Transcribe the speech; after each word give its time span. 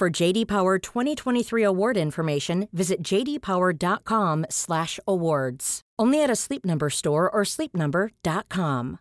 For 0.00 0.22
JD 0.22 0.46
Power 0.46 0.78
2023 0.78 1.66
award 1.66 1.96
information, 1.96 2.68
visit 2.72 3.12
jdpower.com/awards. 3.12 5.80
Only 6.02 6.24
at 6.24 6.30
a 6.30 6.36
Sleep 6.36 6.64
Number 6.64 6.90
store 6.90 7.30
or 7.30 7.44
sleepnumber.com. 7.44 8.96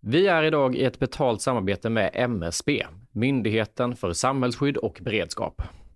Vi 0.00 0.26
är 0.26 0.42
idag 0.42 0.76
i 0.76 0.84
ett 0.84 0.98
betalt 0.98 1.42
samarbete 1.42 1.90
med 1.90 2.10
MSB, 2.14 2.86
Myndigheten 3.12 3.96
för 3.96 4.12
samhällsskydd 4.12 4.76
och 4.76 5.00
beredskap. 5.02 5.62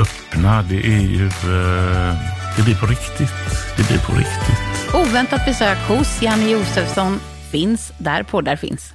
öppna. 0.00 0.62
Det 0.62 0.86
är 0.86 1.00
ju... 1.00 1.26
eh, 1.26 2.14
det 2.56 2.64
blir 2.64 2.74
på 2.80 2.86
riktigt. 2.86 3.32
Det 3.76 3.88
blir 3.88 3.98
på 3.98 4.12
riktigt. 4.12 4.94
Oväntat 4.94 5.44
besök 5.44 5.78
hos 5.88 6.22
Janne 6.22 6.50
Josefsson 6.50 7.20
finns 7.50 7.92
där 7.98 8.22
poddar 8.22 8.56
finns. 8.56 8.92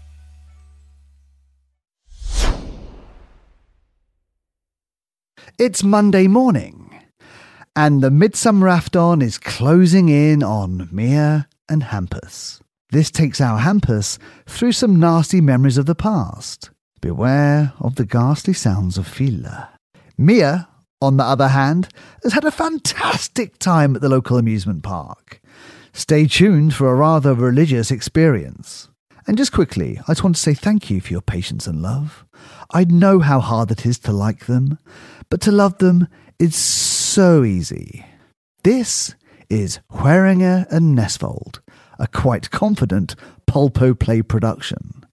It's 5.58 5.84
Monday 5.84 6.28
morning, 6.28 7.00
and 7.76 8.02
the 8.02 8.10
midsummer 8.10 8.68
afton 8.68 9.22
is 9.22 9.38
closing 9.38 10.10
in 10.10 10.44
on 10.44 10.90
Mia 10.92 11.44
and 11.72 11.84
Hampus. 11.84 12.60
This 12.92 13.12
takes 13.12 13.40
our 13.42 13.60
Hampus 13.60 14.20
through 14.48 14.74
some 14.74 15.00
nasty 15.00 15.42
memories 15.42 15.78
of 15.78 15.86
the 15.86 15.96
past. 15.96 16.72
Beware 17.02 17.70
of 17.78 17.96
the 17.96 18.06
ghastly 18.06 18.54
sounds 18.54 18.98
of 18.98 19.08
Fila. 19.08 19.70
Mia, 20.18 20.68
on 21.04 21.18
the 21.18 21.24
other 21.24 21.50
hand, 21.50 21.90
has 22.24 22.34
had 22.34 22.46
a 22.46 22.52
fantastic 22.52 23.60
time 23.60 23.96
at 23.96 24.02
the 24.02 24.10
local 24.10 24.38
amusement 24.38 24.84
park. 24.84 25.42
Stay 25.92 26.26
tuned 26.26 26.74
for 26.74 26.90
a 26.90 26.96
rather 26.96 27.34
religious 27.34 27.92
experience. 27.92 28.88
And 29.28 29.38
just 29.38 29.52
quickly, 29.52 30.00
I 30.08 30.12
just 30.12 30.24
want 30.24 30.38
to 30.38 30.42
say 30.42 30.54
thank 30.54 30.90
you 30.90 31.02
for 31.02 31.12
your 31.12 31.22
patience 31.22 31.68
and 31.68 31.82
love. 31.82 32.26
I 32.72 32.86
know 32.86 33.20
how 33.20 33.42
hard 33.42 33.70
it 33.70 33.86
is 33.86 34.00
to 34.00 34.12
like 34.12 34.46
them, 34.46 34.80
but 35.30 35.42
to 35.42 35.52
love 35.52 35.78
them 35.78 36.08
is 36.40 36.56
so 36.56 37.44
easy. 37.44 38.06
This 38.64 39.14
is 39.50 39.80
Hueringer 39.92 40.66
and 40.72 40.98
Nesvold, 40.98 41.60
a 42.00 42.08
quite 42.08 42.50
confident 42.50 43.16
Pulpo 43.46 43.98
Play 43.98 44.22
production. 44.22 45.06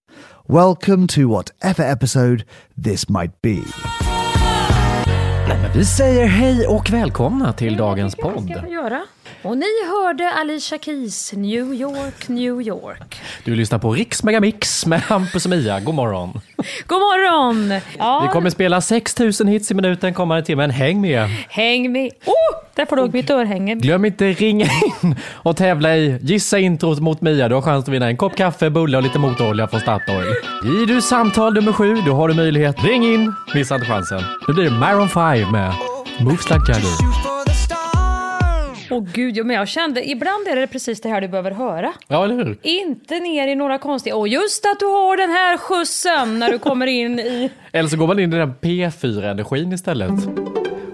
Welcome 0.47 1.07
to 1.09 1.29
whatever 1.29 1.83
episode 1.83 2.45
this 2.77 3.09
might 3.09 3.41
be. 3.43 3.63
Vi 5.75 5.85
säger 5.85 6.27
hej 6.27 6.67
och 6.67 6.91
välkomna 6.91 7.53
till 7.53 7.77
dagens 7.77 8.15
Det 8.15 8.23
podd. 8.23 8.51
ska 8.51 8.61
vi 8.61 8.71
göra. 8.73 9.03
Och 9.43 9.59
ni 9.59 9.67
hörde 9.87 10.31
Alicia 10.31 10.79
Keys 10.79 11.33
New 11.33 11.75
York, 11.75 12.29
New 12.29 12.63
York. 12.63 13.21
Du 13.45 13.55
lyssnar 13.55 13.79
på 13.79 13.93
Riks 13.93 14.23
Megamix 14.23 14.87
med 14.87 15.01
Hampus 15.01 15.45
och 15.45 15.51
Mia. 15.51 15.81
God 15.81 15.95
morgon. 15.95 16.31
God 16.87 16.99
morgon! 17.01 17.81
Ja, 17.99 18.21
Vi 18.27 18.29
kommer 18.33 18.51
spela 18.51 18.81
6000 18.81 19.49
hits 19.49 19.71
i 19.71 19.75
minuten 19.75 20.15
kommande 20.15 20.45
timmen. 20.45 20.71
Häng 20.71 21.01
med! 21.01 21.29
häng 21.49 21.93
med. 21.93 22.11
Oh, 22.27 22.35
där 22.75 22.87
får 22.87 22.97
du 22.97 23.03
upp 23.03 23.13
mitt 23.13 23.31
örhänge. 23.31 23.75
Glöm 23.75 24.05
inte 24.05 24.25
ringa 24.33 24.65
in 24.65 25.17
och 25.33 25.57
tävla 25.57 25.97
i 25.97 26.19
Gissa 26.23 26.59
introt 26.59 27.01
mot 27.01 27.21
Mia. 27.21 27.49
Du 27.49 27.55
har 27.55 27.63
chans 27.63 27.85
att 27.85 27.89
vinna 27.89 28.07
en 28.07 28.17
kopp 28.17 28.37
kaffe, 28.37 28.71
bulle 28.71 28.97
och 28.97 29.03
lite 29.03 29.19
motorolja 29.19 29.69
från 29.69 29.81
Statoil. 29.81 30.27
I 30.83 30.87
du 30.87 31.03
samtal 31.03 31.55
nummer 31.55 31.73
sju, 31.73 31.95
då 32.07 32.15
har 32.15 32.29
du 32.29 32.35
möjlighet. 32.35 32.85
Ring 32.85 33.15
in! 33.15 33.33
Missa 33.55 33.75
inte 33.75 33.87
chansen. 33.87 34.21
Nu 34.49 34.55
blir 34.55 34.65
det 34.65 34.71
Maroon 34.71 35.09
5 35.09 35.51
med 35.53 35.73
Moves 36.21 36.51
Like 36.51 36.73
Jagger. 36.73 37.40
Åh 38.91 39.05
gud, 39.15 39.37
ja, 39.37 39.45
men 39.45 39.57
jag 39.57 39.69
kände, 39.69 40.11
ibland 40.11 40.49
är 40.49 40.57
det 40.57 40.67
precis 40.67 41.01
det 41.01 41.09
här 41.09 41.21
du 41.21 41.29
behöver 41.29 41.51
höra. 41.51 41.93
Ja, 42.09 42.25
eller 42.25 42.35
hur? 42.35 42.59
Inte 42.63 43.21
ner 43.21 43.49
i 43.49 43.55
några 43.55 43.79
konstiga, 43.79 44.17
och 44.17 44.29
just 44.29 44.67
att 44.67 44.81
du 44.81 44.87
har 44.87 45.17
den 45.17 45.31
här 45.31 45.57
skjutsen 45.57 46.39
när 46.39 46.53
du 46.53 46.59
kommer 46.59 46.87
in 46.87 47.19
i... 47.19 47.51
Eller 47.73 47.89
så 47.89 47.97
går 47.97 48.07
man 48.07 48.19
in 48.19 48.33
i 48.33 48.37
den 48.37 48.55
P4-energin 48.61 49.73
istället. 49.73 50.11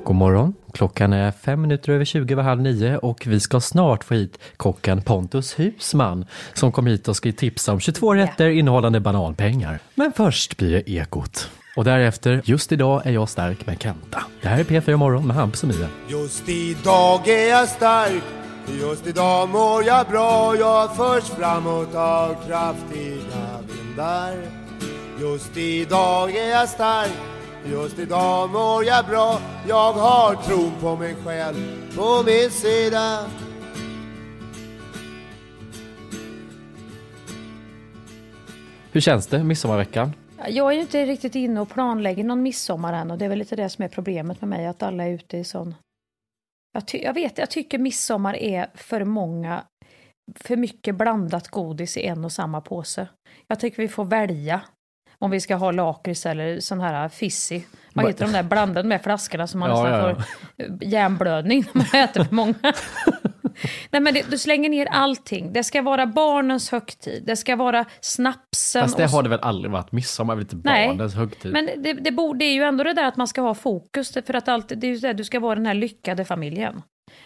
God 0.05 0.17
morgon. 0.17 0.55
Klockan 0.73 1.13
är 1.13 1.33
fem 1.33 1.63
minuter 1.63 1.93
över 1.93 2.05
20 2.05 2.35
över 2.35 2.43
halv 2.43 2.61
nio 2.63 2.97
och 2.97 3.27
vi 3.27 3.41
ska 3.41 3.61
snart 3.61 4.05
få 4.05 4.15
hit 4.15 4.39
kocken 4.57 5.03
Pontus 5.03 5.59
Husman 5.59 6.27
som 6.55 6.73
kom 6.73 6.87
hit 6.87 7.09
och 7.09 7.17
ska 7.17 7.33
tipsa 7.33 7.73
om 7.73 7.81
22 7.81 8.15
rätter 8.15 8.49
innehållande 8.49 9.01
bananpengar. 9.01 9.79
Men 9.95 10.13
först 10.13 10.57
blir 10.57 10.71
det 10.73 10.91
Ekot. 10.91 11.51
Och 11.77 11.85
därefter, 11.85 12.43
just 12.45 12.73
idag 12.73 13.07
är 13.07 13.13
jag 13.13 13.29
stark 13.29 13.67
med 13.67 13.83
Kenta. 13.83 14.23
Det 14.43 14.49
här 14.49 14.61
är 14.61 14.65
P4 14.65 14.97
Morgon 14.97 15.27
med 15.27 15.37
Hampus 15.37 15.63
och 15.63 15.69
Mia. 15.69 15.89
Just 16.09 16.49
idag 16.49 17.29
är 17.29 17.49
jag 17.49 17.69
stark, 17.69 18.23
just 18.81 19.07
idag 19.07 19.49
mår 19.49 19.85
jag 19.85 20.07
bra 20.07 20.57
Jag 20.57 20.97
förs 20.97 21.25
framåt 21.25 21.95
av 21.95 22.37
kraftiga 22.47 23.61
vindar 23.69 24.35
Just 25.21 25.57
idag 25.57 26.37
är 26.37 26.51
jag 26.51 26.69
stark, 26.69 27.13
just 27.65 27.99
idag 27.99 28.51
mår 28.51 28.85
jag 28.85 29.07
bra 29.07 29.41
Jag 29.69 29.93
har 29.93 30.35
tron 30.35 30.73
på 30.81 30.97
mig 30.97 31.17
själv 31.25 31.57
på 31.97 32.23
min 32.27 32.51
sida 32.51 33.19
Hur 38.93 39.01
känns 39.01 39.27
det 39.27 39.45
midsommarveckan? 39.45 40.13
Jag 40.49 40.71
är 40.71 40.75
ju 40.75 40.81
inte 40.81 41.07
riktigt 41.07 41.35
inne 41.35 41.61
och 41.61 41.69
planlägger 41.69 42.25
någon 42.25 42.43
midsommar 42.43 42.93
än 42.93 43.11
och 43.11 43.19
det 43.19 43.25
är 43.25 43.29
väl 43.29 43.39
lite 43.39 43.57
det 43.57 43.69
som 43.69 43.85
är 43.85 43.89
problemet 43.89 44.41
med 44.41 44.49
mig, 44.49 44.67
att 44.67 44.83
alla 44.83 45.05
är 45.05 45.11
ute 45.11 45.37
i 45.37 45.45
sån... 45.45 45.75
Jag, 46.73 47.03
jag 47.03 47.15
vet, 47.15 47.39
jag 47.39 47.51
tycker 47.51 47.79
midsommar 47.79 48.37
är 48.37 48.67
för 48.75 49.05
många, 49.05 49.65
för 50.35 50.57
mycket 50.57 50.95
blandat 50.95 51.49
godis 51.49 51.97
i 51.97 52.07
en 52.07 52.25
och 52.25 52.33
samma 52.33 52.61
påse. 52.61 53.09
Jag 53.49 53.61
tycker 53.61 53.83
vi 53.83 53.89
får 53.89 54.05
välja 54.05 54.61
om 55.19 55.31
vi 55.31 55.41
ska 55.41 55.55
ha 55.55 55.71
lakrits 55.71 56.27
eller 56.27 56.61
sån 56.61 56.81
här 56.81 57.09
fizzy. 57.09 57.63
Vad 57.95 58.03
Va- 58.05 58.09
heter 58.09 58.25
de 58.25 58.33
där 58.33 58.43
blandade 58.43 58.89
med 58.89 59.03
flaskorna 59.03 59.47
som 59.47 59.61
man 59.61 59.71
Ja, 59.71 59.83
nästan 59.83 60.25
ja, 60.57 60.67
får 60.67 60.85
hjärnblödning 60.85 61.65
när 61.73 61.87
man 61.93 62.03
äter 62.05 62.25
för 62.25 62.35
många. 62.35 62.55
Nej 63.91 64.03
men 64.03 64.15
det, 64.15 64.31
du 64.31 64.39
slänger 64.39 64.69
ner 64.71 64.87
allting. 64.87 65.53
Det 65.53 65.65
ska 65.65 65.83
vara 65.83 66.07
barnens 66.07 66.71
högtid. 66.71 67.23
Det 67.27 67.37
ska 67.37 67.57
vara 67.57 67.85
snapsen. 68.01 68.83
Fast 68.83 68.97
det 68.97 69.05
och 69.05 69.11
har 69.11 69.23
det 69.23 69.29
väl 69.29 69.41
aldrig 69.41 69.73
varit. 69.73 69.93
Midsommar 69.93 70.35
är 70.35 70.37
väl 70.37 70.45
inte 70.45 70.57
Nej, 70.65 70.89
barnens 70.89 71.15
högtid? 71.15 71.53
Men 71.53 71.67
det, 71.83 71.93
det, 71.93 72.13
borde, 72.13 72.39
det 72.39 72.45
är 72.45 72.55
ju 72.55 72.63
ändå 72.63 72.85
det 72.85 72.93
där 72.93 73.05
att 73.05 73.17
man 73.17 73.29
ska 73.29 73.41
ha 73.41 73.55
fokus, 73.55 74.13
för 74.27 74.35
att 74.35 74.49
allt, 74.49 74.69
det 74.69 74.87
är 74.87 74.91
ju 74.91 74.97
det, 74.97 75.13
du 75.13 75.25
ska 75.25 75.41
vara 75.41 75.55
den 75.55 75.67
här 75.67 75.75
lyckade 75.75 76.25
familjen. 76.25 76.83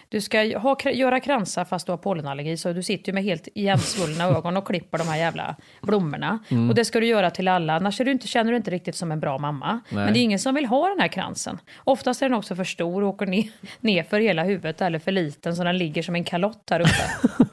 Du 0.09 0.21
ska 0.21 0.59
ha, 0.59 0.77
göra 0.91 1.19
kransar 1.19 1.65
fast 1.65 1.85
du 1.85 1.91
har 1.91 1.97
pollenallergi, 1.97 2.57
så 2.57 2.73
du 2.73 2.83
sitter 2.83 3.11
ju 3.11 3.13
med 3.13 3.23
helt 3.23 3.47
igensvullna 3.55 4.23
ögon 4.25 4.57
och 4.57 4.67
klipper 4.67 4.97
de 4.97 5.07
här 5.07 5.17
jävla 5.17 5.55
blommorna. 5.81 6.39
Mm. 6.49 6.69
Och 6.69 6.75
det 6.75 6.85
ska 6.85 6.99
du 6.99 7.05
göra 7.05 7.31
till 7.31 7.47
alla, 7.47 7.73
annars 7.73 8.01
är 8.01 8.05
du 8.05 8.11
inte, 8.11 8.27
känner 8.27 8.51
du 8.51 8.57
inte 8.57 8.71
riktigt 8.71 8.95
som 8.95 9.11
en 9.11 9.19
bra 9.19 9.37
mamma. 9.37 9.71
Nej. 9.89 10.05
Men 10.05 10.13
det 10.13 10.19
är 10.19 10.21
ingen 10.21 10.39
som 10.39 10.55
vill 10.55 10.65
ha 10.65 10.89
den 10.89 10.99
här 10.99 11.07
kransen. 11.07 11.57
Oftast 11.83 12.21
är 12.21 12.29
den 12.29 12.37
också 12.37 12.55
för 12.55 12.63
stor 12.63 13.03
och 13.03 13.09
åker 13.09 13.25
ner, 13.25 13.49
ner 13.79 14.03
för 14.03 14.19
hela 14.19 14.43
huvudet, 14.43 14.81
eller 14.81 14.99
för 14.99 15.11
liten, 15.11 15.55
så 15.55 15.63
den 15.63 15.77
ligger 15.77 16.03
som 16.03 16.15
en 16.15 16.23
kalott 16.23 16.67
här 16.69 16.79
uppe. 16.79 17.43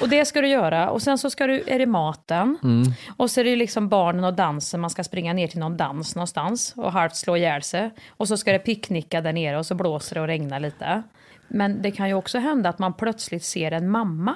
Och 0.00 0.08
det 0.08 0.24
ska 0.24 0.40
du 0.40 0.48
göra. 0.48 0.90
Och 0.90 1.02
sen 1.02 1.18
så 1.18 1.30
ska 1.30 1.46
du, 1.46 1.64
är 1.66 1.78
det 1.78 1.86
maten. 1.86 2.58
Mm. 2.62 2.92
Och 3.16 3.30
så 3.30 3.40
är 3.40 3.44
det 3.44 3.56
liksom 3.56 3.88
barnen 3.88 4.24
och 4.24 4.34
dansen. 4.34 4.80
Man 4.80 4.90
ska 4.90 5.04
springa 5.04 5.32
ner 5.32 5.48
till 5.48 5.58
någon 5.58 5.76
dans 5.76 6.14
någonstans 6.14 6.74
och 6.76 6.92
halvt 6.92 7.16
slå 7.16 7.36
ihjäl 7.36 7.62
sig. 7.62 7.90
Och 8.08 8.28
så 8.28 8.36
ska 8.36 8.52
det 8.52 8.58
picknicka 8.58 9.20
där 9.20 9.32
nere 9.32 9.58
och 9.58 9.66
så 9.66 9.74
blåser 9.74 10.14
det 10.14 10.20
och 10.20 10.26
regnar 10.26 10.60
lite. 10.60 11.02
Men 11.54 11.82
det 11.82 11.90
kan 11.90 12.08
ju 12.08 12.14
också 12.14 12.38
hända 12.38 12.68
att 12.68 12.78
man 12.78 12.94
plötsligt 12.94 13.44
ser 13.44 13.72
en 13.72 13.90
mamma, 13.90 14.34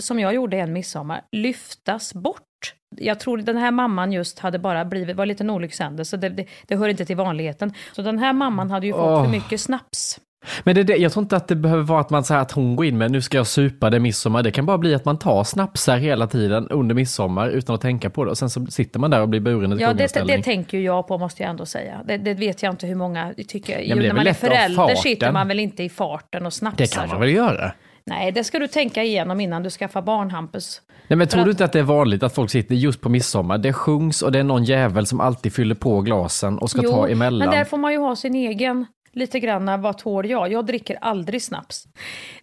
som 0.00 0.18
jag 0.18 0.34
gjorde 0.34 0.56
en 0.56 0.72
midsommar, 0.72 1.24
lyftas 1.32 2.14
bort. 2.14 2.74
Jag 2.96 3.20
tror 3.20 3.38
den 3.38 3.56
här 3.56 3.70
mamman 3.70 4.12
just 4.12 4.38
hade 4.38 4.58
bara 4.58 4.84
blivit, 4.84 5.16
var 5.16 5.26
lite 5.26 5.44
en 5.44 5.50
olyckshändelse, 5.50 6.16
det, 6.16 6.28
det, 6.28 6.46
det 6.66 6.76
hör 6.76 6.88
inte 6.88 7.04
till 7.04 7.16
vanligheten. 7.16 7.74
Så 7.92 8.02
den 8.02 8.18
här 8.18 8.32
mamman 8.32 8.70
hade 8.70 8.86
ju 8.86 8.92
fått 8.92 9.02
Åh. 9.02 9.24
för 9.24 9.30
mycket 9.30 9.60
snaps. 9.60 10.20
Men 10.64 10.74
det, 10.74 10.82
det, 10.82 10.96
jag 10.96 11.12
tror 11.12 11.22
inte 11.22 11.36
att 11.36 11.48
det 11.48 11.56
behöver 11.56 11.82
vara 11.82 12.00
att 12.00 12.10
man 12.10 12.24
säger 12.24 12.40
att 12.40 12.52
hon 12.52 12.76
går 12.76 12.86
in 12.86 12.98
med 12.98 13.10
nu 13.10 13.20
ska 13.22 13.36
jag 13.36 13.46
supa, 13.46 13.90
det 13.90 13.96
är 13.96 14.00
midsommar. 14.00 14.42
Det 14.42 14.50
kan 14.50 14.66
bara 14.66 14.78
bli 14.78 14.94
att 14.94 15.04
man 15.04 15.18
tar 15.18 15.44
snapsar 15.44 15.96
hela 15.96 16.26
tiden 16.26 16.68
under 16.68 16.94
midsommar 16.94 17.48
utan 17.48 17.74
att 17.74 17.80
tänka 17.80 18.10
på 18.10 18.24
det. 18.24 18.30
Och 18.30 18.38
sen 18.38 18.50
så 18.50 18.66
sitter 18.66 18.98
man 19.00 19.10
där 19.10 19.20
och 19.20 19.28
blir 19.28 19.40
buren 19.40 19.72
i 19.72 19.82
Ja, 19.82 19.88
det, 19.88 19.94
kungaställning. 19.94 20.36
det 20.36 20.42
tänker 20.42 20.78
ju 20.78 20.84
jag 20.84 21.08
på 21.08 21.18
måste 21.18 21.42
jag 21.42 21.50
ändå 21.50 21.66
säga. 21.66 22.00
Det, 22.04 22.16
det 22.16 22.34
vet 22.34 22.62
jag 22.62 22.72
inte 22.72 22.86
hur 22.86 22.94
många 22.94 23.34
tycker. 23.48 23.80
Jo, 23.84 23.96
det 23.96 24.02
är 24.04 24.08
när 24.08 24.14
man 24.14 24.26
är 24.26 24.32
förälder 24.32 24.94
sitter 24.94 25.32
man 25.32 25.48
väl 25.48 25.58
inte 25.60 25.82
i 25.82 25.88
farten 25.88 26.46
och 26.46 26.52
snapsar. 26.52 26.84
Det 26.84 26.94
kan 26.94 27.08
man 27.08 27.20
väl 27.20 27.30
göra? 27.30 27.72
Nej, 28.06 28.32
det 28.32 28.44
ska 28.44 28.58
du 28.58 28.66
tänka 28.66 29.02
igenom 29.02 29.40
innan 29.40 29.62
du 29.62 29.70
skaffar 29.70 30.02
barn, 30.02 30.30
Hampus. 30.30 30.80
Nej 31.08 31.16
men 31.16 31.26
För 31.26 31.32
tror 31.32 31.40
att- 31.40 31.46
du 31.46 31.50
inte 31.50 31.64
att 31.64 31.72
det 31.72 31.78
är 31.78 31.82
vanligt 31.82 32.22
att 32.22 32.34
folk 32.34 32.50
sitter 32.50 32.74
just 32.74 33.00
på 33.00 33.08
midsommar? 33.08 33.58
Det 33.58 33.72
sjungs 33.72 34.22
och 34.22 34.32
det 34.32 34.38
är 34.38 34.42
någon 34.44 34.64
jävel 34.64 35.06
som 35.06 35.20
alltid 35.20 35.52
fyller 35.54 35.74
på 35.74 36.00
glasen 36.00 36.58
och 36.58 36.70
ska 36.70 36.82
ta 36.82 37.08
emellan. 37.08 37.48
men 37.48 37.58
där 37.58 37.64
får 37.64 37.76
man 37.78 37.92
ju 37.92 37.98
ha 37.98 38.16
sin 38.16 38.34
egen, 38.34 38.86
lite 39.14 39.40
grann, 39.40 39.82
vad 39.82 39.98
tål 39.98 40.30
jag? 40.30 40.52
Jag 40.52 40.66
dricker 40.66 40.98
aldrig 41.00 41.42
snaps. 41.42 41.88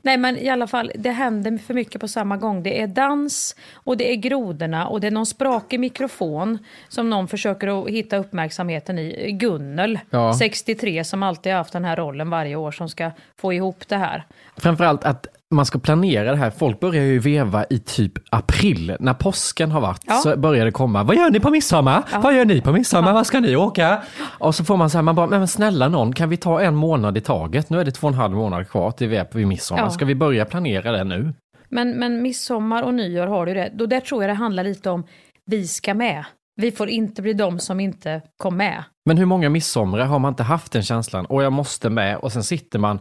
Nej, 0.01 0.17
men 0.17 0.37
i 0.37 0.49
alla 0.49 0.67
fall, 0.67 0.91
det 0.95 1.11
händer 1.11 1.57
för 1.57 1.73
mycket 1.73 2.01
på 2.01 2.07
samma 2.07 2.37
gång. 2.37 2.63
Det 2.63 2.81
är 2.81 2.87
dans 2.87 3.55
och 3.73 3.97
det 3.97 4.11
är 4.11 4.15
grodorna 4.15 4.87
och 4.87 5.01
det 5.01 5.07
är 5.07 5.11
någon 5.11 5.25
sprakig 5.25 5.79
mikrofon 5.79 6.57
som 6.87 7.09
någon 7.09 7.27
försöker 7.27 7.81
att 7.83 7.89
hitta 7.89 8.17
uppmärksamheten 8.17 8.99
i. 8.99 9.31
Gunnel, 9.31 9.99
Ja. 10.09 10.33
63, 10.33 11.03
som 11.03 11.23
alltid 11.23 11.51
har 11.51 11.57
haft 11.57 11.73
den 11.73 11.85
här 11.85 11.95
rollen 11.95 12.29
varje 12.29 12.55
år 12.55 12.71
som 12.71 12.89
ska 12.89 13.11
få 13.37 13.53
ihop 13.53 13.87
det 13.87 13.97
här. 13.97 14.25
Framförallt 14.57 15.03
att 15.03 15.27
man 15.51 15.65
ska 15.65 15.79
planera 15.79 16.31
det 16.31 16.37
här. 16.37 16.49
Folk 16.49 16.79
börjar 16.79 17.03
ju 17.03 17.19
veva 17.19 17.65
i 17.69 17.79
typ 17.79 18.11
april. 18.29 18.95
När 18.99 19.13
påsken 19.13 19.71
har 19.71 19.81
varit 19.81 20.01
Ja. 20.07 20.13
så 20.13 20.37
börjar 20.37 20.65
det 20.65 20.71
komma. 20.71 21.03
Vad 21.03 21.15
gör 21.15 21.29
ni 21.29 21.39
på 21.39 21.49
midsommar? 21.49 22.03
Vad 22.21 22.35
gör 22.35 22.45
ni 22.45 22.61
på 22.61 22.71
midsommar? 22.71 23.13
Var 23.13 23.23
ska 23.23 23.39
ni 23.39 23.55
åka? 23.55 24.01
Och 24.23 24.55
så 24.55 24.63
får 24.63 24.77
man 24.77 24.89
så 24.89 24.97
här, 24.97 25.03
man 25.03 25.15
bara, 25.15 25.27
men 25.27 25.47
snälla 25.47 25.87
någon, 25.87 26.13
kan 26.13 26.29
vi 26.29 26.37
ta 26.37 26.61
en 26.61 26.75
månad 26.75 27.17
i 27.17 27.21
taget? 27.21 27.69
Nu 27.69 27.79
är 27.79 27.85
det 27.85 27.91
två 27.91 28.07
och 28.07 28.13
en 28.13 28.19
halv 28.19 28.35
månad 28.35 28.69
kvar 28.69 28.91
till 28.91 29.07
vi 29.09 29.17
är 29.17 29.23
på 29.23 29.37
midsommar. 29.37 29.83
Ja. 29.83 29.89
Ska 29.89 30.05
vi 30.05 30.15
börja 30.15 30.45
planera 30.45 30.91
det 30.91 31.03
nu? 31.03 31.33
Men, 31.69 31.99
men 31.99 32.21
midsommar 32.21 32.83
och 32.83 32.93
nyår 32.93 33.27
har 33.27 33.45
du 33.45 33.53
det. 33.53 33.71
Då 33.73 33.85
där 33.85 33.99
tror 33.99 34.23
jag 34.23 34.29
det 34.29 34.33
handlar 34.33 34.63
lite 34.63 34.89
om 34.89 35.03
vi 35.45 35.67
ska 35.67 35.93
med. 35.93 36.25
Vi 36.55 36.71
får 36.71 36.89
inte 36.89 37.21
bli 37.21 37.33
de 37.33 37.59
som 37.59 37.79
inte 37.79 38.21
kom 38.37 38.57
med. 38.57 38.83
Men 39.05 39.17
hur 39.17 39.25
många 39.25 39.49
midsomrar 39.49 40.05
har 40.05 40.19
man 40.19 40.29
inte 40.31 40.43
haft 40.43 40.71
den 40.71 40.83
känslan? 40.83 41.25
Och 41.25 41.43
jag 41.43 41.53
måste 41.53 41.89
med 41.89 42.17
och 42.17 42.31
sen 42.31 42.43
sitter 42.43 42.79
man 42.79 42.99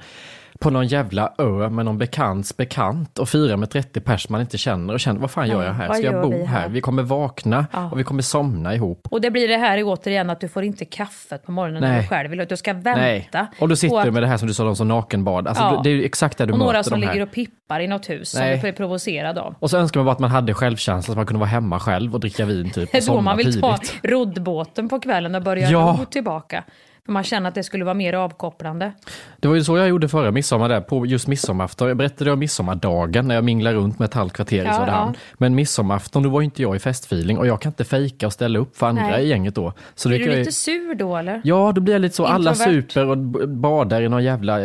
på 0.60 0.70
någon 0.70 0.86
jävla 0.86 1.32
ö 1.38 1.68
med 1.70 1.84
någon 1.84 1.98
bekants 1.98 2.56
bekant 2.56 3.18
och 3.18 3.28
firar 3.28 3.56
med 3.56 3.70
30 3.70 4.00
pers 4.00 4.28
man 4.28 4.40
inte 4.40 4.58
känner 4.58 4.94
och 4.94 5.00
känner 5.00 5.20
vad 5.20 5.30
fan 5.30 5.48
gör 5.48 5.64
jag 5.64 5.72
här? 5.72 5.92
Ska 5.94 6.02
jag 6.02 6.22
bo 6.22 6.30
vi 6.30 6.44
här? 6.44 6.60
här? 6.60 6.68
Vi 6.68 6.80
kommer 6.80 7.02
vakna 7.02 7.66
Ja. 7.72 7.90
och 7.90 7.98
vi 7.98 8.04
kommer 8.04 8.22
somna 8.22 8.74
ihop. 8.74 9.08
Och 9.10 9.20
det 9.20 9.30
blir 9.30 9.48
det 9.48 9.56
här 9.56 9.82
återigen 9.84 10.30
att 10.30 10.40
du 10.40 10.48
får 10.48 10.64
inte 10.64 10.84
kaffet 10.84 11.46
på 11.46 11.52
morgonen 11.52 11.80
när 11.82 11.88
Nej. 11.92 12.02
du 12.02 12.08
själv 12.08 12.30
vill. 12.30 12.46
Du 12.48 12.56
ska 12.56 12.72
vänta. 12.72 12.94
Nej. 13.00 13.30
Och 13.58 13.68
då 13.68 13.76
sitter 13.76 13.96
du 13.96 14.08
att- 14.08 14.12
med 14.14 14.22
det 14.22 14.26
här 14.26 14.36
som 14.36 14.48
du 14.48 14.54
sa, 14.54 14.64
de 14.64 14.76
som 14.76 14.88
nakenbad. 14.88 15.48
Alltså, 15.48 15.62
Ja. 15.62 15.80
Det 15.84 15.90
är 15.90 15.94
ju 15.94 16.04
exakt 16.04 16.38
där 16.38 16.46
du 16.46 16.52
och 16.52 16.58
möter 16.58 16.66
några 16.72 16.82
som 16.82 17.00
de 17.00 17.06
här. 17.06 17.12
ligger 17.14 17.26
och 17.26 17.32
pippar 17.32 17.80
i 17.80 17.86
något 17.88 18.10
hus 18.10 18.30
som 18.30 18.40
Nej. 18.40 18.54
du 18.56 18.60
blir 18.60 18.72
provocerad 18.72 19.38
av. 19.38 19.54
Och 19.58 19.70
så 19.70 19.78
önskar 19.78 20.00
man 20.00 20.04
bara 20.06 20.12
att 20.12 20.18
man 20.18 20.30
hade 20.30 20.54
självkänsla, 20.54 21.12
så 21.14 21.16
man 21.18 21.26
kunde 21.26 21.40
vara 21.40 21.50
hemma 21.50 21.80
själv 21.80 22.14
och 22.14 22.20
dricka 22.20 22.44
vin 22.44 22.70
typ. 22.70 22.92
Det 22.92 22.98
Och 22.98 23.04
är 23.08 23.12
då 23.16 23.20
man 23.20 23.36
vill 23.36 23.46
tidigt. 23.46 23.60
ta 23.62 23.78
roddbåten 24.02 24.88
på 24.88 25.00
kvällen 25.00 25.34
och 25.34 25.42
börja 25.42 25.70
Ja. 25.70 25.96
ro 26.00 26.04
tillbaka. 26.04 26.64
Man 27.10 27.24
känner 27.24 27.48
att 27.48 27.54
det 27.54 27.62
skulle 27.62 27.84
vara 27.84 27.94
mer 27.94 28.12
avkopplande. 28.12 28.92
Det 29.36 29.48
var 29.48 29.54
ju 29.54 29.64
så 29.64 29.76
jag 29.76 29.88
gjorde 29.88 30.08
förra 30.08 30.30
midsommar 30.30 30.68
där, 30.68 30.80
på 30.80 31.06
just 31.06 31.26
midsommarafton. 31.28 31.88
Jag 31.88 31.96
berättade 31.96 32.32
om 32.32 32.38
midsommardagen 32.38 33.28
när 33.28 33.34
jag 33.34 33.44
minglade 33.44 33.76
runt 33.76 33.98
med 33.98 34.06
ett 34.06 34.14
halvt 34.14 34.32
kvarter 34.32 34.56
i 34.62 34.66
Ja, 34.66 34.72
Söderhamn. 34.74 35.12
ja. 35.16 35.20
Men 35.38 35.54
midsommarafton, 35.54 36.22
då 36.22 36.28
var 36.30 36.42
inte 36.42 36.62
jag 36.62 36.76
i 36.76 36.78
festfeeling 36.78 37.38
och 37.38 37.46
jag 37.46 37.60
kan 37.60 37.70
inte 37.70 37.84
fejka 37.84 38.26
och 38.26 38.32
ställa 38.32 38.58
upp 38.58 38.76
för 38.76 38.86
andra 38.86 39.02
Nej. 39.02 39.24
i 39.24 39.28
gänget 39.28 39.54
då. 39.54 39.72
Så 39.94 40.08
det 40.08 40.16
Blir 40.16 40.26
du 40.26 40.32
jag- 40.32 40.38
lite 40.38 40.52
sur 40.52 40.94
då 40.94 41.16
eller? 41.16 41.40
Ja, 41.44 41.72
då 41.74 41.80
blir 41.80 41.94
jag 41.94 42.00
lite 42.02 42.16
så. 42.16 42.26
Alla 42.26 42.50
Introvert. 42.50 42.82
super 42.82 43.06
och 43.06 43.18
badar 43.48 44.02
i 44.02 44.08
någon 44.08 44.24
jävla 44.24 44.58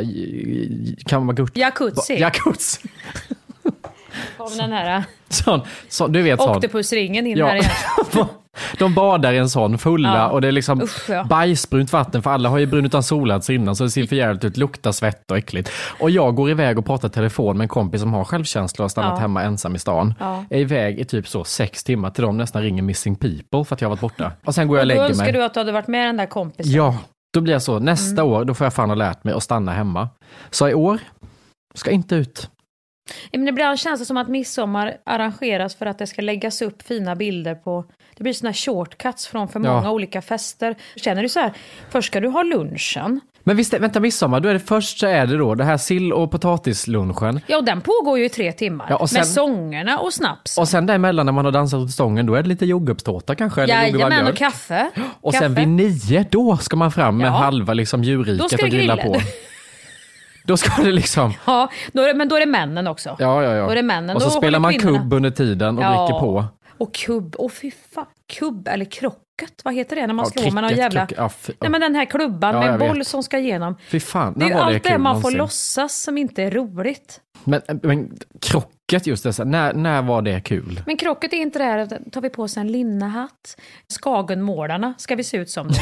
Kamagurt. 1.06 1.58
Jacuzzi. 1.58 2.20
Jacuzzi. 2.20 2.88
Kom 4.38 4.58
den 4.58 4.72
här 4.72 5.04
Sån, 5.30 5.62
sån, 5.90 6.12
du 6.12 6.22
vet 6.22 6.40
sån. 6.42 6.56
oktopusringen 6.58 7.28
in 7.28 7.38
Ja. 7.38 7.48
här 7.48 7.56
igen. 7.56 7.72
De 8.80 8.94
badar 8.94 9.34
i 9.34 9.38
en 9.38 9.50
sån 9.50 9.78
fulla 9.78 10.16
Ja. 10.18 10.28
och 10.30 10.42
det 10.42 10.48
är 10.48 10.52
liksom 10.52 10.82
Usch, 10.82 11.10
ja. 11.10 11.24
bajsbrunt 11.24 11.94
vatten 11.94 12.22
för 12.24 12.30
alla 12.30 12.50
har 12.50 12.58
ju 12.58 12.66
brunnit 12.66 12.90
utan 12.90 13.04
solats 13.04 13.50
innan 13.50 13.76
så 13.76 13.84
det 13.84 13.90
ser 13.90 14.06
för 14.06 14.16
jävligt 14.16 14.44
ut, 14.44 14.58
luktar 14.58 14.92
svett 14.92 15.32
och 15.32 15.38
äckligt. 15.38 15.72
Och 16.00 16.10
jag 16.10 16.36
går 16.36 16.50
iväg 16.50 16.80
och 16.80 16.86
pratar 16.86 17.10
telefon 17.10 17.58
med 17.58 17.66
en 17.66 17.68
kompis 17.70 18.02
som 18.02 18.14
har 18.14 18.24
självkänsla 18.24 18.84
och 18.84 18.84
har 18.84 18.90
stannat 18.90 19.12
Ja. 19.16 19.20
hemma 19.20 19.44
ensam 19.44 19.76
i 19.76 19.80
stan. 19.80 20.14
Ja. 20.20 20.46
Är 20.50 20.60
iväg 20.60 21.00
i 21.00 21.06
typ 21.06 21.28
så 21.28 21.44
sex 21.44 21.84
timmar 21.84 22.10
till 22.10 22.24
de 22.24 22.38
nästan 22.38 22.62
ringer 22.62 22.82
missing 22.84 23.16
people 23.16 23.66
för 23.66 23.76
att 23.76 23.82
jag 23.82 23.90
har 23.90 23.96
varit 23.96 24.02
borta. 24.02 24.32
Och 24.46 24.56
sen 24.56 24.68
går 24.68 24.78
jag 24.78 24.82
och 24.82 24.86
Och 24.86 24.96
då 24.96 25.02
lägger 25.02 25.10
önskar 25.10 25.24
mig. 25.26 25.34
du 25.34 25.44
att 25.44 25.54
du 25.54 25.60
hade 25.60 25.72
varit 25.72 25.88
med 25.88 26.08
den 26.10 26.18
där 26.18 26.26
kompisen. 26.26 26.72
Ja, 26.74 26.98
då 27.34 27.42
blir 27.42 27.54
jag 27.54 27.62
så. 27.62 27.80
Nästa 27.80 28.22
Mm. 28.22 28.34
år, 28.34 28.46
då 28.46 28.54
får 28.54 28.66
jag 28.66 28.74
fan 28.74 28.90
ha 28.90 28.96
lärt 28.96 29.24
mig 29.24 29.34
att 29.34 29.44
stanna 29.44 29.72
hemma. 29.72 30.10
Så 30.50 30.70
i 30.70 30.74
år, 30.74 31.00
ska 31.74 31.92
inte 31.92 32.16
ut. 32.16 32.50
Ja, 33.32 33.40
Men 33.40 33.48
ibland 33.48 33.80
känns 33.80 34.00
det 34.00 34.06
som 34.06 34.18
att 34.18 34.28
midsommar 34.28 34.98
arrangeras 35.04 35.76
för 35.76 35.86
att 35.86 35.98
det 36.00 36.08
ska 36.08 36.22
läggas 36.22 36.62
upp 36.62 36.82
fina 36.88 37.16
bilder 37.16 37.56
på... 37.56 37.86
Det 38.18 38.24
blir 38.24 38.34
såna 38.34 38.54
shortcuts 38.54 39.28
från 39.28 39.48
för 39.48 39.60
Ja. 39.66 39.74
många 39.76 39.92
olika 39.92 40.22
fester. 40.22 40.76
Känner 40.96 41.22
du 41.24 41.30
så 41.30 41.40
här, 41.40 41.54
först 41.90 42.08
ska 42.08 42.20
du 42.20 42.28
ha 42.28 42.44
lunchen. 42.44 43.20
Men 43.44 43.58
visst, 43.58 43.74
vänta 43.74 44.00
midsommar, 44.00 44.40
då 44.40 44.50
är 44.50 44.54
det 44.54 44.60
först 44.60 45.00
så 45.00 45.08
är 45.08 45.26
det 45.28 45.38
då 45.38 45.56
det 45.56 45.64
här 45.64 45.78
sill 45.78 46.14
och 46.14 46.32
potatislunchen. 46.32 47.40
Ja, 47.48 47.58
och 47.58 47.64
den 47.64 47.82
pågår 47.82 48.20
ju 48.20 48.26
i 48.26 48.30
tre 48.30 48.52
timmar. 48.52 48.86
Ja, 48.90 48.96
och 48.98 49.10
sen- 49.10 49.20
Med 49.20 49.28
sångerna 49.28 49.98
och 50.00 50.14
snaps. 50.14 50.58
Och 50.58 50.68
sen 50.68 50.86
däremellan 50.86 51.26
när 51.26 51.34
man 51.34 51.46
har 51.46 51.52
dansat 51.52 51.80
åt 51.80 51.92
stången, 51.92 52.26
då 52.26 52.36
är 52.36 52.42
det 52.44 52.50
lite 52.50 52.66
jordgubbstårta 52.66 53.36
kanske? 53.36 53.64
eller 53.64 53.74
Jajamän, 53.74 54.28
och 54.28 54.36
kaffe. 54.36 54.90
Och 55.22 55.34
kaffe. 55.34 55.44
sen 55.46 55.56
vid 55.56 55.68
nio, 55.68 56.26
då 56.32 56.58
ska 56.58 56.76
man 56.76 56.92
fram 56.92 57.18
med 57.18 57.28
Ja. 57.28 57.32
halva 57.32 57.74
liksom 57.74 58.04
djurriket 58.04 58.64
och 58.64 58.70
grilla. 58.70 58.98
på. 58.98 59.16
Då 60.46 60.58
ska 60.58 60.84
det 60.84 60.92
liksom, 60.92 61.34
Ja, 61.46 61.70
då 61.94 62.02
är 62.02 62.08
det, 62.08 62.14
men 62.14 62.28
då 62.30 62.36
är 62.36 62.40
det 62.40 62.46
männen 62.46 62.88
också. 62.88 63.16
ja 63.20 63.44
ja 63.44 63.54
ja. 63.56 63.66
Då 63.66 63.72
är 63.72 63.76
det 63.76 63.84
männen. 63.84 64.16
och 64.16 64.22
så 64.22 64.28
Då 64.30 64.32
spelar 64.36 64.60
man 64.60 64.74
kvinnorna- 64.74 64.98
kubb 65.00 65.14
under 65.14 65.32
tiden 65.32 65.78
och 65.78 65.84
Ja. 65.84 65.90
dricker 66.08 66.20
på. 66.20 66.46
Och 66.78 66.94
kubb, 66.96 67.36
och 67.36 67.52
fy 67.54 67.72
fan, 67.94 68.06
kubb 68.40 68.68
eller 68.68 68.86
krocket, 68.86 69.62
vad 69.64 69.74
heter 69.74 69.96
det 69.96 70.08
när 70.08 70.14
man 70.14 70.26
Ja, 70.36 70.42
slår 70.42 70.52
med 70.52 70.64
någon 70.64 70.76
jävla... 70.76 71.08
ja, 71.18 71.30
fy- 71.30 71.54
Nej 71.62 71.70
men 71.70 71.82
den 71.82 71.96
här 71.96 72.06
klubban 72.06 72.56
Ja, 72.56 72.62
med 72.62 72.80
boll 72.80 72.98
vet. 72.98 73.08
som 73.08 73.24
ska 73.24 73.38
igenom. 73.38 73.76
Fy 73.90 74.00
fan, 74.00 74.34
Det 74.34 74.46
är 74.46 74.50
ju 74.50 74.54
det 74.56 74.62
allt 74.64 74.84
det 74.84 74.90
kul 74.90 74.98
man 75.02 75.22
får 75.22 75.32
någonsin? 75.32 75.38
låtsas 75.38 76.02
som 76.04 76.18
inte 76.18 76.44
är 76.44 76.52
roligt. 76.52 77.22
Men, 77.44 77.62
men 77.84 78.18
krocket 78.42 79.08
just 79.08 79.24
det, 79.24 79.34
så 79.34 79.44
när, 79.44 79.74
när 79.74 80.02
var 80.02 80.22
det 80.22 80.42
kul? 80.42 80.82
Men 80.86 80.98
krocket 80.98 81.34
är 81.34 81.38
inte 81.38 81.60
det 81.60 81.66
här, 81.66 82.10
tar 82.12 82.22
vi 82.22 82.30
på 82.30 82.44
oss 82.44 82.58
en 82.58 82.72
linnehatt. 82.72 83.58
Skagenmålarna 84.02 84.94
ska 84.98 85.16
vi 85.16 85.24
se 85.24 85.38
ut 85.38 85.50
som. 85.50 85.70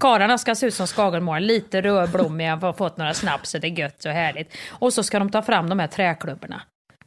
Karlarna 0.00 0.38
ska 0.38 0.54
se 0.54 0.66
ut 0.66 0.74
som 0.74 0.86
skagenmålare, 0.86 1.40
lite 1.40 1.80
rödblommiga, 1.82 2.56
har 2.56 2.72
fått 2.72 2.96
några 2.96 3.14
snaps, 3.14 3.52
det 3.60 3.66
är 3.66 3.78
gött 3.78 4.04
och 4.04 4.12
härligt. 4.12 4.54
Och 4.70 4.92
så 4.92 5.02
ska 5.02 5.18
de 5.18 5.30
ta 5.30 5.42
fram 5.42 5.68
de 5.68 5.78
här 5.78 5.86
träklubborna. 5.86 6.62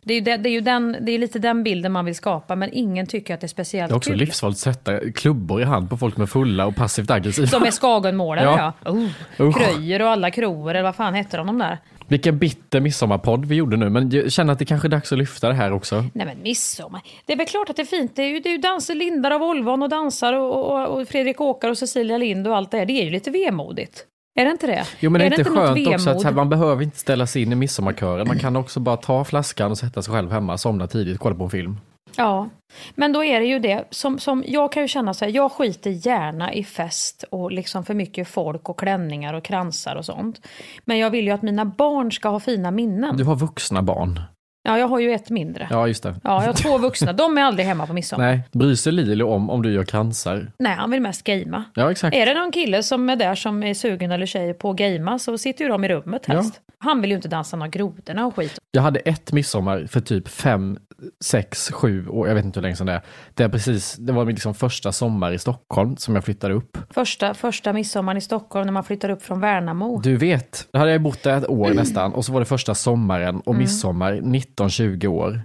Det 0.05 0.13
är 0.13 0.15
ju, 0.15 0.21
det, 0.21 0.37
det 0.37 0.49
är 0.49 0.53
ju 0.53 0.61
den, 0.61 0.97
det 1.01 1.11
är 1.11 1.19
lite 1.19 1.39
den 1.39 1.63
bilden 1.63 1.91
man 1.91 2.05
vill 2.05 2.15
skapa, 2.15 2.55
men 2.55 2.69
ingen 2.73 3.07
tycker 3.07 3.33
att 3.33 3.41
det 3.41 3.45
är 3.45 3.49
speciellt 3.49 3.89
Det 3.89 3.93
är 3.93 3.97
också 3.97 4.09
kul. 4.09 4.19
livsfarligt 4.19 4.67
att 4.67 4.75
sätta 4.75 5.11
klubbor 5.11 5.61
i 5.61 5.63
hand 5.63 5.89
på 5.89 5.97
folk 5.97 6.17
med 6.17 6.29
fulla 6.29 6.65
och 6.65 6.75
passivt 6.75 7.11
aggressiva. 7.11 7.47
Som 7.47 7.63
är 7.63 7.71
skagenmålare, 7.71 8.45
Ja. 8.45 8.73
ja. 8.83 8.91
Oh. 9.37 9.53
Kröjer 9.57 10.01
och 10.01 10.09
alla 10.09 10.31
kroer, 10.31 10.73
eller 10.75 10.83
vad 10.83 10.95
fan 10.95 11.13
hette 11.13 11.37
de, 11.37 11.47
de 11.47 11.57
där? 11.57 11.77
Vilken 12.13 12.37
bitter 12.37 12.79
midsommarpodd 12.79 13.45
vi 13.45 13.55
gjorde 13.55 13.77
nu, 13.77 13.89
men 13.89 14.09
jag 14.09 14.31
känner 14.31 14.53
att 14.53 14.59
det 14.59 14.65
kanske 14.65 14.87
är 14.87 14.89
dags 14.89 15.11
att 15.11 15.17
lyfta 15.17 15.47
det 15.47 15.53
här 15.53 15.73
också. 15.73 16.05
Nej 16.13 16.25
men 16.25 16.41
midsommar. 16.43 17.01
Det 17.25 17.33
är 17.33 17.37
väl 17.37 17.45
klart 17.45 17.69
att 17.69 17.75
det 17.75 17.81
är 17.81 17.85
fint. 17.85 18.15
Det 18.15 18.23
är 18.23 18.27
ju, 18.27 18.39
det 18.39 18.49
är 18.49 18.51
ju 18.51 18.57
danser 18.57 18.95
Lindar 18.95 19.31
av 19.31 19.43
Olvan 19.43 19.83
och 19.83 19.89
dansar 19.89 20.33
och, 20.33 20.71
och, 20.71 21.01
och 21.01 21.07
Fredrik 21.07 21.41
Åkare 21.41 21.71
och 21.71 21.77
Cecilia 21.77 22.17
Lind 22.17 22.47
och 22.47 22.57
allt 22.57 22.71
det 22.71 22.77
här. 22.77 22.85
Det 22.85 22.93
är 22.93 23.03
ju 23.03 23.09
lite 23.09 23.31
vemodigt. 23.31 24.05
Är 24.35 24.45
det 24.45 24.51
inte 24.51 24.67
det? 24.67 24.85
Jo 24.99 25.09
men 25.09 25.19
det 25.19 25.25
är, 25.25 25.39
inte 25.39 25.43
skönt 25.43 25.87
också 25.87 26.09
att 26.09 26.23
här, 26.23 26.31
man 26.31 26.49
behöver 26.49 26.83
inte 26.83 26.97
ställa 26.97 27.27
sig 27.27 27.41
in 27.41 27.51
i 27.51 27.55
midsommarkören. 27.55 28.27
Man 28.27 28.39
kan 28.39 28.55
också 28.55 28.79
bara 28.79 28.97
ta 28.97 29.23
flaskan 29.23 29.71
och 29.71 29.77
sätta 29.77 30.01
sig 30.01 30.13
själv 30.13 30.31
hemma, 30.31 30.57
somna 30.57 30.87
tidigt, 30.87 31.19
kolla 31.19 31.35
på 31.35 31.43
en 31.43 31.49
film. 31.49 31.77
Ja, 32.17 32.49
men 32.95 33.13
då 33.13 33.23
är 33.23 33.39
det 33.39 33.45
ju 33.45 33.59
det 33.59 33.87
som, 33.89 34.19
som 34.19 34.43
jag 34.47 34.71
kan 34.71 34.81
ju 34.81 34.87
känna 34.87 35.13
så 35.13 35.25
här, 35.25 35.31
jag 35.31 35.51
skiter 35.51 35.89
gärna 36.07 36.53
i 36.53 36.63
fest 36.63 37.23
och 37.29 37.51
liksom 37.51 37.85
för 37.85 37.93
mycket 37.93 38.27
folk 38.27 38.69
och 38.69 38.79
klänningar 38.79 39.33
och 39.33 39.43
kransar 39.43 39.95
och 39.95 40.05
sånt. 40.05 40.47
Men 40.85 40.97
jag 40.97 41.09
vill 41.09 41.25
ju 41.25 41.31
att 41.31 41.41
mina 41.41 41.65
barn 41.65 42.11
ska 42.11 42.29
ha 42.29 42.39
fina 42.39 42.71
minnen. 42.71 43.17
Du 43.17 43.23
har 43.23 43.35
vuxna 43.35 43.81
barn. 43.81 44.21
Ja, 44.65 44.77
jag 44.79 44.87
har 44.87 44.99
ju 44.99 45.11
ett 45.11 45.29
mindre. 45.29 45.67
Ja, 45.71 45.87
just 45.87 46.03
det. 46.03 46.15
Ja, 46.23 46.41
jag 46.41 46.47
har 46.47 46.53
två 46.53 46.77
vuxna. 46.77 47.13
De 47.13 47.37
är 47.37 47.41
aldrig 47.41 47.65
hemma 47.65 47.87
på 47.87 47.93
midsommar. 47.93 48.25
Nej, 48.25 48.41
bryr 48.51 48.75
sig 48.75 48.91
Lilo 48.91 49.29
om 49.29 49.49
om 49.49 49.61
du 49.61 49.73
gör 49.73 49.83
kransar? 49.83 50.51
Nej, 50.59 50.75
han 50.75 50.91
vill 50.91 51.01
mest 51.01 51.23
gamea. 51.23 51.63
Ja, 51.75 51.91
exakt. 51.91 52.15
Är 52.15 52.25
det 52.25 52.33
någon 52.33 52.51
kille 52.51 52.83
som 52.83 53.09
är 53.09 53.15
där 53.15 53.35
som 53.35 53.63
är 53.63 53.73
sugen 53.73 54.11
eller 54.11 54.25
tjej 54.25 54.53
på 54.53 54.69
att 54.69 54.75
gamea 54.77 55.19
så 55.19 55.37
sitter 55.37 55.65
ju 55.65 55.69
de 55.71 55.83
i 55.83 55.87
rummet 55.87 56.25
helst. 56.25 56.59
Han 56.77 57.01
vill 57.01 57.09
ju 57.09 57.15
inte 57.15 57.27
dansa 57.27 57.57
några 57.57 57.69
grodorna 57.69 58.25
och 58.25 58.35
skit. 58.35 58.59
Jag 58.71 58.81
hade 58.81 58.99
ett 58.99 59.31
midsommar 59.31 59.85
för 59.89 59.99
typ 59.99 60.27
fem, 60.27 60.77
sex, 61.23 61.71
sju 61.71 62.07
år, 62.07 62.27
jag 62.27 62.35
vet 62.35 62.45
inte 62.45 62.59
hur 62.59 62.61
länge 62.61 62.75
sedan 62.75 62.87
det 62.87 62.93
är. 62.93 63.01
Det, 63.33 63.43
är 63.43 63.49
precis, 63.49 63.95
det 63.95 64.13
var 64.13 64.25
min 64.25 64.35
liksom 64.35 64.53
första 64.53 64.91
sommar 64.91 65.31
i 65.31 65.39
Stockholm 65.39 65.97
som 65.97 66.15
jag 66.15 66.23
flyttade 66.23 66.53
upp. 66.53 66.77
Första, 66.89 67.33
första 67.33 67.73
midsommaren 67.73 68.17
i 68.17 68.21
Stockholm 68.21 68.65
när 68.65 68.73
man 68.73 68.83
flyttar 68.83 69.09
upp 69.09 69.23
från 69.23 69.39
Värnamo. 69.39 70.01
Du 70.03 70.17
vet, 70.17 70.67
då 70.71 70.79
hade 70.79 70.91
jag 70.91 71.01
bott 71.01 71.23
där 71.23 71.37
ett 71.37 71.49
år 71.49 71.65
Mm. 71.65 71.75
nästan 71.83 72.13
och 72.13 72.25
så 72.25 72.31
var 72.33 72.39
det 72.39 72.45
första 72.45 72.75
sommaren 72.75 73.39
och 73.39 73.55
midsommar 73.55 74.21
19-20 74.57 75.07
år. 75.07 75.41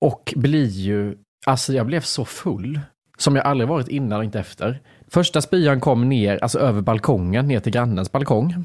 Och 0.00 0.34
blir 0.36 0.66
ju, 0.66 1.16
alltså 1.46 1.72
jag 1.72 1.86
blev 1.86 2.00
så 2.00 2.24
full 2.24 2.80
som 3.18 3.36
jag 3.36 3.46
aldrig 3.46 3.68
varit 3.68 3.88
innan 3.88 4.18
och 4.18 4.24
inte 4.24 4.40
efter. 4.40 4.80
Första 5.08 5.40
spyan 5.40 5.80
kom 5.80 6.08
ner, 6.08 6.38
alltså 6.42 6.58
över 6.58 6.80
balkongen, 6.80 7.48
ner 7.48 7.60
till 7.60 7.72
grannens 7.72 8.12
balkong. 8.12 8.64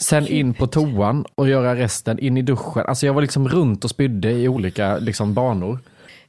Sen 0.00 0.26
in 0.26 0.54
på 0.54 0.66
toan 0.66 1.24
och 1.34 1.48
göra 1.48 1.76
resten, 1.76 2.18
in 2.18 2.36
i 2.36 2.42
duschen. 2.42 2.86
Alltså 2.86 3.06
jag 3.06 3.14
var 3.14 3.22
liksom 3.22 3.48
runt 3.48 3.84
och 3.84 3.90
spydde 3.90 4.32
i 4.32 4.48
olika 4.48 4.98
liksom 4.98 5.34
banor. 5.34 5.78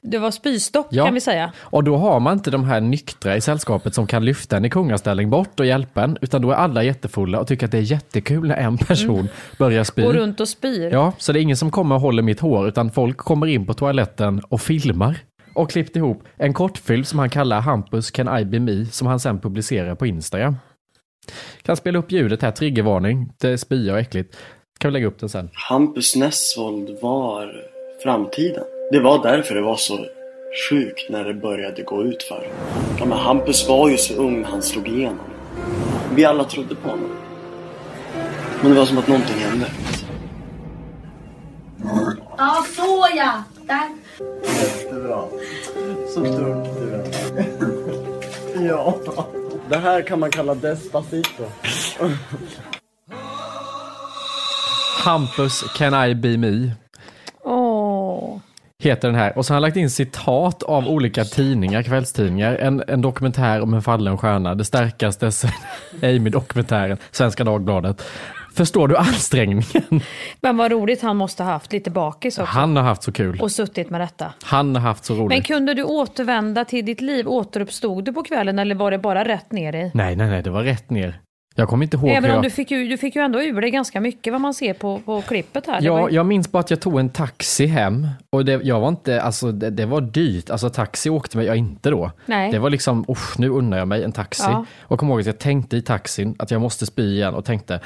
Det 0.07 0.17
var 0.17 0.31
spystopp 0.31 0.87
Ja. 0.89 1.05
kan 1.05 1.13
vi 1.13 1.21
säga. 1.21 1.51
Och 1.59 1.83
då 1.83 1.97
har 1.97 2.19
man 2.19 2.33
inte 2.33 2.51
de 2.51 2.63
här 2.63 2.81
nyktra 2.81 3.35
i 3.35 3.41
sällskapet 3.41 3.95
som 3.95 4.07
kan 4.07 4.25
lyfta 4.25 4.57
en 4.57 4.65
i 4.65 4.69
kungaställning 4.69 5.29
bort 5.29 5.59
och 5.59 5.65
hjälpa 5.65 6.03
en, 6.03 6.17
utan 6.21 6.41
då 6.41 6.51
är 6.51 6.55
alla 6.55 6.83
jättefulla 6.83 7.39
och 7.39 7.47
tycker 7.47 7.65
att 7.65 7.71
det 7.71 7.77
är 7.77 7.81
jättekul 7.81 8.47
när 8.47 8.55
en 8.55 8.77
person 8.77 9.27
börjar 9.59 9.83
spy. 9.83 10.01
Gå 10.01 10.13
runt 10.13 10.39
och 10.39 10.47
spyr. 10.49 10.89
Ja, 10.91 11.13
så 11.17 11.31
det 11.31 11.39
är 11.39 11.41
ingen 11.41 11.57
som 11.57 11.71
kommer 11.71 11.95
och 11.95 12.01
håller 12.01 12.23
mitt 12.23 12.39
hår, 12.39 12.67
utan 12.67 12.91
folk 12.91 13.17
kommer 13.17 13.47
in 13.47 13.65
på 13.65 13.73
toaletten 13.73 14.41
och 14.49 14.61
filmar. 14.61 15.17
Och 15.53 15.69
klippt 15.71 15.95
ihop 15.95 16.23
en 16.37 16.53
kortfilm 16.53 17.03
som 17.03 17.19
han 17.19 17.29
kallar 17.29 17.61
Hampus 17.61 18.11
Can 18.11 18.39
I 18.39 18.45
Be 18.45 18.59
Me, 18.59 18.85
som 18.85 19.07
han 19.07 19.19
sen 19.19 19.39
publicerar 19.39 19.95
på 19.95 20.05
Instagram. 20.05 20.55
Kan 21.61 21.77
spela 21.77 21.99
upp 21.99 22.11
ljudet 22.11 22.41
här, 22.41 22.51
triggervarning. 22.51 23.31
Det 23.41 23.49
är 23.49 23.57
spya 23.57 23.93
och 23.93 23.99
äckligt. 23.99 24.37
Kan 24.79 24.89
vi 24.91 24.93
lägga 24.93 25.07
upp 25.07 25.19
den 25.19 25.29
sen. 25.29 25.49
Hampus 25.69 26.15
Nessvold 26.15 26.89
var 27.01 27.51
framtiden. 28.03 28.63
Det 28.91 28.99
var 28.99 29.23
därför 29.23 29.55
det 29.55 29.61
var 29.61 29.75
så 29.75 30.05
sjukt 30.69 31.09
när 31.09 31.23
det 31.23 31.33
började 31.33 31.83
gå 31.83 32.03
ut 32.03 32.23
för. 32.23 32.47
Ja, 32.99 33.05
men 33.05 33.17
Hampus 33.17 33.67
var 33.67 33.89
ju 33.89 33.97
så 33.97 34.13
ung 34.13 34.41
när 34.41 34.49
han 34.49 34.61
slog 34.61 34.87
igenom. 34.87 35.25
Vi 36.15 36.25
alla 36.25 36.43
trodde 36.43 36.75
på 36.75 36.89
honom. 36.89 37.17
Men 38.61 38.71
det 38.71 38.77
var 38.79 38.85
som 38.85 38.97
att 38.97 39.07
någonting 39.07 39.37
hände. 39.37 39.65
Ja, 42.37 42.65
såja! 42.75 43.43
Där. 43.67 43.89
Jättebra. 44.61 45.23
Så 46.13 46.19
duktig 46.19 46.73
du 48.57 48.67
Ja. 48.67 48.97
Det 49.69 49.77
här 49.77 50.01
kan 50.01 50.19
man 50.19 50.31
kalla 50.31 50.55
Despacito. 50.55 51.43
Hampus 55.03 55.63
Can 55.77 56.09
I 56.09 56.15
Be 56.15 56.37
Me. 56.37 56.71
Heter 58.83 59.07
den 59.07 59.17
här. 59.17 59.37
Och 59.37 59.45
så 59.45 59.53
har 59.53 59.55
han 59.55 59.61
lagt 59.61 59.77
in 59.77 59.89
citat 59.89 60.63
av 60.63 60.87
olika 60.87 61.23
tidningar, 61.23 61.83
kvällstidningar. 61.83 62.55
En, 62.55 62.83
en 62.87 63.01
dokumentär 63.01 63.61
om 63.61 63.73
en 63.73 63.81
fallen 63.81 64.17
stjärna, 64.17 64.55
det 64.55 64.65
starkaste 64.65 65.31
Amy-dokumentären, 66.01 66.97
Svenska 67.11 67.43
Dagbladet. 67.43 68.03
Förstår 68.55 68.87
du 68.87 68.97
ansträngningen? 68.97 70.01
Men 70.41 70.57
vad 70.57 70.71
roligt 70.71 71.01
han 71.01 71.17
måste 71.17 71.43
ha 71.43 71.51
haft 71.51 71.71
lite 71.71 71.91
bakis 71.91 72.37
också. 72.37 72.51
Han 72.51 72.75
har 72.75 72.83
haft 72.83 73.03
så 73.03 73.11
kul. 73.11 73.39
Och 73.41 73.51
suttit 73.51 73.89
med 73.89 74.01
detta. 74.01 74.33
Han 74.43 74.75
har 74.75 74.81
haft 74.81 75.05
så 75.05 75.13
roligt. 75.13 75.29
Men 75.29 75.41
kunde 75.41 75.73
du 75.73 75.83
återvända 75.83 76.65
till 76.65 76.85
ditt 76.85 77.01
liv? 77.01 77.27
Återuppstod 77.27 78.05
du 78.05 78.13
på 78.13 78.23
kvällen 78.23 78.59
eller 78.59 78.75
var 78.75 78.91
det 78.91 78.97
bara 78.97 79.25
rätt 79.25 79.51
ner 79.51 79.75
i? 79.75 79.91
Nej, 79.93 80.15
nej, 80.15 80.27
nej, 80.29 80.43
det 80.43 80.49
var 80.49 80.63
rätt 80.63 80.89
ner. 80.89 81.19
Jag 81.57 81.69
kommer 81.69 81.83
inte 81.83 81.97
ihåg 81.97 82.09
Även 82.09 82.29
om 82.29 82.35
jag... 82.35 82.43
du 82.43 82.49
fick, 82.49 82.71
ju, 82.71 82.87
du 82.87 82.97
fick 82.97 83.15
ju 83.15 83.21
ändå 83.21 83.41
ur 83.41 83.61
dig 83.61 83.71
ganska 83.71 84.01
mycket 84.01 84.33
vad 84.33 84.41
man 84.41 84.53
ser 84.53 84.73
på, 84.73 84.99
på 84.99 85.21
klippet 85.21 85.67
här. 85.67 85.79
Ja, 85.81 86.09
ju- 86.09 86.15
jag 86.15 86.25
minns 86.25 86.51
bara 86.51 86.59
att 86.59 86.69
jag 86.69 86.79
tog 86.79 86.99
en 86.99 87.09
taxi 87.09 87.65
hem 87.65 88.07
och 88.29 88.45
det, 88.45 88.63
jag 88.63 88.79
var 88.79 88.87
inte, 88.89 89.21
alltså 89.21 89.51
det, 89.51 89.69
det 89.69 89.85
var 89.85 90.01
dyrt. 90.01 90.49
Alltså 90.49 90.69
taxi 90.69 91.09
åkte 91.09 91.39
jag 91.41 91.55
inte 91.57 91.89
då. 91.89 92.11
Nej. 92.25 92.51
Det 92.51 92.59
var 92.59 92.69
liksom, 92.69 93.05
usch, 93.09 93.39
nu 93.39 93.49
unnar 93.49 93.77
jag 93.77 93.87
mig 93.87 94.03
en 94.03 94.11
taxi. 94.11 94.43
Ja. 94.47 94.65
Och 94.81 94.99
kom 94.99 95.09
ihåg 95.09 95.19
att 95.19 95.25
jag 95.25 95.39
tänkte 95.39 95.77
i 95.77 95.81
taxin 95.81 96.35
att 96.39 96.51
jag 96.51 96.61
måste 96.61 96.85
spy 96.85 97.15
igen 97.15 97.33
och 97.33 97.45
tänkte, 97.45 97.79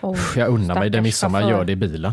Oh, 0.00 0.18
jag 0.36 0.48
unnar 0.48 0.74
mig, 0.74 0.90
det 0.90 1.00
midsommar, 1.00 1.40
chaufför. 1.40 1.56
gör 1.58 1.64
det 1.64 1.72
i 1.72 1.76
bilen. 1.76 2.12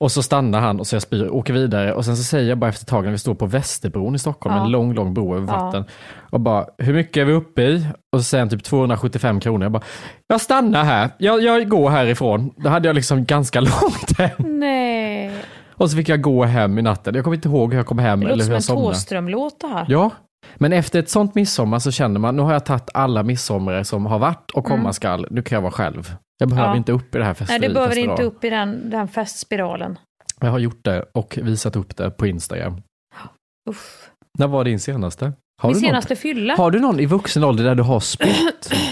Och 0.00 0.12
så 0.12 0.22
stannar 0.22 0.60
han 0.60 0.80
och 0.80 0.86
så 0.86 0.94
jag 0.94 1.02
spyr, 1.02 1.30
åker 1.30 1.52
vidare 1.52 1.92
och 1.94 2.04
sen 2.04 2.16
så 2.16 2.22
säger 2.22 2.48
jag 2.48 2.58
bara 2.58 2.68
efter 2.70 2.84
ett 2.84 2.88
tag 2.88 3.04
när 3.04 3.10
vi 3.10 3.18
står 3.18 3.34
på 3.34 3.46
Västerbron 3.46 4.14
i 4.14 4.18
Stockholm, 4.18 4.56
Ja. 4.56 4.64
en 4.64 4.70
lång, 4.70 4.94
lång 4.94 5.14
bro 5.14 5.36
över 5.36 5.52
Ja. 5.52 5.64
vatten. 5.64 5.84
Och 6.30 6.40
bara, 6.40 6.66
hur 6.78 6.94
mycket 6.94 7.16
är 7.20 7.24
vi 7.24 7.32
uppe 7.32 7.62
i? 7.62 7.86
Och 8.12 8.18
så 8.20 8.24
säger 8.24 8.42
han 8.42 8.48
typ 8.48 8.64
275 8.64 9.40
kronor. 9.40 9.62
Jag 9.64 9.72
bara, 9.72 9.82
jag 10.28 10.40
stannar 10.40 10.84
här, 10.84 11.10
jag, 11.18 11.42
jag 11.42 11.68
går 11.68 11.90
härifrån. 11.90 12.50
Då 12.56 12.68
hade 12.68 12.88
jag 12.88 12.94
liksom 12.94 13.24
ganska 13.24 13.60
långt 13.60 14.18
hem. 14.18 14.58
Nej, 14.60 15.32
Och 15.74 15.90
så 15.90 15.96
fick 15.96 16.08
jag 16.08 16.20
gå 16.22 16.44
hem 16.44 16.78
i 16.78 16.82
natten. 16.82 17.14
Jag 17.14 17.24
kommer 17.24 17.34
inte 17.36 17.48
ihåg 17.48 17.72
hur 17.72 17.78
jag 17.78 17.86
kom 17.86 17.98
hem 17.98 18.20
det 18.20 18.26
eller 18.26 18.36
låter 18.36 18.38
hur 18.38 18.44
som 18.44 18.52
jag 18.52 18.56
en 18.56 18.62
somnade. 18.62 18.94
Thåström-låt 18.94 19.60
det 19.60 19.66
här. 19.66 19.86
Ja, 19.88 20.10
men 20.56 20.72
efter 20.72 20.98
ett 20.98 21.10
sånt 21.10 21.34
midsommar 21.34 21.78
så 21.78 21.90
känner 21.90 22.20
man, 22.20 22.36
nu 22.36 22.42
har 22.42 22.52
jag 22.52 22.64
tagit 22.64 22.90
alla 22.94 23.22
midsommar 23.22 23.82
som 23.82 24.06
har 24.06 24.18
varit 24.18 24.50
och 24.50 24.64
komma 24.64 24.80
Mm. 24.80 24.92
skall. 24.92 25.26
Nu 25.30 25.42
kan 25.42 25.56
jag 25.56 25.62
vara 25.62 25.72
själv. 25.72 26.14
Jag 26.38 26.48
behöver 26.48 26.68
Ja. 26.70 26.76
inte 26.76 26.92
upp 26.92 27.14
i 27.14 27.18
det 27.18 27.24
här 27.24 27.30
Nej, 27.30 27.34
festeriet. 27.36 27.62
det 27.62 27.74
behöver 27.74 27.98
inte 27.98 28.22
upp 28.22 28.44
i 28.44 28.50
den, 28.50 28.90
den 28.90 29.08
festspiralen. 29.08 29.98
Jag 30.40 30.50
har 30.50 30.58
gjort 30.58 30.84
det 30.84 31.02
och 31.14 31.38
visat 31.42 31.76
upp 31.76 31.96
det 31.96 32.10
på 32.10 32.26
Instagram. 32.26 32.82
Uff. 33.70 34.10
När 34.38 34.46
var 34.46 34.64
din 34.64 34.80
senaste? 34.80 35.32
Har 35.62 35.68
Min 35.68 35.74
du 35.74 35.80
senaste 35.86 36.14
någon, 36.14 36.18
fylla. 36.18 36.56
Har 36.56 36.70
du 36.70 36.80
någon 36.80 37.00
i 37.00 37.06
vuxen 37.06 37.44
ålder 37.44 37.64
där 37.64 37.74
du 37.74 37.82
har 37.82 38.00
spytt? 38.00 38.72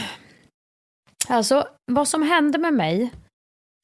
Alltså, 1.28 1.68
vad 1.92 2.08
som 2.08 2.22
händer 2.22 2.58
med 2.58 2.74
mig 2.74 3.10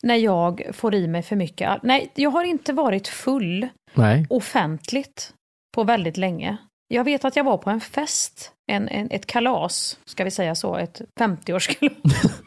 när 0.02 0.14
jag 0.16 0.62
får 0.72 0.94
i 0.94 1.06
mig 1.08 1.22
för 1.22 1.36
mycket. 1.36 1.82
Nej, 1.82 2.10
jag 2.14 2.30
har 2.30 2.44
inte 2.44 2.72
varit 2.72 3.08
full 3.08 3.68
Nej. 3.94 4.26
offentligt 4.30 5.34
på 5.74 5.84
väldigt 5.84 6.16
länge. 6.16 6.56
Jag 6.88 7.04
vet 7.04 7.24
att 7.24 7.36
jag 7.36 7.44
var 7.44 7.58
på 7.58 7.70
en 7.70 7.80
fest, 7.80 8.52
en, 8.72 8.88
en, 8.88 9.10
ett 9.10 9.26
kalas, 9.26 9.98
ska 10.04 10.24
vi 10.24 10.30
säga 10.30 10.54
så, 10.54 10.76
ett 10.76 11.00
50-årskalas. 11.20 12.30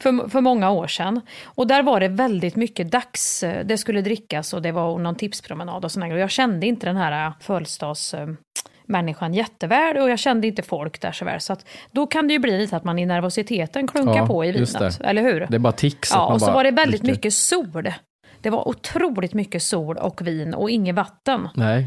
för, 0.00 0.28
för 0.28 0.40
många 0.40 0.70
år 0.70 0.86
sedan. 0.86 1.20
Och 1.44 1.66
där 1.66 1.82
var 1.82 2.00
det 2.00 2.08
väldigt 2.08 2.56
mycket 2.56 2.90
dags, 2.90 3.42
eh, 3.42 3.64
det 3.66 3.78
skulle 3.78 4.02
drickas 4.02 4.52
och 4.52 4.62
det 4.62 4.72
var 4.72 4.98
någon 4.98 5.14
tipspromenad 5.14 5.84
och 5.84 5.90
grejer. 5.92 6.14
Och 6.14 6.20
jag 6.20 6.30
kände 6.30 6.66
inte 6.66 6.86
den 6.86 6.96
här 6.96 7.26
eh, 7.26 7.32
födelsedagsmänniskan 7.40 9.34
jätteväl 9.34 9.96
och 9.96 10.10
jag 10.10 10.18
kände 10.18 10.46
inte 10.46 10.62
folk 10.62 11.00
där 11.00 11.12
så 11.12 11.24
väl. 11.24 11.40
Så 11.40 11.52
att 11.52 11.66
då 11.90 12.06
kan 12.06 12.28
det 12.28 12.32
ju 12.32 12.38
bli 12.38 12.58
lite 12.58 12.76
att 12.76 12.84
man 12.84 12.98
i 12.98 13.06
nervositeten 13.06 13.88
klunkar 13.88 14.16
Ja, 14.16 14.26
på 14.26 14.44
i 14.44 14.52
vinet, 14.52 15.00
eller 15.00 15.22
hur? 15.22 15.46
Det 15.48 15.54
är 15.54 15.58
bara 15.58 15.72
tics. 15.72 16.10
Ja, 16.14 16.32
och 16.32 16.40
så 16.40 16.52
var 16.52 16.64
det 16.64 16.70
väldigt 16.70 17.00
dricker. 17.00 17.14
mycket 17.14 17.34
sol. 17.34 17.92
Det 18.40 18.50
var 18.50 18.68
otroligt 18.68 19.34
mycket 19.34 19.62
sol 19.62 19.96
och 19.96 20.26
vin 20.26 20.54
och 20.54 20.70
inget 20.70 20.94
vatten. 20.94 21.48
Nej. 21.54 21.86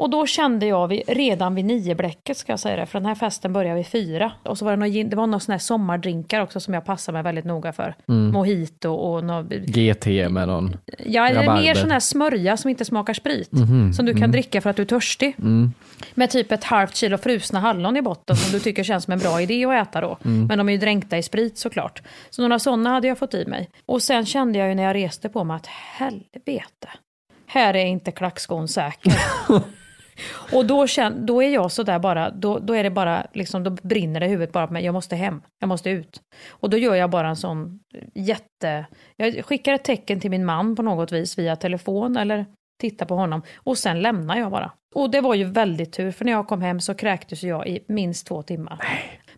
Och 0.00 0.10
då 0.10 0.26
kände 0.26 0.66
jag 0.66 0.88
vid, 0.88 1.02
redan 1.06 1.54
vid 1.54 1.64
nio 1.64 1.94
bläcket 1.94 2.36
ska 2.36 2.52
jag 2.52 2.60
säga 2.60 2.76
det, 2.76 2.86
för 2.86 2.98
den 3.00 3.06
här 3.06 3.14
festen 3.14 3.52
började 3.52 3.76
vid 3.76 3.86
fyra. 3.86 4.32
Och 4.42 4.58
så 4.58 4.64
var 4.64 4.72
det, 4.72 4.76
någon, 4.76 5.10
det 5.10 5.16
var 5.16 5.26
några 5.26 5.40
såna 5.40 5.54
här 5.54 5.58
sommardrinkar 5.58 6.40
också 6.40 6.60
som 6.60 6.74
jag 6.74 6.84
passar 6.84 7.12
mig 7.12 7.22
väldigt 7.22 7.44
noga 7.44 7.72
för. 7.72 7.94
Mm. 8.08 8.32
Mojito 8.32 8.90
och 8.90 9.24
något, 9.24 9.46
GT 9.52 10.06
med 10.06 10.48
någon 10.48 10.76
Ja, 10.98 11.30
rabarber. 11.30 11.62
mer 11.62 11.74
sån 11.74 11.90
här 11.90 12.00
smörja 12.00 12.56
som 12.56 12.70
inte 12.70 12.84
smakar 12.84 13.14
sprit. 13.14 13.52
Mhm, 13.52 13.92
Som 13.92 14.06
du 14.06 14.12
kan 14.12 14.18
mm. 14.22 14.32
dricka 14.32 14.60
för 14.60 14.70
att 14.70 14.76
du 14.76 14.82
är 14.82 14.86
törstig. 14.86 15.34
Mm. 15.38 15.72
Med 16.14 16.30
typ 16.30 16.52
ett 16.52 16.64
halvt 16.64 16.96
kilo 16.96 17.18
frusna 17.18 17.60
hallon 17.60 17.96
i 17.96 18.02
botten 18.02 18.36
som 18.36 18.52
du 18.52 18.60
tycker 18.60 18.84
känns 18.84 19.04
som 19.04 19.12
en 19.12 19.18
bra 19.18 19.40
idé 19.40 19.64
att 19.64 19.88
äta 19.88 20.00
då. 20.00 20.18
Mm. 20.24 20.46
Men 20.46 20.58
de 20.58 20.68
är 20.68 20.72
ju 20.72 20.78
dränkta 20.78 21.18
i 21.18 21.22
sprit 21.22 21.58
såklart. 21.58 22.02
Så 22.30 22.42
några 22.42 22.58
sådana 22.58 22.90
hade 22.90 23.08
jag 23.08 23.18
fått 23.18 23.34
i 23.34 23.46
mig. 23.46 23.70
Och 23.86 24.02
sen 24.02 24.26
kände 24.26 24.58
jag 24.58 24.68
ju 24.68 24.74
när 24.74 24.82
jag 24.82 24.94
reste 24.94 25.28
på 25.28 25.44
mig 25.44 25.56
att 25.56 25.66
helvete, 25.66 26.88
här 27.46 27.76
är 27.76 27.84
inte 27.84 28.12
klackskon 28.12 28.68
säker. 28.68 29.12
Och 30.52 30.66
då, 30.66 30.86
känn, 30.86 31.26
då 31.26 31.42
är 31.42 31.50
jag 31.50 31.72
sådär 31.72 31.98
bara, 31.98 32.30
då, 32.30 32.58
då 32.58 32.74
är 32.74 32.82
det 32.82 32.90
bara, 32.90 33.26
liksom, 33.32 33.64
då 33.64 33.70
brinner 33.70 34.20
det 34.20 34.26
i 34.26 34.28
huvudet 34.28 34.52
bara 34.52 34.66
på 34.66 34.72
mig, 34.72 34.84
jag 34.84 34.92
måste 34.92 35.16
hem, 35.16 35.42
jag 35.60 35.68
måste 35.68 35.90
ut. 35.90 36.20
Och 36.50 36.70
då 36.70 36.76
gör 36.76 36.94
jag 36.94 37.10
bara 37.10 37.28
en 37.28 37.36
sån 37.36 37.80
jätte, 38.14 38.86
jag 39.16 39.44
skickar 39.44 39.72
ett 39.74 39.84
tecken 39.84 40.20
till 40.20 40.30
min 40.30 40.44
man 40.44 40.76
på 40.76 40.82
något 40.82 41.12
vis 41.12 41.38
via 41.38 41.56
telefon 41.56 42.16
eller 42.16 42.46
tittar 42.80 43.06
på 43.06 43.14
honom 43.14 43.42
och 43.56 43.78
sen 43.78 44.02
lämnar 44.02 44.36
jag 44.36 44.50
bara. 44.50 44.72
Och 44.94 45.10
det 45.10 45.20
var 45.20 45.34
ju 45.34 45.44
väldigt 45.44 45.92
tur, 45.92 46.10
för 46.10 46.24
när 46.24 46.32
jag 46.32 46.48
kom 46.48 46.62
hem 46.62 46.80
så 46.80 46.94
kräktes 46.94 47.42
jag 47.42 47.68
i 47.68 47.84
minst 47.88 48.26
två 48.26 48.42
timmar. 48.42 48.78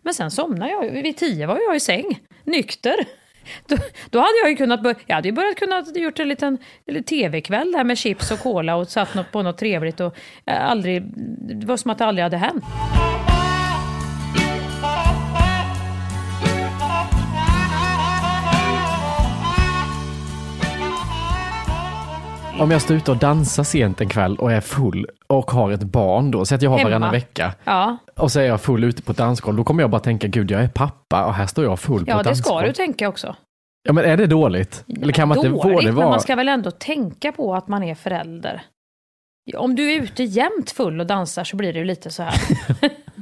Men 0.01 0.13
sen 0.13 0.31
somnade 0.31 0.71
jag, 0.71 1.03
vid 1.03 1.17
tio 1.17 1.47
var 1.47 1.59
jag 1.67 1.75
i 1.75 1.79
säng, 1.79 2.19
nykter. 2.43 2.95
Då, 3.67 3.77
då 4.09 4.19
hade 4.19 4.33
jag 4.41 4.49
ju 4.49 4.55
kunnat 4.55 4.83
börja, 4.83 4.95
jag 5.05 5.15
hade 5.15 5.27
ju 5.27 5.33
börjat 5.33 5.55
kunna 5.55 5.83
gjort 5.95 6.19
en 6.19 6.29
liten, 6.29 6.57
tv-kväll 7.09 7.71
där 7.71 7.83
med 7.83 7.97
chips 7.97 8.31
och 8.31 8.39
cola 8.39 8.75
och 8.75 8.87
satt 8.87 9.13
något 9.13 9.31
på 9.31 9.41
något 9.41 9.57
trevligt 9.57 9.99
och 9.99 10.15
eh, 10.45 10.69
aldrig, 10.69 11.03
det 11.59 11.65
var 11.65 11.77
som 11.77 11.91
att 11.91 11.97
det 11.97 12.05
aldrig 12.05 12.23
hade 12.23 12.37
hänt. 12.37 12.63
Om 22.59 22.71
jag 22.71 22.81
står 22.81 22.97
ute 22.97 23.11
och 23.11 23.17
dansar 23.17 23.63
sent 23.63 24.01
en 24.01 24.09
kväll 24.09 24.35
och 24.37 24.51
är 24.51 24.61
full 24.61 25.07
och 25.27 25.51
har 25.51 25.71
ett 25.71 25.83
barn 25.83 26.31
då, 26.31 26.45
så 26.45 26.55
att 26.55 26.61
jag 26.61 26.69
har 26.69 26.77
Hemma. 26.77 26.89
varannan 26.89 27.11
vecka. 27.11 27.53
Ja, 27.63 27.97
Och 28.15 28.31
så 28.31 28.39
är 28.39 28.43
jag 28.43 28.61
full 28.61 28.83
ute 28.83 29.01
på 29.01 29.11
ett 29.11 29.17
dansgolv, 29.17 29.57
då 29.57 29.63
kommer 29.63 29.83
jag 29.83 29.89
bara 29.89 30.01
tänka, 30.01 30.27
gud 30.27 30.51
jag 30.51 30.61
är 30.61 30.67
pappa 30.67 31.25
och 31.25 31.33
här 31.33 31.45
står 31.45 31.65
jag 31.65 31.79
full 31.79 32.05
på 32.05 32.11
ja 32.11 32.21
ett 32.21 32.27
det 32.27 32.35
ska 32.35 32.61
du 32.61 32.73
tänka 32.73 33.09
också. 33.09 33.35
Ja 33.83 33.93
men 33.93 34.05
är 34.05 34.17
det 34.17 34.27
dåligt? 34.27 34.83
Eller 35.01 35.13
kan 35.13 35.27
man 35.27 35.37
inte 35.37 35.49
Dåligt, 35.49 35.63
både 35.63 35.85
men 35.85 35.95
vara... 35.95 36.09
man 36.09 36.19
ska 36.19 36.35
väl 36.35 36.49
ändå 36.49 36.71
tänka 36.71 37.31
på 37.31 37.55
att 37.55 37.67
man 37.67 37.83
är 37.83 37.95
förälder. 37.95 38.61
Om 39.57 39.75
du 39.75 39.91
är 39.91 40.01
ute 40.01 40.23
jämt 40.23 40.71
full 40.71 40.99
och 40.99 41.07
dansar 41.07 41.43
så 41.43 41.55
blir 41.55 41.73
det 41.73 41.79
ju 41.79 41.85
lite 41.85 42.09
så 42.09 42.23
här. 42.23 42.33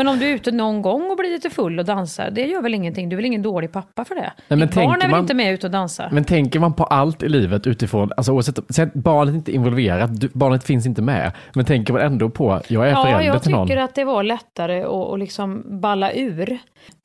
men 0.00 0.08
om 0.08 0.18
du 0.18 0.26
är 0.30 0.34
ute 0.34 0.52
någon 0.52 0.82
gång 0.82 1.10
och 1.10 1.16
blir 1.16 1.30
lite 1.30 1.50
full 1.50 1.78
och 1.78 1.84
dansar, 1.84 2.30
det 2.30 2.46
gör 2.46 2.62
väl 2.62 2.74
ingenting. 2.74 3.08
Du 3.08 3.14
är 3.14 3.16
väl 3.16 3.24
ingen 3.26 3.42
dålig 3.42 3.72
pappa 3.72 4.04
för 4.04 4.14
det? 4.14 4.32
men 4.48 4.58
Ditt 4.60 4.74
barn 4.74 4.96
är 4.96 5.00
väl 5.00 5.10
man- 5.10 5.20
inte 5.20 5.34
med 5.34 5.52
ute 5.52 5.66
och 5.66 5.70
dansar? 5.70 6.08
Men 6.12 6.24
tänker 6.24 6.60
man 6.60 6.72
på 6.74 6.84
allt 6.84 7.22
i 7.22 7.28
livet 7.28 7.66
utifrån, 7.66 8.12
alltså 8.16 8.32
oavsett, 8.32 8.94
barnet 8.94 9.34
inte 9.34 9.52
är 9.52 9.54
involverat, 9.54 10.10
barnet 10.32 10.64
finns 10.64 10.86
inte 10.86 11.02
med, 11.02 11.32
men 11.54 11.64
tänker 11.64 11.92
man 11.92 12.02
ändå 12.02 12.30
på, 12.30 12.60
jag 12.68 12.86
är 12.86 12.90
Ja, 12.90 13.02
förälder 13.02 13.24
jag 13.26 13.42
till 13.42 13.50
någon. 13.52 13.66
tycker 13.68 13.80
att 13.80 13.94
det 13.94 14.04
var 14.04 14.22
lättare 14.22 14.82
att, 14.82 14.90
att 15.12 15.18
liksom 15.18 15.64
balla 15.80 16.12
ur. 16.12 16.58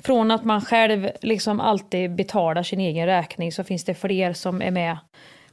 Från 0.03 0.31
att 0.31 0.43
man 0.43 0.62
själv 0.62 1.10
liksom 1.21 1.60
alltid 1.62 2.15
betalar 2.15 2.63
sin 2.63 2.79
egen 2.79 3.05
räkning 3.05 3.51
så 3.51 3.63
finns 3.63 3.84
det 3.84 3.93
fler 3.93 4.34
som 4.34 4.62
är 4.62 4.71
med 4.71 4.97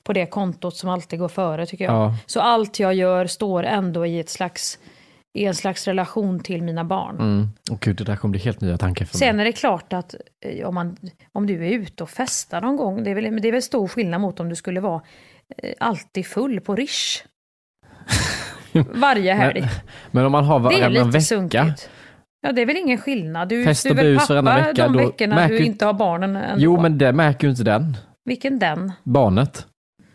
på 0.05 0.12
det 0.12 0.26
kontot 0.26 0.76
som 0.76 0.88
alltid 0.90 1.18
går 1.18 1.28
före 1.28 1.66
tycker 1.66 1.85
jag. 1.85 1.94
Ja. 1.94 2.14
Så 2.26 2.40
allt 2.40 2.78
jag 2.81 2.94
gör 2.94 3.26
står 3.26 3.62
ändå 3.64 4.07
i 4.07 4.20
ett 4.20 4.31
slags 4.31 4.78
i 5.35 5.45
en 5.45 5.55
slags 5.55 5.87
relation 5.88 6.40
till 6.40 6.62
mina 6.62 6.85
barn. 6.85 7.16
Mm. 7.21 7.49
Och 7.71 7.81
gud, 7.81 7.97
det 7.97 8.05
där 8.05 8.16
kommer 8.16 8.33
bli 8.33 8.40
helt 8.40 8.61
nya 8.61 8.79
tankar 8.79 9.05
för 9.05 9.18
Sen 9.18 9.37
mig. 9.37 9.42
är 9.42 9.45
det 9.47 9.53
klart 9.53 9.92
att 9.92 10.14
eh, 10.45 10.66
om, 10.68 10.75
man, 10.75 10.97
om 11.33 11.47
du 11.47 11.66
är 11.66 11.71
ute 11.71 12.03
och 12.03 12.11
festar 12.11 12.61
någon 12.61 12.77
gång, 12.77 13.05
det 13.05 13.11
är 13.11 13.14
väl, 13.14 13.40
det 13.42 13.49
är 13.49 13.53
väl 13.53 13.62
stor 13.62 13.88
skillnad 13.88 14.21
mot 14.21 14.40
om 14.40 14.49
du 14.49 14.55
skulle 14.57 14.81
vara 14.81 15.03
eh, 15.62 15.73
alltid 15.79 16.27
full 16.27 16.61
på 16.61 16.77
Rish. 16.77 17.25
Varje 18.95 19.35
helg. 19.35 19.61
Men, 19.61 19.71
men 20.11 20.25
om 20.25 20.33
man 20.33 20.45
har 20.45 20.57
är 20.57 20.61
varannan 20.61 21.11
vecka, 21.11 21.21
sunkigt. 21.21 21.90
Ja, 22.42 22.53
det 22.53 22.62
är 22.62 22.66
väl 22.66 22.77
ingen 22.77 22.99
skillnad. 22.99 23.49
Du, 23.49 23.64
Fest 23.64 23.85
du 23.85 23.90
och 23.90 23.99
är 23.99 24.05
väl 24.05 24.18
pappa 24.18 24.42
vecka, 24.42 24.88
de 24.88 24.97
veckorna 24.97 25.49
du 25.49 25.59
inte 25.59 25.85
har 25.87 25.92
barnen 25.92 26.37
ändå. 26.37 26.64
jo 26.64 26.81
men 26.81 26.99
det 26.99 27.12
märker 27.12 27.47
ju 27.47 27.51
inte 27.51 27.64
den, 27.64 27.97
Vilken 28.25 28.59
den? 28.59 28.92
barnet. 29.05 29.66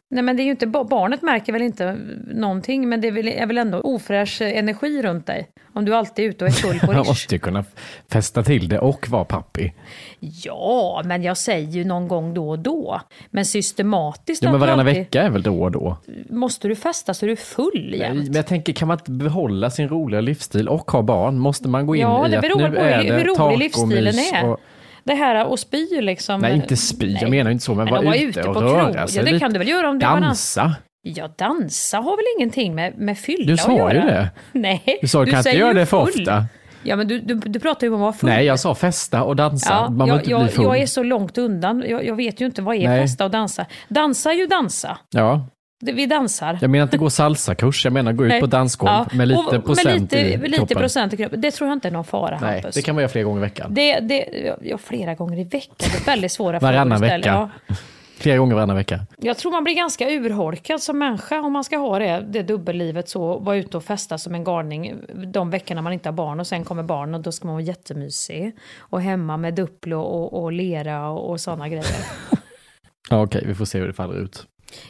Nej 0.10 0.24
men 0.24 0.38
det 0.38 0.42
är 0.44 0.46
ju 0.46 0.52
inte, 0.52 0.68
ba- 0.68 0.84
barnet 0.84 1.22
märker 1.22 1.54
väl 1.54 1.62
inte 1.62 1.98
någonting, 2.28 2.90
men 2.90 3.02
det 3.02 3.08
är 3.08 3.12
väl, 3.12 3.28
är 3.28 3.46
väl 3.46 3.58
ändå 3.58 3.82
ofräsch 3.82 4.42
energi 4.42 5.02
runt 5.02 5.26
dig. 5.26 5.48
Om 5.74 5.86
du 5.86 5.96
alltid 5.96 6.26
är 6.26 6.30
ute 6.30 6.44
och 6.46 6.50
är 6.50 6.54
full 6.54 6.80
på 6.80 6.86
Man 6.94 6.96
måste 7.06 7.36
ju 7.36 7.40
kunna 7.40 7.66
festa 8.12 8.44
till 8.44 8.70
det 8.70 8.80
och 8.80 9.10
vara 9.10 9.26
pappi. 9.26 9.74
Ja, 10.20 11.02
men 11.06 11.24
jag 11.24 11.38
säger 11.38 11.68
ju 11.72 11.86
någon 11.86 12.08
gång 12.08 12.34
då 12.34 12.50
och 12.50 12.60
då. 12.60 13.02
Men 13.30 13.46
systematiskt 13.46 14.44
Ja, 14.44 14.52
men 14.52 14.60
varannan 14.60 14.88
alltid- 14.88 15.02
vecka 15.02 15.22
är 15.24 15.30
väl 15.30 15.44
då 15.44 15.62
och 15.64 15.72
då? 15.72 15.98
måste 16.30 16.68
du 16.68 16.76
festa 16.76 17.14
så 17.14 17.26
är 17.26 17.30
du 17.30 17.36
full 17.36 17.88
Nej, 17.92 18.00
jämt. 18.00 18.24
men 18.26 18.34
jag 18.34 18.48
tänker, 18.48 18.74
kan 18.74 18.88
man 18.88 18.98
inte 18.98 19.12
behålla 19.12 19.70
sin 19.70 19.90
roliga 19.90 20.22
livsstil 20.22 20.70
och 20.70 20.92
ha 20.92 21.02
barn? 21.02 21.40
Måste 21.40 21.68
man 21.68 21.88
gå 21.88 21.96
in 21.96 22.02
Ja, 22.02 22.28
i 22.28 22.32
det 22.32 22.38
att 22.38 22.42
beror 22.42 22.58
nu 22.70 22.76
på 22.76 22.82
är 22.82 22.98
hur, 23.04 23.10
det 23.10 23.16
hur 23.16 23.24
rolig 23.26 23.36
tacomys 23.38 23.60
livsstilen 23.60 24.16
är. 24.44 24.50
och- 24.50 24.60
Det 25.08 25.14
här 25.16 25.54
att 25.54 25.60
spy 25.60 26.02
liksom. 26.02 26.42
Nej, 26.42 26.56
inte 26.56 26.78
spy, 26.78 27.18
jag 27.22 27.30
menar 27.30 27.52
inte 27.52 27.64
så, 27.64 27.76
men 27.76 27.86
Men 27.86 27.94
vara 28.06 28.16
att 28.16 28.22
ute 28.22 28.44
och 28.44 28.54
på 28.54 28.62
röra 28.62 28.94
krog, 28.94 29.10
sig 29.10 29.24
Ja, 29.26 29.32
det 29.32 29.40
kan 29.40 29.54
du 29.54 29.60
väl 29.60 29.68
göra 29.68 29.90
om 29.90 30.00
du 30.00 30.06
Dansa. 30.06 30.76
Ja, 31.02 31.30
dansa 31.38 31.98
har 31.98 32.18
väl 32.18 32.26
ingenting 32.38 32.76
med, 32.76 32.98
med 32.98 33.18
fylla 33.18 33.46
Du 33.46 33.54
att 33.54 33.60
sa 33.60 33.78
göra? 33.78 33.94
ju 33.94 34.00
det. 34.00 34.30
Nej, 34.52 34.98
Du 35.02 35.08
sa, 35.08 35.26
kan 35.26 35.38
inte 35.38 35.50
göra 35.50 35.74
det 35.74 35.86
för 35.86 36.06
full. 36.06 36.22
ofta. 36.22 36.46
Ja, 36.84 36.96
men 36.96 37.08
du, 37.08 37.20
du, 37.20 37.34
du 37.36 37.60
pratar 37.60 37.88
ju 37.88 37.94
om 37.94 37.96
att 37.96 38.02
vara 38.02 38.14
full. 38.14 38.30
Nej, 38.30 38.46
jag 38.46 38.60
sa 38.60 38.76
festa 38.76 39.24
och 39.24 39.36
dansa. 39.36 39.74
Ja, 39.74 39.90
man 39.90 40.08
jag, 40.08 40.18
inte 40.18 40.30
jag, 40.32 40.42
bli 40.44 40.52
full. 40.52 40.64
jag 40.66 40.78
är 40.78 40.86
så 40.86 41.04
långt 41.04 41.38
undan. 41.38 41.84
Jag, 41.88 42.06
jag 42.06 42.16
vet 42.16 42.42
ju 42.42 42.46
inte 42.46 42.62
vad 42.62 42.76
är 42.76 42.88
Nej. 42.90 43.02
festa 43.02 43.26
och 43.26 43.32
dansa. 43.32 43.66
Dansa 43.88 44.32
är 44.32 44.36
ju 44.36 44.46
dansa. 44.48 44.98
Ja, 45.10 45.48
Vi 45.80 46.06
dansar. 46.06 46.58
jag 46.62 46.70
menar 46.70 46.84
inte 46.84 46.98
gå 46.98 47.10
salsakurs, 47.10 47.86
jag 47.86 47.94
menar 47.94 48.14
gå 48.14 48.24
ut 48.26 48.30
Nej. 48.30 48.40
på 48.42 48.46
dansgolv 48.48 48.90
Ja, 48.92 49.06
med 49.18 49.28
lite 49.28 49.40
och- 49.58 49.66
procent 49.66 49.88
med 49.88 50.02
lite, 50.02 50.18
i 50.20 50.38
lite 50.38 50.58
kroppen. 50.58 50.78
procent 50.78 51.14
i 51.14 51.18
kroppen. 51.18 51.42
Det 51.42 51.52
tror 51.52 51.68
jag 51.70 51.76
inte 51.76 51.88
är 51.88 51.92
någon 51.92 52.04
fara, 52.04 52.40
Nej, 52.42 52.54
Hampus. 52.54 52.76
det 52.76 52.82
kan 52.82 52.96
man 52.96 53.02
göra 53.02 53.10
flera 53.12 53.24
gånger 53.26 53.40
i 53.40 53.42
veckan. 53.42 53.74
Det, 53.74 54.00
det, 54.00 54.26
ja, 54.62 54.78
flera 54.78 55.16
gånger 55.16 55.40
i 55.40 55.44
veckan. 55.44 55.76
Det 55.78 55.98
är 56.02 56.06
väldigt 56.06 56.32
svåra 56.32 56.60
frågor 56.60 56.74
Varannan 56.74 57.02
vecka. 57.02 57.50
Ja. 57.68 57.76
Flera 58.20 58.38
gånger 58.38 58.56
varannan 58.56 58.76
vecka. 58.76 59.00
Jag 59.18 59.38
tror 59.38 59.52
man 59.52 59.64
blir 59.64 59.76
ganska 59.76 60.10
urholkad 60.10 60.82
som 60.82 61.00
människa 61.00 61.42
om 61.42 61.54
man 61.54 61.64
ska 61.64 61.78
ha 61.78 62.00
det, 62.00 62.26
det 62.30 62.44
dubbellivet 62.44 63.10
så, 63.10 63.40
vara 63.40 63.56
ute 63.56 63.78
och 63.78 63.84
festa 63.84 64.18
som 64.18 64.36
en 64.36 64.44
galning 64.44 64.94
de 65.34 65.50
veckorna 65.50 65.82
man 65.82 65.94
inte 65.94 66.10
har 66.10 66.14
barn 66.14 66.40
och 66.40 66.48
sen 66.48 66.64
kommer 66.64 66.84
barn 66.84 67.16
och 67.16 67.22
då 67.22 67.32
ska 67.32 67.48
man 67.48 67.56
vara 67.56 67.64
jättemysig. 67.64 68.56
Och 68.80 69.02
hemma 69.02 69.38
med 69.38 69.54
Duplo 69.54 70.00
och, 70.02 70.44
och 70.44 70.52
lera 70.52 71.10
och, 71.10 71.30
och 71.30 71.42
sådana 71.42 71.70
grejer. 71.70 71.86
Ja, 73.10 73.22
okej, 73.24 73.44
vi 73.48 73.56
får 73.56 73.66
se 73.66 73.80
hur 73.80 73.88
det 73.88 73.94
faller 73.94 74.16
ut. 74.16 74.46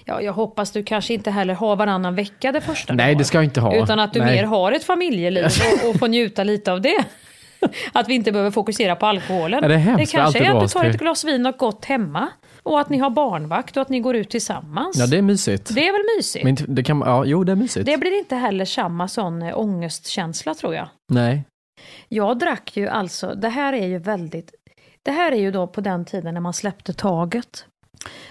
Ja, 0.05 0.21
jag 0.21 0.33
hoppas 0.33 0.71
du 0.71 0.83
kanske 0.83 1.13
inte 1.13 1.31
heller 1.31 1.53
har 1.53 1.75
varannan 1.75 2.15
vecka 2.15 2.51
det 2.51 2.61
första 2.61 2.93
Nej, 2.93 3.15
det 3.15 3.23
ska 3.23 3.37
jag 3.37 3.45
inte 3.45 3.61
ha. 3.61 3.75
Utan 3.75 3.99
att 3.99 4.13
du 4.13 4.19
Nej. 4.19 4.35
mer 4.35 4.43
har 4.43 4.71
ett 4.71 4.83
familjeliv 4.83 5.45
och, 5.45 5.89
och 5.89 5.99
får 5.99 6.07
njuta 6.07 6.43
lite 6.43 6.71
av 6.71 6.81
det. 6.81 7.05
Att 7.93 8.09
vi 8.09 8.13
inte 8.13 8.31
behöver 8.31 8.51
fokusera 8.51 8.95
på 8.95 9.05
alkoholen. 9.05 9.61
Det 9.61 9.73
är 9.73 9.77
hemskt, 9.77 10.11
för 10.11 10.17
kanske 10.17 10.39
är 10.39 10.55
att 10.55 10.61
du 10.61 10.67
tar 10.67 10.85
ett 10.85 10.99
glas 10.99 11.25
vin 11.25 11.45
och 11.45 11.57
gott 11.57 11.85
hemma. 11.85 12.29
Och 12.63 12.79
att 12.79 12.89
ni 12.89 12.97
har 12.97 13.09
barnvakt 13.09 13.77
och 13.77 13.81
att 13.81 13.89
ni 13.89 13.99
går 13.99 14.15
ut 14.15 14.29
tillsammans. 14.29 14.97
Ja, 14.97 15.07
det 15.07 15.17
är 15.17 15.21
mysigt. 15.21 15.75
Det 15.75 15.87
är 15.87 15.91
väl 15.91 16.17
mysigt? 16.17 16.45
Men 16.45 16.75
det 16.75 16.83
kan, 16.83 16.99
ja, 16.99 17.25
jo, 17.25 17.43
det 17.43 17.51
är 17.51 17.55
mysigt. 17.55 17.85
Det 17.85 17.97
blir 17.97 18.17
inte 18.17 18.35
heller 18.35 18.65
samma 18.65 19.07
sån 19.07 19.41
eh, 19.41 19.59
ångestkänsla 19.59 20.53
tror 20.53 20.75
jag. 20.75 20.89
Nej. 21.09 21.43
Jag 22.09 22.39
drack 22.39 22.77
ju 22.77 22.87
alltså, 22.87 23.35
det 23.35 23.49
här 23.49 23.73
är 23.73 23.87
ju 23.87 23.97
väldigt, 23.97 24.51
det 25.03 25.11
här 25.11 25.31
är 25.31 25.37
ju 25.37 25.51
då 25.51 25.67
på 25.67 25.81
den 25.81 26.05
tiden 26.05 26.33
när 26.33 26.41
man 26.41 26.53
släppte 26.53 26.93
taget. 26.93 27.65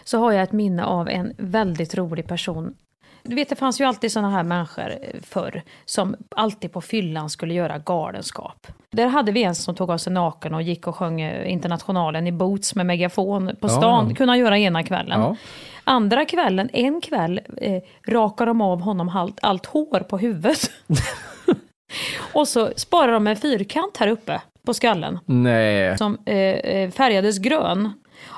Så 0.04 0.18
har 0.18 0.32
jag 0.32 0.42
ett 0.42 0.52
minne 0.52 0.84
av 0.84 1.08
en 1.08 1.32
väldigt 1.38 1.94
rolig 1.94 2.28
person. 2.28 2.74
Du 3.22 3.34
vet 3.36 3.48
det 3.48 3.56
fanns 3.56 3.80
ju 3.80 3.84
alltid 3.84 4.12
såna 4.12 4.30
här 4.30 4.42
människor 4.42 4.90
eh, 4.90 5.20
förr 5.22 5.62
som 5.84 6.16
alltid 6.36 6.72
på 6.72 6.80
fyllan 6.80 7.30
skulle 7.30 7.54
göra 7.54 7.78
galenskap. 7.78 8.66
Där 8.90 9.06
hade 9.06 9.32
vi 9.32 9.42
en 9.42 9.54
som 9.54 9.74
tog 9.74 9.90
av 9.90 9.98
sig 9.98 10.12
naken 10.12 10.54
och 10.54 10.62
gick 10.62 10.86
och 10.86 10.96
sjöng 10.96 11.20
eh, 11.20 11.52
Internationalen 11.52 12.26
i 12.26 12.32
boots 12.32 12.74
med 12.74 12.86
megafon 12.86 13.46
på 13.60 13.66
Ja. 13.66 13.68
stan. 13.68 14.14
Kunde 14.14 14.30
han 14.30 14.38
göra 14.38 14.58
ena 14.58 14.82
kvällen. 14.82 15.20
Ja. 15.20 15.36
Andra 15.84 16.24
kvällen, 16.24 16.70
en 16.72 17.00
kväll, 17.00 17.40
eh, 17.56 17.82
rakar 18.08 18.46
de 18.46 18.60
av 18.60 18.80
honom 18.80 19.08
allt, 19.08 19.38
allt 19.42 19.66
hår 19.66 20.00
på 20.00 20.18
huvudet. 20.18 20.70
och 22.32 22.48
så 22.48 22.70
sparar 22.76 23.12
de 23.12 23.26
en 23.26 23.36
fyrkant 23.36 23.96
här 23.96 24.08
uppe 24.08 24.40
på 24.66 24.74
skallen 24.74 25.18
Nej. 25.26 25.98
som 25.98 26.18
eh, 26.26 26.36
eh, 26.36 26.90
färgades 26.90 27.38
grön. 27.38 27.92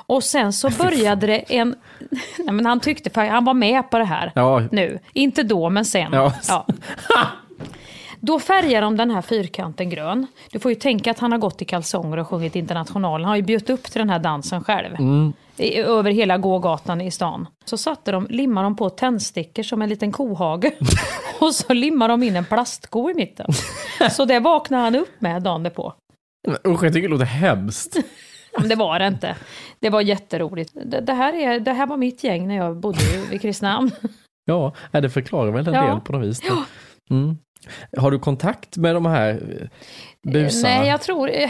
Och 0.09 0.23
sen 0.23 0.53
så 0.53 0.69
började 0.77 1.27
det 1.27 1.55
en... 1.55 1.75
Nej, 2.37 2.53
men 2.53 2.65
han 2.65 2.79
tyckte 2.79 3.21
han 3.21 3.45
var 3.45 3.53
med 3.53 3.89
på 3.89 3.97
det 3.97 4.05
här 4.05 4.31
Ja. 4.35 4.63
nu. 4.71 4.99
Inte 5.13 5.43
då, 5.43 5.69
men 5.69 5.85
sen. 5.85 6.13
Ja. 6.13 6.33
Då 8.21 8.39
färgar 8.39 8.81
de 8.81 8.97
den 8.97 9.11
här 9.11 9.21
fyrkanten 9.21 9.89
grön. 9.89 10.27
Du 10.51 10.59
får 10.59 10.71
ju 10.71 10.75
tänka 10.75 11.11
att 11.11 11.19
han 11.19 11.31
har 11.31 11.39
gått 11.39 11.61
i 11.61 11.65
kalsonger 11.65 12.17
och 12.17 12.27
sjungit 12.27 12.55
Internationalen. 12.55 13.25
Han 13.25 13.29
har 13.29 13.35
ju 13.35 13.41
bjudit 13.41 13.69
upp 13.69 13.83
till 13.83 13.99
den 13.99 14.09
här 14.09 14.19
dansen 14.19 14.63
själv. 14.63 14.95
Mm. 14.95 15.33
I, 15.57 15.77
över 15.77 16.11
hela 16.11 16.37
gågatan 16.37 17.01
i 17.01 17.11
stan. 17.11 17.47
Så 17.65 17.77
satte 17.77 18.11
de, 18.11 18.27
limmade 18.29 18.65
de 18.65 18.75
på 18.75 18.89
tändstickor 18.89 19.63
som 19.63 19.81
en 19.81 19.89
liten 19.89 20.11
kohage. 20.11 20.71
och 21.39 21.55
så 21.55 21.73
limmade 21.73 22.13
de 22.13 22.23
in 22.23 22.35
en 22.35 22.45
plastko 22.45 23.09
i 23.09 23.13
mitten. 23.13 23.47
Så 24.11 24.25
det 24.25 24.39
vaknade 24.39 24.83
han 24.83 24.95
upp 24.95 25.21
med 25.21 25.41
dagen 25.43 25.63
därpå. 25.63 25.93
Usch, 26.67 26.83
jag 26.83 26.93
tycker 26.93 27.07
det 27.07 27.13
låter 27.13 27.25
hemskt. 27.25 27.97
Men 28.59 28.69
det 28.69 28.75
var 28.75 28.99
det 28.99 29.07
inte. 29.07 29.35
Det 29.79 29.89
var 29.89 30.01
jätteroligt. 30.01 30.71
Det, 30.85 31.01
det, 31.01 31.13
här, 31.13 31.33
är, 31.33 31.59
det 31.59 31.73
här 31.73 31.87
var 31.87 31.97
mitt 31.97 32.23
gäng 32.23 32.47
när 32.47 32.55
jag 32.55 32.77
bodde 32.77 32.99
i- 33.31 33.39
Kristinehamn. 33.39 33.91
Ja, 34.45 34.73
det 34.91 35.09
förklarar 35.09 35.51
väl 35.51 35.67
en 35.67 35.73
Ja. 35.73 35.81
del 35.87 35.99
på 35.99 36.11
något 36.13 36.27
vis. 36.27 36.41
Mm. 37.09 37.37
Har 37.97 38.11
du 38.11 38.19
kontakt 38.19 38.77
med 38.77 38.95
de 38.95 39.05
här 39.05 39.29
eh, 39.61 39.67
busarna? 40.31 40.77
Nej, 40.79 40.87
jag 40.89 41.01
tror... 41.01 41.29
eh, 41.29 41.49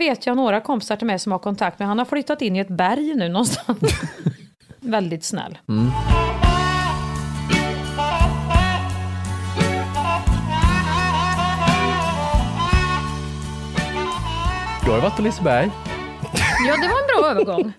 vet 0.00 0.26
jag 0.26 0.36
några 0.36 0.60
kompisar 0.60 0.96
till 0.96 1.06
mig 1.06 1.18
som 1.18 1.32
har 1.32 1.38
kontakt 1.38 1.78
med. 1.78 1.88
Han 1.88 1.98
har 1.98 2.04
flyttat 2.04 2.42
in 2.42 2.56
i 2.56 2.58
ett 2.58 2.68
berg 2.68 3.14
nu 3.14 3.28
någonstans. 3.28 3.78
Väldigt 4.80 5.24
snäll. 5.24 5.58
Mm. 5.68 5.90
Du 14.84 14.90
har 14.90 14.96
ju 14.96 15.02
varit 15.02 15.16
på 15.16 15.22
Liseberg. 15.22 15.70
Ja, 16.68 16.76
det 16.76 16.88
var 16.88 17.00
en 17.00 17.06
bra 17.20 17.30
övergång. 17.30 17.72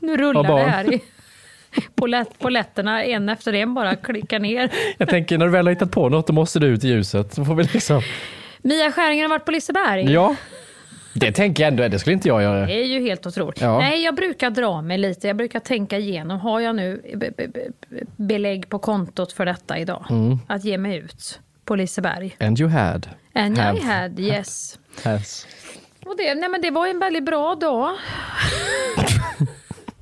Nu 0.00 0.16
rullar 0.16 0.42
det 0.64 0.70
här 0.70 0.94
i 0.94 1.02
polett, 1.94 2.38
poletterna 2.38 3.04
en 3.04 3.28
efter 3.28 3.52
en 3.52 3.74
bara 3.74 3.96
klickar 3.96 4.38
ner. 4.38 4.70
Jag 4.98 5.08
tänker 5.08 5.38
när 5.38 5.46
du 5.46 5.52
väl 5.52 5.66
har 5.66 5.72
hittat 5.74 5.90
på 5.90 6.08
något, 6.08 6.26
då 6.26 6.32
måste 6.32 6.58
du 6.58 6.66
ut 6.66 6.84
i 6.84 6.88
ljuset. 6.88 7.34
Så 7.34 7.44
får 7.44 7.54
vi 7.54 7.64
liksom... 7.64 8.02
Mia 8.62 8.92
Skäringer 8.92 9.22
har 9.24 9.28
varit 9.30 9.44
på 9.44 9.50
Liseberg. 9.50 10.12
Ja, 10.12 10.36
det 11.14 11.32
tänker 11.32 11.62
jag 11.62 11.68
ändå, 11.68 11.88
det 11.88 11.98
skulle 11.98 12.14
inte 12.14 12.28
jag 12.28 12.42
göra. 12.42 12.66
Det 12.66 12.72
är 12.80 12.84
ju 12.86 13.00
helt 13.00 13.26
otroligt. 13.26 13.60
Ja. 13.60 13.78
Nej, 13.78 14.04
jag 14.04 14.14
brukar 14.14 14.50
dra 14.50 14.82
mig 14.82 14.98
lite. 14.98 15.26
Jag 15.26 15.36
brukar 15.36 15.60
tänka 15.60 15.98
igenom. 15.98 16.40
Har 16.40 16.60
jag 16.60 16.76
nu 16.76 17.02
be- 17.14 17.30
be- 17.36 17.48
be- 17.48 18.04
belägg 18.16 18.68
på 18.68 18.78
kontot 18.78 19.32
för 19.32 19.46
detta 19.46 19.78
idag? 19.78 20.06
Mm. 20.10 20.38
Att 20.46 20.64
ge 20.64 20.78
mig 20.78 20.96
ut 20.96 21.40
på 21.64 21.74
Liseberg. 21.76 22.36
And 22.40 22.60
you 22.60 22.70
had. 22.70 23.08
And 23.34 23.58
Have. 23.58 23.78
I 23.78 23.82
had, 23.82 24.20
yes. 24.20 24.78
Has. 25.04 25.46
Och 26.06 26.16
det, 26.16 26.34
nej 26.34 26.48
men 26.48 26.60
det 26.60 26.70
var 26.70 26.86
en 26.86 26.98
väldigt 26.98 27.24
bra 27.24 27.54
dag. 27.54 27.96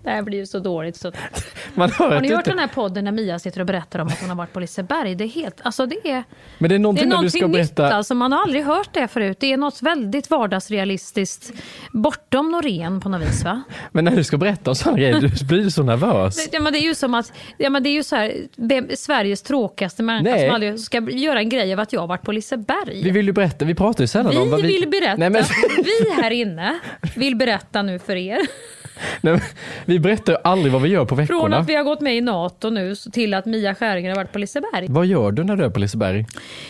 det 0.04 0.10
här 0.10 0.22
blir 0.22 0.38
ju 0.38 0.46
så 0.46 0.58
dåligt. 0.58 0.96
Så. 0.96 1.12
Man 1.74 1.90
hör 1.90 2.10
Har 2.10 2.20
ni 2.20 2.28
hört 2.28 2.38
inte... 2.38 2.50
den 2.50 2.58
här 2.58 2.68
podden 2.68 3.04
när 3.04 3.12
Mia 3.12 3.38
sitter 3.38 3.60
och 3.60 3.66
berättar 3.66 3.98
om 3.98 4.08
att 4.08 4.20
hon 4.20 4.28
har 4.28 4.36
varit 4.36 4.52
på 4.52 4.60
Liseberg? 4.60 5.14
Det 5.14 5.24
är 5.24 5.28
helt, 5.28 5.60
alltså 5.62 5.86
det 5.86 6.10
är, 6.10 6.24
Men 6.58 6.68
det 6.68 6.74
är 6.74 6.78
någonting 6.78 7.08
det 7.08 7.14
är 7.14 7.16
någonting 7.16 7.50
nytt 7.50 7.80
alltså. 7.80 8.14
Man 8.14 8.32
har 8.32 8.42
aldrig 8.42 8.64
hört 8.64 8.88
det 8.92 9.08
förut. 9.08 9.36
Det 9.40 9.52
är 9.52 9.56
något 9.56 9.82
väldigt 9.82 10.30
vardagsrealistiskt. 10.30 11.52
Bortom 11.92 12.50
Norén 12.50 13.00
på 13.00 13.08
något 13.08 13.22
vis 13.22 13.44
va? 13.44 13.62
Men 13.92 14.04
när 14.04 14.16
du 14.16 14.24
ska 14.24 14.36
berätta 14.36 14.70
om 14.70 14.74
sådana 14.74 14.98
grejer, 14.98 15.20
du 15.20 15.28
blir 15.46 15.70
så 15.70 15.82
nervös. 15.82 16.48
Ja, 16.52 16.60
men 16.60 16.72
det 16.72 16.78
är 16.78 16.84
ju 16.88 16.94
som 16.94 17.14
att, 17.14 17.32
ja, 17.58 17.70
men 17.70 17.82
det 17.82 17.88
är 17.88 17.94
ju 17.94 18.02
så 18.02 18.16
här, 18.16 18.96
Sveriges 18.96 19.42
tråkigaste 19.42 20.02
människa 20.02 20.38
som 20.38 20.50
aldrig 20.50 20.80
ska 20.80 21.00
göra 21.10 21.38
en 21.38 21.48
grej 21.48 21.72
av 21.72 21.80
att 21.80 21.92
jag 21.92 22.00
har 22.00 22.06
varit 22.06 22.22
på 22.22 22.32
Liseberg. 22.32 23.02
Vi 23.02 23.10
vill 23.10 23.26
ju 23.26 23.32
berätta, 23.32 23.64
vi 23.64 23.74
pratar 23.74 24.04
ju 24.04 24.08
sällan 24.08 24.30
Vi 24.30 24.38
om 24.38 24.50
vad 24.50 24.62
vi... 24.62 24.66
vill 24.66 24.88
berätta, 24.88 25.16
Nej, 25.16 25.30
men, 25.30 25.44
vi 25.84 26.22
här 26.22 26.30
inne 26.30 26.78
vill 27.16 27.36
berätta 27.36 27.82
nu 27.82 27.98
för 27.98 28.16
er. 28.16 28.38
Nej, 29.20 29.40
vi 29.84 29.98
berättar 29.98 30.32
ju 30.32 30.38
aldrig 30.44 30.72
vad 30.72 30.82
vi 30.82 30.88
gör 30.88 31.04
på 31.04 31.08
Från 31.08 31.16
veckorna. 31.16 31.56
att 31.56 31.68
vi 31.68 31.74
har 31.74 31.84
gått 31.84 32.00
med 32.00 32.16
i 32.16 32.20
NATO 32.20 32.70
nu 32.70 32.94
till 32.94 33.34
att 33.34 33.46
Mia 33.46 33.74
Skäringer 33.74 34.10
har 34.10 34.16
varit 34.16 34.32
på 34.32 34.38
Liseberg. 34.38 34.86
Vad 34.88 35.06
gör 35.06 35.32
du 35.32 35.44
när 35.44 35.56
du 35.56 35.64
är 35.64 35.70
på 35.70 35.80
Liseberg? 35.80 36.26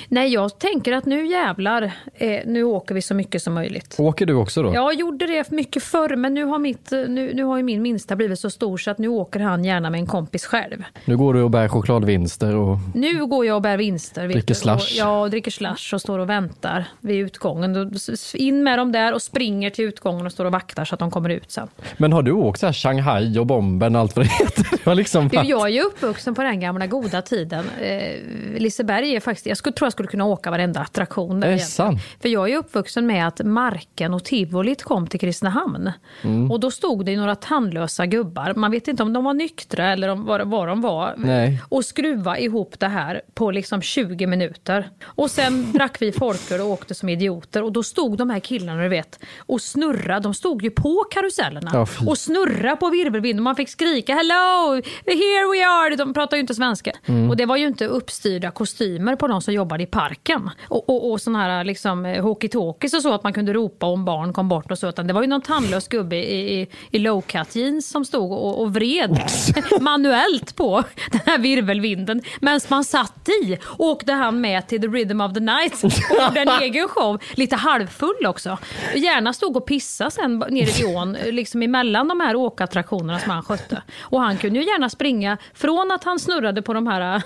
Nej, 0.09 0.33
jag 0.33 0.59
tänker 0.59 0.93
att 0.93 1.07
nu 1.07 1.27
jävlar, 1.27 1.83
eh, 2.15 2.41
nu 2.47 2.65
åker 2.65 2.95
vi 2.95 3.03
så 3.03 3.15
mycket 3.15 3.43
som 3.43 3.55
möjligt. 3.55 3.97
Åker 3.99 4.27
du 4.27 4.35
också 4.35 4.63
då? 4.63 4.75
Jag 4.75 4.95
gjorde 4.95 5.27
det 5.27 5.51
mycket 5.51 5.83
förr, 5.83 6.17
men 6.17 6.35
nu 6.35 6.45
har, 6.45 6.59
mitt, 6.59 6.91
nu, 6.91 7.31
nu 7.35 7.45
har 7.45 7.57
ju 7.57 7.63
min 7.63 7.83
minsta 7.83 8.17
blivit 8.17 8.41
så 8.41 8.51
stor 8.51 8.77
så 8.77 8.91
att 8.91 8.99
nu 8.99 9.09
åker 9.09 9.41
han 9.41 9.65
gärna 9.65 9.91
med 9.91 9.99
en 10.01 10.07
kompis 10.07 10.47
själv. 10.47 10.83
Nu 11.05 11.17
går 11.17 11.35
du 11.35 11.43
och 11.43 11.51
bär 11.51 11.69
chokladvinster 11.69 12.55
och... 12.57 12.79
Nu 12.95 13.27
går 13.27 13.47
jag 13.47 13.57
och 13.57 13.63
bär 13.63 13.77
vinster. 13.77 14.29
Dricker 14.29 14.47
du, 14.47 14.55
slush. 14.55 14.75
Och, 14.75 14.91
ja, 14.93 15.21
och 15.21 15.31
dricker 15.31 15.51
slush 15.51 15.95
och 15.95 16.01
står 16.01 16.19
och 16.19 16.29
väntar 16.29 16.85
vid 17.01 17.17
utgången. 17.17 17.95
In 18.35 18.63
med 18.65 18.79
dem 18.79 18.93
där 18.93 19.15
och 19.15 19.23
springer 19.23 19.71
till 19.71 19.85
utgången 19.85 20.27
och 20.27 20.33
står 20.33 20.45
och 20.45 20.53
vaktar 20.53 20.85
så 20.85 20.95
att 20.95 20.99
de 20.99 21.11
kommer 21.11 21.29
ut 21.29 21.51
sen. 21.51 21.69
Men 21.97 22.13
har 22.15 22.23
du 22.23 22.33
åkt 22.33 22.61
så 22.61 22.67
här 22.67 22.73
Shanghai 22.73 23.39
och 23.39 23.47
Bomben 23.47 23.95
och 23.95 24.01
allt 24.01 24.17
vad 24.17 24.25
det 24.25 24.31
heter? 24.31 24.85
Har 24.85 24.95
liksom 24.95 25.29
Du, 25.29 25.37
jag 25.37 25.63
är 25.67 25.69
ju 25.69 25.83
uppvuxen 25.83 26.35
på 26.35 26.43
den 26.43 26.61
gamla 26.61 26.87
goda 26.87 27.23
tiden. 27.23 27.65
Eh, 27.81 28.61
Liseberg 28.61 29.17
är 29.17 29.21
faktiskt, 29.21 29.47
jag 29.47 29.57
skulle, 29.57 29.73
tror 29.73 29.87
jag 29.87 29.93
skulle 29.93 30.09
kunna 30.09 30.25
åka 30.25 30.51
varenda 30.51 30.81
attraktion 30.81 31.41
där 31.41 31.49
Är 31.49 31.51
det 31.51 31.57
egentligen. 31.57 31.69
sant? 31.69 32.01
För 32.23 32.29
jag 32.29 32.51
är 32.51 32.57
uppvuxen 32.57 33.07
med 33.07 33.27
att 33.27 33.41
Marken 33.45 34.15
och 34.15 34.25
Tivolit 34.25 34.83
kom 34.83 35.07
till 35.07 35.21
Kristinehamn. 35.21 35.93
Mm. 36.23 36.51
Och 36.51 36.61
då 36.61 36.71
stod 36.71 37.07
det 37.07 37.17
några 37.17 37.35
tandlösa 37.35 38.07
gubbar, 38.07 38.55
man 38.55 38.71
vet 38.71 38.89
inte 38.89 39.03
om 39.03 39.13
de 39.13 39.25
var 39.25 39.35
nyktra 39.35 39.93
eller 39.93 40.09
om, 40.09 40.25
vad, 40.25 40.49
vad 40.49 40.69
de 40.69 40.81
var, 40.81 41.15
Nej. 41.17 41.63
och 41.69 41.85
skruva 41.85 42.39
ihop 42.39 42.75
det 42.79 42.89
här 42.89 43.21
på 43.35 43.51
liksom 43.51 43.83
20 43.83 44.27
minuter. 44.27 44.89
Och 45.05 45.31
sen 45.31 45.73
drack 45.73 45.97
vi 46.03 46.13
folköl 46.13 46.61
och 46.61 46.67
åkte 46.67 46.95
som 46.95 47.09
idioter 47.09 47.63
och 47.63 47.73
då 47.73 47.83
stod 47.83 48.19
de 48.19 48.31
här 48.31 48.41
killarna 48.41 48.83
du 48.83 48.89
vet 48.89 49.19
och 49.39 49.61
snurrade, 49.61 50.21
de 50.21 50.35
stod 50.35 50.63
ju 50.63 50.71
på 50.71 51.05
karusellerna 51.11 51.87
fy. 51.87 52.04
Och 52.09 52.19
snurra 52.19 52.77
på 52.77 52.91
virvelvind 52.91 53.39
och 53.39 53.45
man 53.45 53.57
fick 53.57 53.69
skrika 53.69 54.15
hello, 54.15 54.75
here 55.07 55.53
we 55.53 55.67
are. 55.67 55.97
De 55.97 56.15
pratar 56.15 56.37
ju 56.37 56.41
inte 56.41 56.55
svenska. 56.55 56.93
Mm. 57.07 57.31
Och 57.31 57.37
det 57.37 57.47
var 57.47 57.57
ju 57.57 57.67
inte 57.67 57.87
uppstyrda 57.87 58.51
kostymer 58.51 59.17
på 59.17 59.27
de 59.27 59.43
som 59.43 59.55
jobbade 59.55 59.83
i 59.83 59.87
parken. 59.87 60.51
Och, 60.69 60.89
och, 60.89 61.11
och 61.11 61.21
såna 61.21 61.39
här 61.39 61.65
liksom 61.65 62.07
eh, 62.07 62.25
walkie-talkies 62.25 62.97
och 62.97 63.03
så 63.03 63.15
att 63.15 63.23
man 63.23 63.33
kunde 63.33 63.53
ropa 63.53 63.87
om 63.87 64.05
barn 64.05 64.33
kom 64.33 64.49
bort 64.49 64.71
och 64.71 64.79
så. 64.79 64.89
Utan 64.89 65.07
det 65.07 65.13
var 65.13 65.23
ju 65.23 65.29
någon 65.29 65.43
tandlös 65.43 65.89
gubbe 65.89 66.17
i, 66.17 66.61
i, 66.61 66.69
i 66.91 66.99
low 66.99 67.21
cut 67.21 67.57
jeans 67.57 67.89
som 67.89 68.05
stod 68.05 68.33
och, 68.33 68.63
och 68.63 68.75
vred 68.75 69.19
manuellt 69.81 70.57
på 70.57 70.85
den 71.11 71.21
här 71.27 71.39
virvelvinden. 71.39 72.23
Medan 72.41 72.61
man 72.69 72.85
satt 72.85 73.29
i 73.29 73.59
åkte 73.79 74.13
han 74.13 74.41
med 74.41 74.69
till 74.69 74.81
the 74.81 74.87
rhythm 74.89 75.21
of 75.21 75.35
the 75.35 75.41
night 75.41 75.85
och 75.85 75.93
gjorde 76.11 76.41
en 76.41 76.49
egen 76.63 76.89
show. 76.89 77.23
Lite 77.35 77.57
halvfull 77.57 78.27
också. 78.27 78.59
Gärna 78.95 79.33
stod 79.33 79.57
och 79.57 79.67
pissade 79.67 80.11
sen 80.11 80.39
nere 80.39 80.83
i 80.83 80.85
ån, 80.85 81.17
liksom 81.31 81.63
emellan 81.63 81.94
de 81.99 82.21
här 82.21 82.37
åkattraktionerna 82.37 83.19
som 83.19 83.31
han 83.31 83.43
skötte. 83.43 83.83
Och 84.01 84.21
han 84.21 84.37
kunde 84.37 84.59
ju 84.59 84.65
gärna 84.65 84.91
springa 84.91 85.39
från 85.55 85.91
att 85.91 86.05
han 86.05 86.19
snurrade 86.19 86.63
på 86.63 86.75
de 86.75 86.87
här 86.87 87.23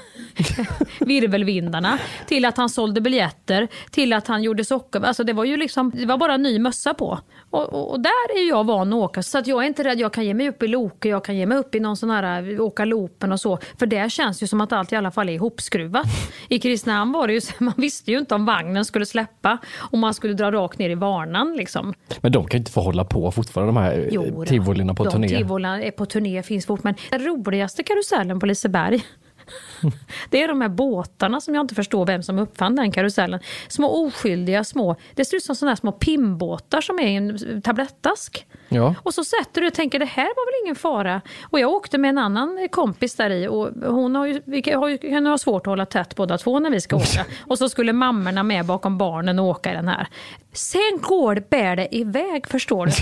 virvelvindarna 1.00 1.98
till 2.26 2.44
att 2.44 2.56
han 2.56 2.68
sålde 2.68 3.00
biljetter 3.00 3.68
till 3.90 4.12
att 4.12 4.28
han 4.28 4.42
gjorde 4.42 4.64
socker. 4.64 5.00
Alltså 5.00 5.24
det 5.24 5.32
var 5.32 5.44
ju 5.44 5.56
liksom, 5.56 5.90
det 5.94 6.06
var 6.06 6.18
bara 6.18 6.36
ny 6.36 6.58
mössa 6.58 6.94
på. 6.94 7.18
Och, 7.50 7.72
och, 7.72 7.90
och 7.90 8.00
där 8.00 8.36
är 8.36 8.48
jag 8.48 8.64
van 8.66 8.92
att 8.92 8.96
åka 8.96 9.22
så 9.22 9.38
att 9.38 9.46
jag 9.46 9.62
är 9.62 9.66
inte 9.66 9.84
rädd. 9.84 10.00
Jag 10.00 10.12
kan 10.12 10.24
ge 10.24 10.34
mig 10.34 10.48
upp 10.48 10.62
i 10.62 10.68
Loke, 10.68 11.08
jag 11.08 11.24
kan 11.24 11.36
ge 11.36 11.46
mig 11.46 11.58
upp 11.58 11.74
i 11.74 11.80
någon 11.80 11.96
sån 11.96 12.10
här 12.10 12.60
åka 12.60 12.84
loopen 12.84 13.32
och 13.32 13.40
så. 13.40 13.58
För 13.78 13.86
det 13.86 14.12
känns 14.12 14.42
ju 14.42 14.46
som 14.46 14.60
att 14.60 14.72
allt 14.72 14.92
i 14.92 14.96
alla 14.96 15.10
fall 15.10 15.28
är 15.28 15.32
ihopskruvat. 15.32 16.06
I 16.48 16.58
Kristinehamn 16.58 17.12
var 17.12 17.26
det 17.26 17.32
ju 17.32 17.40
så, 17.40 17.52
man 17.64 17.74
visste 17.76 18.10
ju 18.10 18.18
inte 18.18 18.34
om 18.34 18.44
vagnen 18.44 18.84
skulle 18.84 19.06
släppa 19.06 19.58
och 19.76 19.98
man 19.98 20.14
skulle 20.14 20.34
dra 20.34 20.52
rakt 20.52 20.78
ner 20.78 20.90
i 20.90 20.94
Varnan 20.94 21.56
liksom. 21.56 21.94
Men 22.20 22.32
de 22.32 22.46
kan 22.46 22.58
ju 22.58 22.60
inte 22.60 22.72
få 22.72 22.80
hålla 22.80 23.04
på 23.04 23.30
fortfarande, 23.30 23.72
de 23.72 23.76
här 23.76 24.08
Jo 24.12 24.44
då. 24.58 24.64
tivolierna 24.64 24.94
på 24.94 25.04
de 25.04 25.10
turné. 25.10 25.28
tivolierna 25.28 25.82
är 25.82 25.90
på 25.90 26.06
turné, 26.06 26.42
finns 26.42 26.66
fort. 26.66 26.84
Men 26.84 26.94
den 27.10 27.24
roligaste 27.24 27.82
karusellen 27.82 28.40
på 28.40 28.46
Liseberg 28.46 29.04
det 30.30 30.42
är 30.42 30.48
de 30.48 30.60
här 30.60 30.68
båtarna 30.68 31.40
som 31.40 31.54
jag 31.54 31.64
inte 31.64 31.74
förstår 31.74 32.06
vem 32.06 32.22
som 32.22 32.38
uppfann 32.38 32.76
den 32.76 32.92
karusellen. 32.92 33.40
Små 33.68 34.06
oskyldiga 34.06 34.64
små, 34.64 34.96
det 35.14 35.24
ser 35.24 35.36
ut 35.36 35.44
som 35.44 35.56
sådana 35.56 35.70
här 35.70 35.76
små 35.76 35.92
pimbåtar 35.92 36.80
som 36.80 36.98
är 36.98 37.06
i 37.06 37.16
en 37.16 37.62
tablettask. 37.62 38.46
Ja. 38.68 38.94
Och 39.02 39.14
så 39.14 39.24
sätter 39.24 39.60
du 39.60 39.66
och 39.66 39.74
tänker 39.74 39.98
det 39.98 40.04
här 40.04 40.24
var 40.24 40.46
väl 40.46 40.64
ingen 40.64 40.76
fara. 40.76 41.20
Och 41.42 41.60
jag 41.60 41.70
åkte 41.70 41.98
med 41.98 42.08
en 42.08 42.18
annan 42.18 42.68
kompis 42.70 43.14
där 43.14 43.30
i 43.30 43.48
och 43.48 43.68
hon 43.92 44.14
har 44.14 44.26
ju, 44.26 44.42
vi 44.44 44.72
har 44.72 44.88
ju, 44.88 44.98
kan 44.98 45.26
ha 45.26 45.38
svårt 45.38 45.62
att 45.62 45.70
hålla 45.70 45.86
tätt 45.86 46.16
båda 46.16 46.38
två 46.38 46.58
när 46.58 46.70
vi 46.70 46.80
ska 46.80 46.96
åka. 46.96 47.24
Och 47.46 47.58
så 47.58 47.68
skulle 47.68 47.92
mammorna 47.92 48.42
med 48.42 48.66
bakom 48.66 48.98
barnen 48.98 49.38
och 49.38 49.46
åka 49.46 49.72
i 49.72 49.74
den 49.74 49.88
här. 49.88 50.08
Sen 50.52 50.98
går 51.00 51.34
det, 51.34 51.50
bär 51.50 51.76
det 51.76 51.96
iväg 51.96 52.46
förstår 52.46 52.86
du. 52.86 52.92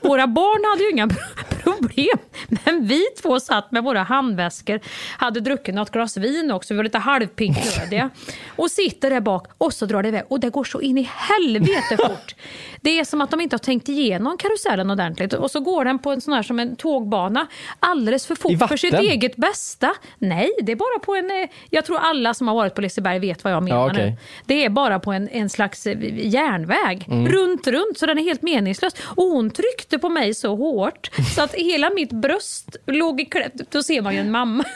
Våra 0.08 0.26
barn 0.26 0.70
hade 0.70 0.84
ju 0.84 0.90
inga 0.90 1.08
problem. 1.62 2.18
Men 2.48 2.86
vi 2.86 3.02
två 3.22 3.40
satt 3.40 3.72
med 3.72 3.84
våra 3.84 4.02
handväskor, 4.02 4.80
hade 5.18 5.40
druckit 5.40 5.74
något 5.74 5.87
glas 5.92 6.16
vin 6.16 6.50
också, 6.50 6.74
vi 6.74 6.76
var 6.76 6.84
lite 6.84 6.98
halvpinkrödiga. 6.98 8.10
Och 8.56 8.70
sitter 8.70 9.10
där 9.10 9.20
bak 9.20 9.46
och 9.58 9.72
så 9.74 9.86
drar 9.86 10.02
det 10.02 10.08
iväg. 10.08 10.22
Och 10.28 10.40
det 10.40 10.50
går 10.50 10.64
så 10.64 10.80
in 10.80 10.98
i 10.98 11.08
helvete 11.14 11.96
fort. 11.96 12.34
Det 12.80 12.98
är 13.00 13.04
som 13.04 13.20
att 13.20 13.30
de 13.30 13.40
inte 13.40 13.54
har 13.54 13.58
tänkt 13.58 13.88
igenom 13.88 14.36
karusellen 14.38 14.90
ordentligt. 14.90 15.32
Och 15.32 15.50
så 15.50 15.60
går 15.60 15.84
den 15.84 15.98
på 15.98 16.10
en 16.12 16.20
sån 16.20 16.34
här 16.34 16.42
som 16.42 16.58
en 16.58 16.76
tågbana 16.76 17.46
alldeles 17.80 18.26
för 18.26 18.34
fort 18.34 18.68
för 18.68 18.76
sitt 18.76 18.94
eget 18.94 19.36
bästa. 19.36 19.94
Nej, 20.18 20.50
det 20.62 20.72
är 20.72 20.76
bara 20.76 20.98
på 20.98 21.14
en... 21.14 21.30
eh, 21.30 21.48
Jag 21.70 21.84
tror 21.84 21.98
alla 21.98 22.34
som 22.34 22.48
har 22.48 22.54
varit 22.54 22.74
på 22.74 22.80
Liseberg 22.80 23.18
vet 23.18 23.44
vad 23.44 23.52
jag 23.52 23.62
menar 23.62 23.76
Ja, 23.76 23.90
okej. 23.90 24.10
nu. 24.10 24.16
Det 24.46 24.64
är 24.64 24.68
bara 24.70 24.98
på 25.00 25.12
en, 25.12 25.28
en 25.28 25.48
slags 25.48 25.86
eh, 25.86 26.26
järnväg. 26.28 27.04
Mm. 27.10 27.28
Runt, 27.28 27.66
runt, 27.66 27.98
så 27.98 28.06
den 28.06 28.18
är 28.18 28.22
helt 28.22 28.42
meningslös. 28.42 28.92
Och 29.04 29.24
hon 29.24 29.50
tryckte 29.50 29.98
på 29.98 30.08
mig 30.08 30.34
så 30.34 30.56
hårt 30.56 31.10
så 31.34 31.42
att 31.42 31.54
hela 31.54 31.90
mitt 31.90 32.12
bröst 32.12 32.76
låg 32.86 33.20
i 33.20 33.24
kläm. 33.24 33.50
Då 33.70 33.82
ser 33.82 34.02
man 34.02 34.14
ju 34.14 34.20
en 34.20 34.30
mamma. 34.30 34.64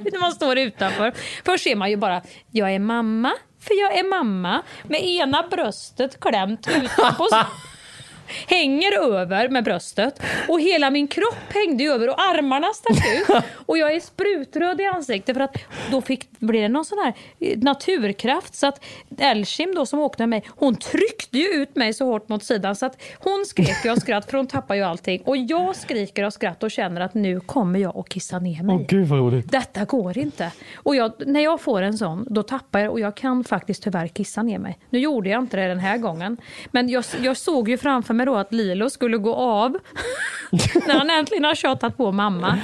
När 0.12 0.20
man 0.20 0.32
står 0.32 0.58
utanför. 0.58 1.12
Först 1.44 1.64
ser 1.64 1.76
man 1.76 1.90
ju 1.90 1.96
bara, 1.96 2.22
jag 2.50 2.74
är 2.74 2.78
mamma, 2.78 3.32
för 3.60 3.74
jag 3.80 3.98
är 3.98 4.10
mamma. 4.10 4.62
Med 4.82 5.04
ena 5.04 5.42
bröstet 5.50 6.20
klämt 6.20 6.68
utanpå. 6.68 7.28
Hänger 8.46 8.98
över 8.98 9.48
med 9.48 9.64
bröstet 9.64 10.22
och 10.48 10.60
hela 10.60 10.90
min 10.90 11.08
kropp 11.08 11.52
hängde 11.54 11.84
över 11.84 12.08
och 12.08 12.20
armarna 12.20 12.66
stack 12.74 12.96
ut. 13.14 13.44
Och 13.66 13.78
jag 13.78 13.94
är 13.94 14.00
sprutröd 14.00 14.80
i 14.80 14.86
ansiktet 14.86 15.36
för 15.36 15.44
att 15.44 15.56
då 15.90 16.00
fick, 16.00 16.30
blev 16.38 16.62
det 16.62 16.68
någon 16.68 16.84
sån 16.84 16.98
här 16.98 17.14
eh, 17.38 17.58
naturkraft 17.58 18.54
så 18.54 18.66
att 18.66 18.84
Elshim 19.18 19.74
då 19.74 19.86
som 19.86 20.00
åkte 20.00 20.22
med 20.22 20.28
mig, 20.28 20.44
hon 20.48 20.76
tryckte 20.76 21.38
ju 21.38 21.46
ut 21.46 21.76
mig 21.76 21.94
så 21.94 22.04
hårt 22.04 22.28
mot 22.28 22.44
sidan 22.44 22.76
så 22.76 22.86
att 22.86 23.02
hon 23.18 23.44
skrek 23.46 23.86
av 23.86 23.96
skratt 23.96 24.30
för 24.30 24.36
hon 24.36 24.46
tappar 24.46 24.74
ju 24.74 24.82
allting. 24.82 25.22
Och 25.24 25.36
jag 25.36 25.76
skriker 25.76 26.24
av 26.24 26.30
skratt 26.30 26.62
och 26.62 26.70
känner 26.70 27.00
att 27.00 27.14
nu 27.14 27.40
kommer 27.40 27.78
jag 27.78 27.96
att 27.96 28.08
kissa 28.08 28.38
ner 28.38 28.62
mig. 28.62 28.76
Åh 28.76 28.82
gud 28.88 29.08
vad 29.08 29.18
roligt. 29.18 29.52
Detta 29.52 29.84
går 29.84 30.18
inte. 30.18 30.52
Och 30.74 30.96
jag, 30.96 31.12
när 31.26 31.40
jag 31.40 31.60
får 31.60 31.82
en 31.82 31.98
sån, 31.98 32.26
då 32.30 32.42
tappar 32.42 32.80
jag 32.80 32.92
och 32.92 33.00
jag 33.00 33.16
kan 33.16 33.44
faktiskt 33.44 33.82
tyvärr 33.82 34.08
kissa 34.08 34.42
ner 34.42 34.58
mig. 34.58 34.78
Nu 34.90 34.98
gjorde 34.98 35.30
jag 35.30 35.42
inte 35.42 35.56
det 35.56 35.68
den 35.68 35.78
här 35.78 35.98
gången. 35.98 36.36
Men 36.70 36.88
jag, 36.88 37.04
jag 37.22 37.36
såg 37.36 37.68
ju 37.68 37.78
framför 37.78 38.14
mig 38.14 38.19
då 38.26 38.36
att 38.36 38.52
Lilo 38.52 38.90
skulle 38.90 39.18
gå 39.18 39.34
av 39.34 39.70
när 40.86 40.98
han 40.98 41.10
äntligen 41.10 41.44
har 41.44 41.54
tjatat 41.54 41.96
på 41.96 42.12
mamma. 42.12 42.58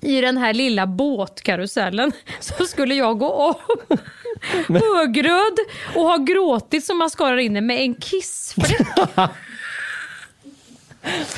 I 0.00 0.20
den 0.20 0.36
här 0.36 0.54
lilla 0.54 0.86
båtkarusellen 0.86 2.12
så 2.40 2.64
skulle 2.64 2.94
jag 2.94 3.18
gå 3.18 3.32
av 3.32 3.56
högröd 4.68 5.58
och 5.94 6.02
ha 6.02 6.16
gråtit 6.16 6.84
som 6.84 6.98
mascara 6.98 7.40
inne 7.40 7.60
med 7.60 7.80
en 7.80 7.94
kissfläck 7.94 8.88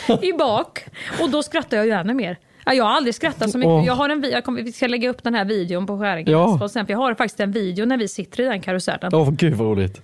i 0.23 0.33
bak. 0.33 0.85
Och 1.21 1.31
då 1.31 1.43
skrattar 1.43 1.77
jag 1.77 1.87
ju 1.87 1.93
ännu 1.93 2.15
mer. 2.15 2.37
Ja, 2.65 2.75
jag 2.75 2.85
har 2.85 2.91
aldrig 2.91 3.15
skrattat 3.15 3.51
så 3.51 3.59
mycket. 3.59 3.87
Jag 3.87 3.95
har 3.95 4.09
en, 4.09 4.25
jag 4.33 4.45
kommer, 4.45 4.63
vi 4.63 4.73
ska 4.73 4.87
lägga 4.87 5.11
upp 5.11 5.23
den 5.23 5.35
här 5.35 5.45
videon 5.45 5.87
på 5.87 5.99
Skäringen. 5.99 6.33
Ja. 6.33 6.59
Och 6.63 6.71
sen, 6.71 6.87
för 6.87 6.93
jag 6.93 6.99
har 6.99 7.15
faktiskt 7.15 7.41
en 7.41 7.53
video 7.53 7.87
när 7.87 7.97
vi 7.97 8.09
sitter 8.09 8.43
i 8.43 8.47
den 8.47 8.61
karusellen. 8.61 9.15
Åh 9.15 9.31
gud 9.31 9.55
vad 9.55 9.69
roligt. 9.69 10.03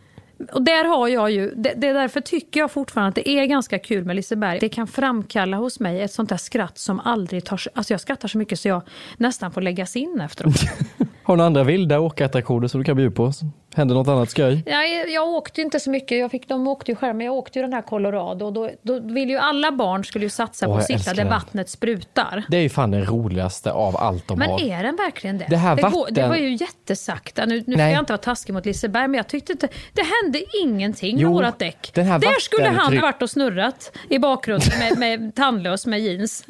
Och 0.52 0.62
där 0.62 0.84
har 0.84 1.08
jag 1.08 1.30
ju, 1.30 1.50
det, 1.56 1.74
det 1.76 1.86
är 1.88 1.94
därför 1.94 2.20
tycker 2.20 2.60
jag 2.60 2.70
fortfarande 2.70 3.08
att 3.08 3.14
det 3.14 3.28
är 3.28 3.46
ganska 3.46 3.78
kul 3.78 4.04
med 4.04 4.16
Liseberg. 4.16 4.58
Det 4.60 4.68
kan 4.68 4.86
framkalla 4.86 5.56
hos 5.56 5.80
mig 5.80 6.00
ett 6.02 6.12
sånt 6.12 6.28
där 6.28 6.36
skratt 6.36 6.78
som 6.78 7.00
aldrig 7.00 7.44
tar 7.44 7.56
sig- 7.56 7.72
Alltså 7.74 7.92
jag 7.92 8.00
skrattar 8.00 8.28
så 8.28 8.38
mycket 8.38 8.60
så 8.60 8.68
jag 8.68 8.82
nästan 9.16 9.52
får 9.52 9.60
läggas 9.60 9.96
in 9.96 10.20
efteråt. 10.20 10.54
Har 11.22 11.34
du 11.34 11.36
några 11.36 11.46
andra 11.46 11.64
vilda 11.64 12.00
åkattraktioner 12.00 12.68
som 12.68 12.80
du 12.80 12.84
kan 12.84 12.96
bjuda 12.96 13.14
på? 13.14 13.32
Hände 13.76 13.94
något 13.94 14.08
annat 14.08 14.30
skoj? 14.30 14.62
Jag, 14.66 15.10
jag 15.10 15.28
åkte 15.28 15.60
inte 15.62 15.80
så 15.80 15.90
mycket, 15.90 16.18
jag 16.18 16.30
fick, 16.30 16.48
de 16.48 16.68
åkte 16.68 16.90
ju 16.92 16.96
själva, 16.96 17.12
men 17.14 17.26
jag 17.26 17.34
åkte 17.34 17.58
ju 17.58 17.62
den 17.62 17.72
här 17.72 17.82
Colorado. 17.82 18.44
Och 18.46 18.52
då, 18.52 18.70
då 18.82 19.00
vill 19.00 19.30
ju 19.30 19.36
alla 19.38 19.72
barn 19.72 20.04
skulle 20.04 20.24
ju 20.24 20.28
satsa 20.30 20.66
Åh, 20.68 20.72
på 20.74 20.78
att 20.78 20.84
sitta 20.86 21.10
där 21.10 21.14
den. 21.14 21.28
vattnet 21.28 21.70
sprutar. 21.70 22.44
Det 22.48 22.56
är 22.56 22.60
ju 22.60 22.68
fan 22.68 22.90
det 22.90 23.00
roligaste 23.04 23.72
av 23.72 23.96
allt 23.96 24.28
de 24.28 24.38
Men 24.38 24.50
har. 24.50 24.60
är 24.60 24.82
den 24.82 24.96
verkligen 24.96 25.38
det? 25.38 25.46
Det 25.50 25.56
här 25.56 25.76
det, 25.76 25.82
vatten- 25.82 26.14
det 26.14 26.28
var 26.28 26.36
ju 26.36 26.50
jättesakta. 26.54 27.46
Nu, 27.46 27.54
nu 27.56 27.62
ska 27.62 27.76
Nej. 27.82 27.92
jag 27.92 28.02
inte 28.02 28.12
vara 28.12 28.22
taskig 28.22 28.52
mot 28.52 28.66
Liseberg, 28.66 29.08
men 29.08 29.14
jag 29.14 29.28
tyckte 29.28 29.52
inte... 29.52 29.68
Det 29.92 30.02
hände 30.22 30.42
ingenting 30.62 31.18
Jo, 31.18 31.28
med 31.28 31.34
vårat 31.34 31.58
däck. 31.58 31.90
den 31.94 32.06
här 32.06 32.18
Där 32.18 32.40
skulle 32.40 32.68
han 32.68 32.94
ha 32.96 33.02
varit 33.02 33.22
och 33.22 33.30
snurrat 33.30 33.92
i 34.08 34.18
bakgrunden 34.18 34.78
med, 34.78 34.98
med 34.98 35.34
tandlös 35.34 35.86
med 35.86 36.00
jeans. 36.00 36.44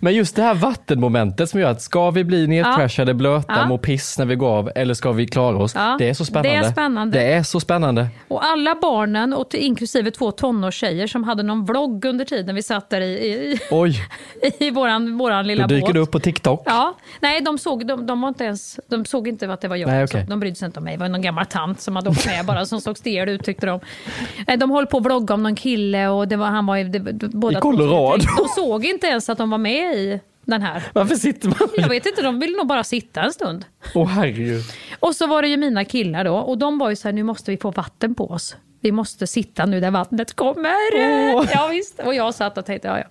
Men 0.00 0.14
just 0.14 0.36
det 0.36 0.42
här 0.42 0.54
vattenmomentet 0.54 1.50
som 1.50 1.60
gör 1.60 1.70
att 1.70 1.82
ska 1.82 2.10
vi 2.10 2.24
bli 2.24 2.46
nedcrashade, 2.46 3.14
blöta, 3.14 3.54
Ja. 3.56 3.66
må 3.66 3.78
piss 3.78 4.18
när 4.18 4.26
vi 4.26 4.34
går 4.34 4.48
av 4.48 4.70
eller 4.74 4.94
ska 4.94 5.12
vi 5.12 5.26
klara 5.26 5.56
oss? 5.56 5.74
Ja, 5.74 5.96
Det 5.98 6.08
är 6.08 6.14
så 6.14 6.24
spännande. 6.42 6.60
det 6.62 6.66
är 6.68 6.72
spännande. 6.72 7.18
Det 7.18 7.24
är 7.32 7.42
så 7.42 7.60
spännande. 7.60 8.06
Och 8.28 8.44
alla 8.44 8.74
barnen, 8.82 9.32
och 9.32 9.48
till- 9.50 9.60
inklusive 9.60 10.10
två 10.10 10.30
tonårstjejer 10.30 11.06
som 11.06 11.24
hade 11.24 11.42
någon 11.42 11.64
vlogg 11.64 12.04
under 12.04 12.24
tiden 12.24 12.54
vi 12.54 12.62
satt 12.62 12.90
där 12.90 13.00
i, 13.00 13.04
i, 13.14 13.58
Oj, 13.70 14.00
i 14.58 14.70
våran, 14.70 15.18
våran 15.18 15.46
lilla 15.46 15.62
då 15.66 15.74
dyker 15.74 15.86
båt. 15.86 15.94
det 15.94 16.00
upp 16.00 16.10
på 16.10 16.20
TikTok. 16.20 16.62
Ja, 16.66 16.94
nej 17.20 17.40
de 17.40 17.58
såg, 17.58 17.86
de, 17.86 18.06
de 18.06 18.20
var 18.20 18.28
inte 18.28 18.44
ens, 18.44 18.80
de 18.86 19.04
såg 19.04 19.28
inte 19.28 19.52
att 19.52 19.60
det 19.60 19.68
var 19.68 19.76
jag. 19.76 19.86
Nej, 19.88 20.08
så 20.08 20.18
de 20.28 20.40
brydde 20.40 20.56
sig 20.56 20.66
inte 20.66 20.78
om 20.78 20.84
mig. 20.84 20.96
Det 20.96 21.00
var 21.00 21.08
någon 21.08 21.22
gammal 21.22 21.46
tant 21.46 21.80
som 21.80 21.96
hade 21.96 22.10
åkt 22.10 22.26
med 22.26 22.46
bara 22.46 22.66
som 22.66 22.80
såg 22.80 22.98
stel 22.98 23.28
ut 23.28 23.44
tyckte 23.44 23.66
de. 23.66 23.80
De 24.58 24.70
höll 24.70 24.86
på 24.86 24.96
att 24.96 25.04
vlogga 25.04 25.34
om 25.34 25.42
någon 25.42 25.54
kille 25.56 26.08
och 26.08 26.28
det 26.28 26.36
var, 26.36 26.46
han 26.46 26.66
var. 26.66 26.78
Det, 26.84 27.00
båda 27.28 27.58
I 27.58 27.60
Colorado. 27.60 28.24
De 28.38 28.48
såg 28.56 28.84
inte 28.84 29.06
ens 29.06 29.28
att 29.28 29.38
de 29.38 29.50
var 29.50 29.58
med 29.58 29.94
i 29.96 30.20
den 30.44 30.62
här. 30.62 30.82
Varför 30.92 31.14
sitter 31.14 31.48
man? 31.48 31.68
Jag 31.76 31.88
vet 31.88 32.06
inte, 32.06 32.22
de 32.22 32.40
ville 32.40 32.56
nog 32.56 32.66
bara 32.66 32.84
sitta 32.84 33.22
en 33.22 33.32
stund. 33.32 33.64
Åh 33.94 34.08
herregud. 34.08 34.62
Och 35.00 35.16
så 35.16 35.26
var 35.26 35.42
det 35.42 35.48
ju 35.48 35.56
mina 35.56 35.84
killar 35.84 36.24
då 36.24 36.36
och 36.36 36.58
de 36.58 36.78
var 36.78 36.90
ju 36.90 36.96
så 36.96 37.08
här, 37.08 37.12
nu 37.12 37.22
måste 37.22 37.50
vi 37.50 37.56
få 37.56 37.70
vatten 37.70 38.14
på 38.14 38.30
oss. 38.30 38.56
Vi 38.80 38.92
måste 38.92 39.26
sitta 39.26 39.66
nu 39.66 39.80
där 39.80 39.90
vattnet 39.90 40.34
kommer. 40.34 40.96
Ja, 41.52 41.68
visst. 41.70 42.00
Och 42.00 42.14
jag 42.14 42.34
satt 42.34 42.58
och 42.58 42.66
tänkte, 42.66 42.88
ja, 42.88 42.98
ja. 42.98 43.04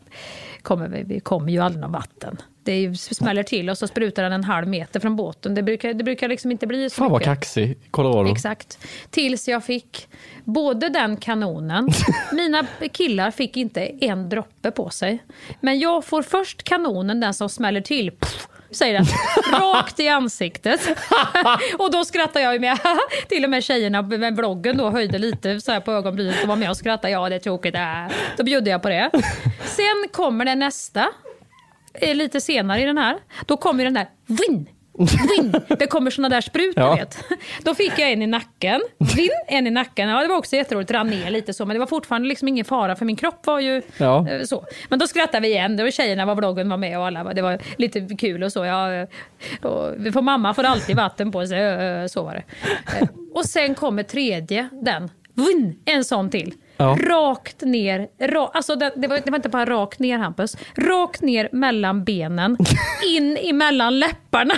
Kommer 0.62 0.88
vi, 0.88 1.04
vi 1.04 1.19
kommer 1.19 1.52
ju 1.52 1.60
aldrig 1.60 1.82
någon 1.82 1.91
vatten. 1.91 2.38
Det 2.63 2.97
smäller 2.97 3.43
till 3.43 3.69
och 3.69 3.78
så 3.78 3.88
sprutar 3.88 4.23
den 4.23 4.32
en 4.34 4.43
halv 4.43 4.67
meter 4.67 4.99
från 4.99 5.15
båten. 5.15 5.56
Det 5.56 5.63
brukar, 5.63 5.93
det 5.93 6.04
brukar 6.04 6.28
liksom 6.28 6.52
inte 6.52 6.67
bli 6.67 6.89
så 6.89 6.95
Fan 6.95 7.12
vad 7.12 7.21
mycket. 7.21 7.34
kaxig, 7.34 7.78
Colorado. 7.91 8.32
Exakt. 8.32 8.78
Tills 9.10 9.47
jag 9.47 9.63
fick 9.65 10.08
både 10.43 10.89
den 10.89 11.17
kanonen, 11.17 11.89
mina 12.32 12.65
killar 12.91 13.32
fick 13.32 13.58
inte 13.58 13.82
en 13.86 14.30
droppe 14.30 14.71
på 14.71 14.89
sig. 14.89 15.23
Men 15.62 15.80
jag 15.80 16.06
får 16.06 16.21
först 16.21 16.63
kanonen, 16.63 17.19
den 17.19 17.34
som 17.34 17.49
smäller 17.49 17.82
till, 17.82 18.12
pff, 18.12 18.47
säger 18.71 18.93
den, 18.93 19.06
rakt 19.60 19.99
i 19.99 20.08
ansiktet. 20.08 20.82
och 21.78 21.91
då 21.91 22.06
skrattar 22.06 22.39
jag 22.39 22.54
ju 22.54 22.60
med. 22.60 22.78
Till 23.28 23.43
och 23.43 23.49
med 23.49 23.63
tjejerna 23.63 24.02
med 24.02 24.36
bloggen 24.36 24.78
då 24.78 24.89
höjde 24.89 25.17
lite 25.17 25.62
så 25.62 25.71
här 25.71 25.80
på 25.80 25.91
ögonbrynet 25.91 26.41
och 26.43 26.47
var 26.47 26.56
med 26.56 26.69
och 26.69 26.78
skrattade. 26.78 27.13
Ja, 27.13 27.30
det 27.30 27.36
är 27.36 27.39
tråkigt. 27.39 27.76
Äh. 27.76 27.82
Då 28.38 28.43
bjuder 28.43 28.71
jag 28.71 28.82
på 28.82 28.89
det. 28.89 29.10
Sen 29.65 30.08
kommer 30.12 30.45
det 30.45 30.56
nästa 30.56 31.10
lite 32.01 32.41
senare 32.41 32.82
i 32.82 32.86
den 32.86 32.97
här, 32.97 33.17
då 33.45 33.58
kommer 33.58 33.84
den 33.84 33.93
där 33.93 34.08
vinn. 34.27 34.69
Vinn. 35.38 35.53
Det 35.79 35.88
kommer 35.88 36.12
såna 36.12 36.29
där 36.29 36.41
sprutor 36.41 36.84
Ja. 36.84 36.95
vet. 36.95 37.17
Då 37.63 37.75
fick 37.75 37.99
jag 37.99 38.12
en 38.12 38.21
i 38.21 38.27
nacken. 38.27 38.82
Vinn, 39.15 39.29
en 39.47 39.67
i 39.67 39.69
nacken. 39.71 40.10
Ja, 40.10 40.21
det 40.21 40.27
var 40.27 40.36
också 40.38 40.56
jätteroligt. 40.56 40.91
Rann 40.91 41.08
ner 41.10 41.32
lite 41.32 41.53
så, 41.53 41.65
men 41.65 41.73
det 41.75 41.79
var 41.79 41.88
fortfarande 41.88 42.27
liksom 42.27 42.47
ingen 42.47 42.65
fara 42.65 42.95
för 42.95 43.06
min 43.06 43.15
kropp 43.15 43.45
var 43.47 43.60
ju 43.60 43.82
Ja. 43.97 44.29
eh, 44.29 44.43
så. 44.43 44.65
Men 44.89 44.99
då 44.99 45.08
skrattade 45.08 45.41
vi 45.41 45.47
igen. 45.47 45.77
Det 45.77 45.84
var 45.84 45.91
tjejerna 45.91 46.25
var 46.25 46.36
bloggen 46.36 46.69
var 46.69 46.77
med 46.77 46.99
och 46.99 47.06
alla. 47.08 47.34
Det 47.34 47.41
var 47.41 47.60
lite 47.77 48.08
kul 48.19 48.43
och 48.43 48.51
så. 48.51 48.65
Ja, 48.65 48.93
eh, 48.93 49.08
och 49.62 50.13
får 50.13 50.21
mamma 50.21 50.53
får 50.53 50.63
alltid 50.63 50.95
vatten 50.95 51.32
på 51.32 51.47
sig. 51.47 51.60
eh, 51.63 52.06
Så 52.08 52.23
var 52.23 52.34
det. 52.34 52.43
Eh, 53.01 53.08
Och 53.34 53.45
sen 53.45 53.75
kommer 53.75 54.03
tredje, 54.03 54.69
den. 54.71 55.10
Vinn, 55.34 55.79
en 55.86 56.03
sån 56.03 56.29
till. 56.29 56.53
Ja. 56.84 56.98
Rakt 57.02 57.62
ner, 57.62 58.08
ra, 58.19 58.52
alltså 58.54 58.76
det, 58.76 58.93
det, 58.96 59.08
var, 59.08 59.19
det 59.26 59.32
var 59.32 59.38
inte 59.38 59.50
bara 59.50 59.65
rakt 59.65 60.00
ner 60.00 60.17
Hampus, 60.17 60.58
rakt 60.76 61.22
ner 61.22 61.50
mellan 61.52 62.04
benen, 62.04 62.58
in 63.08 63.38
emellan 63.38 64.00
läpparna. 64.00 64.54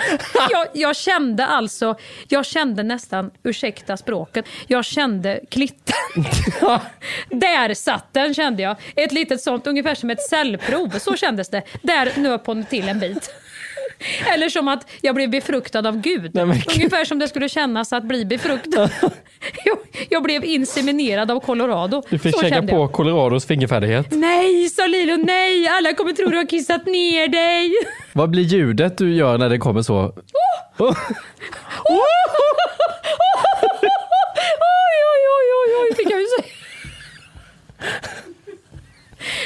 Jag, 0.50 0.66
jag 0.72 0.96
kände 0.96 1.46
alltså, 1.46 1.96
jag 2.28 2.46
kände 2.46 2.82
nästan, 2.82 3.30
ursäkta 3.42 3.96
språket, 3.96 4.44
jag 4.66 4.84
kände 4.84 5.40
klitten. 5.50 5.94
Där 7.30 7.74
satt 7.74 8.14
den 8.14 8.34
kände 8.34 8.62
jag. 8.62 8.76
Ett 8.96 9.12
litet 9.12 9.40
sånt, 9.40 9.66
ungefär 9.66 9.94
som 9.94 10.10
ett 10.10 10.22
cellprov, 10.22 10.98
så 10.98 11.16
kändes 11.16 11.48
det. 11.48 11.62
Där 11.82 12.12
nöp 12.16 12.46
hon 12.46 12.64
till 12.64 12.88
en 12.88 13.00
bit. 13.00 13.30
Eller 14.34 14.48
som 14.48 14.68
att 14.68 14.90
jag 15.00 15.14
blev 15.14 15.30
befruktad 15.30 15.88
av 15.88 16.00
Gud. 16.00 16.34
Nej, 16.34 16.46
men. 16.46 16.62
Ungefär 16.74 17.04
som 17.04 17.18
det 17.18 17.28
skulle 17.28 17.48
kännas 17.48 17.92
att 17.92 18.04
bli 18.04 18.24
befruktad. 18.24 18.90
jag, 19.64 19.78
jag 20.08 20.22
blev 20.22 20.44
inseminerad 20.44 21.30
av 21.30 21.40
Colorado. 21.40 22.02
Du 22.10 22.18
fick 22.18 22.34
Så 22.34 22.40
kände 22.46 22.72
på 22.72 22.78
jag. 22.78 22.92
Colorados 22.92 23.46
fingerfärdighet. 23.46 24.06
Nej, 24.10 24.68
sa 24.68 24.86
Lilo, 24.86 25.16
nej! 25.16 25.68
Alla 25.68 25.94
kommer 25.94 26.12
tro 26.12 26.26
du 26.26 26.36
har 26.36 26.46
kissat 26.46 26.86
ner 26.86 27.28
dig. 27.28 27.72
Vad 28.12 28.30
blir 28.30 28.42
ljudet 28.42 28.98
du 28.98 29.14
gör 29.14 29.38
när 29.38 29.48
det 29.48 29.58
kommer 29.58 29.82
så? 29.82 29.94
Oh. 30.78 30.96
Oj, 31.88 31.98
oj, 35.12 35.22
oj, 35.36 35.48
oj, 35.58 35.74
oj, 35.82 35.96
fick 35.96 36.10
jag 36.10 36.20
ju 36.20 36.26
säga. 36.26 36.52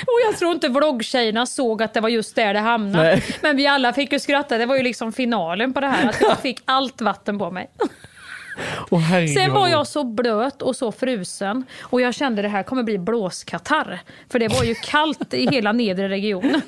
Och 0.06 0.18
jag 0.26 0.38
tror 0.38 0.52
inte 0.52 0.68
vloggtjejerna 0.68 1.46
såg 1.46 1.82
att 1.82 1.94
det 1.94 2.00
var 2.00 2.08
just 2.08 2.34
där 2.36 2.54
det 2.54 2.60
hamnade. 2.60 3.04
Nej. 3.04 3.22
Men 3.42 3.56
vi 3.56 3.66
alla 3.66 3.92
fick 3.92 4.12
ju 4.12 4.18
skratta. 4.18 4.58
Det 4.58 4.66
var 4.66 4.76
ju 4.76 4.82
liksom 4.82 5.12
finalen 5.12 5.72
på 5.72 5.80
det 5.80 5.86
här. 5.86 6.08
Att 6.08 6.20
jag 6.20 6.38
fick 6.40 6.60
allt 6.64 7.00
vatten 7.00 7.38
på 7.38 7.50
mig. 7.50 7.70
Herregud, 8.90 9.34
Sen 9.36 9.52
var 9.52 9.68
jag 9.68 9.86
så 9.86 10.04
blöt 10.04 10.62
och 10.62 10.76
så 10.76 10.92
frusen. 10.92 11.64
Och 11.80 12.00
jag 12.00 12.14
kände 12.14 12.42
det 12.42 12.48
här 12.48 12.62
kommer 12.62 12.82
bli 12.82 12.98
blåskatarr. 12.98 14.00
För 14.28 14.38
det 14.38 14.48
var 14.48 14.64
ju 14.64 14.74
kallt 14.74 15.34
i 15.34 15.46
hela 15.50 15.72
nedre 15.72 16.08
regionen. 16.08 16.60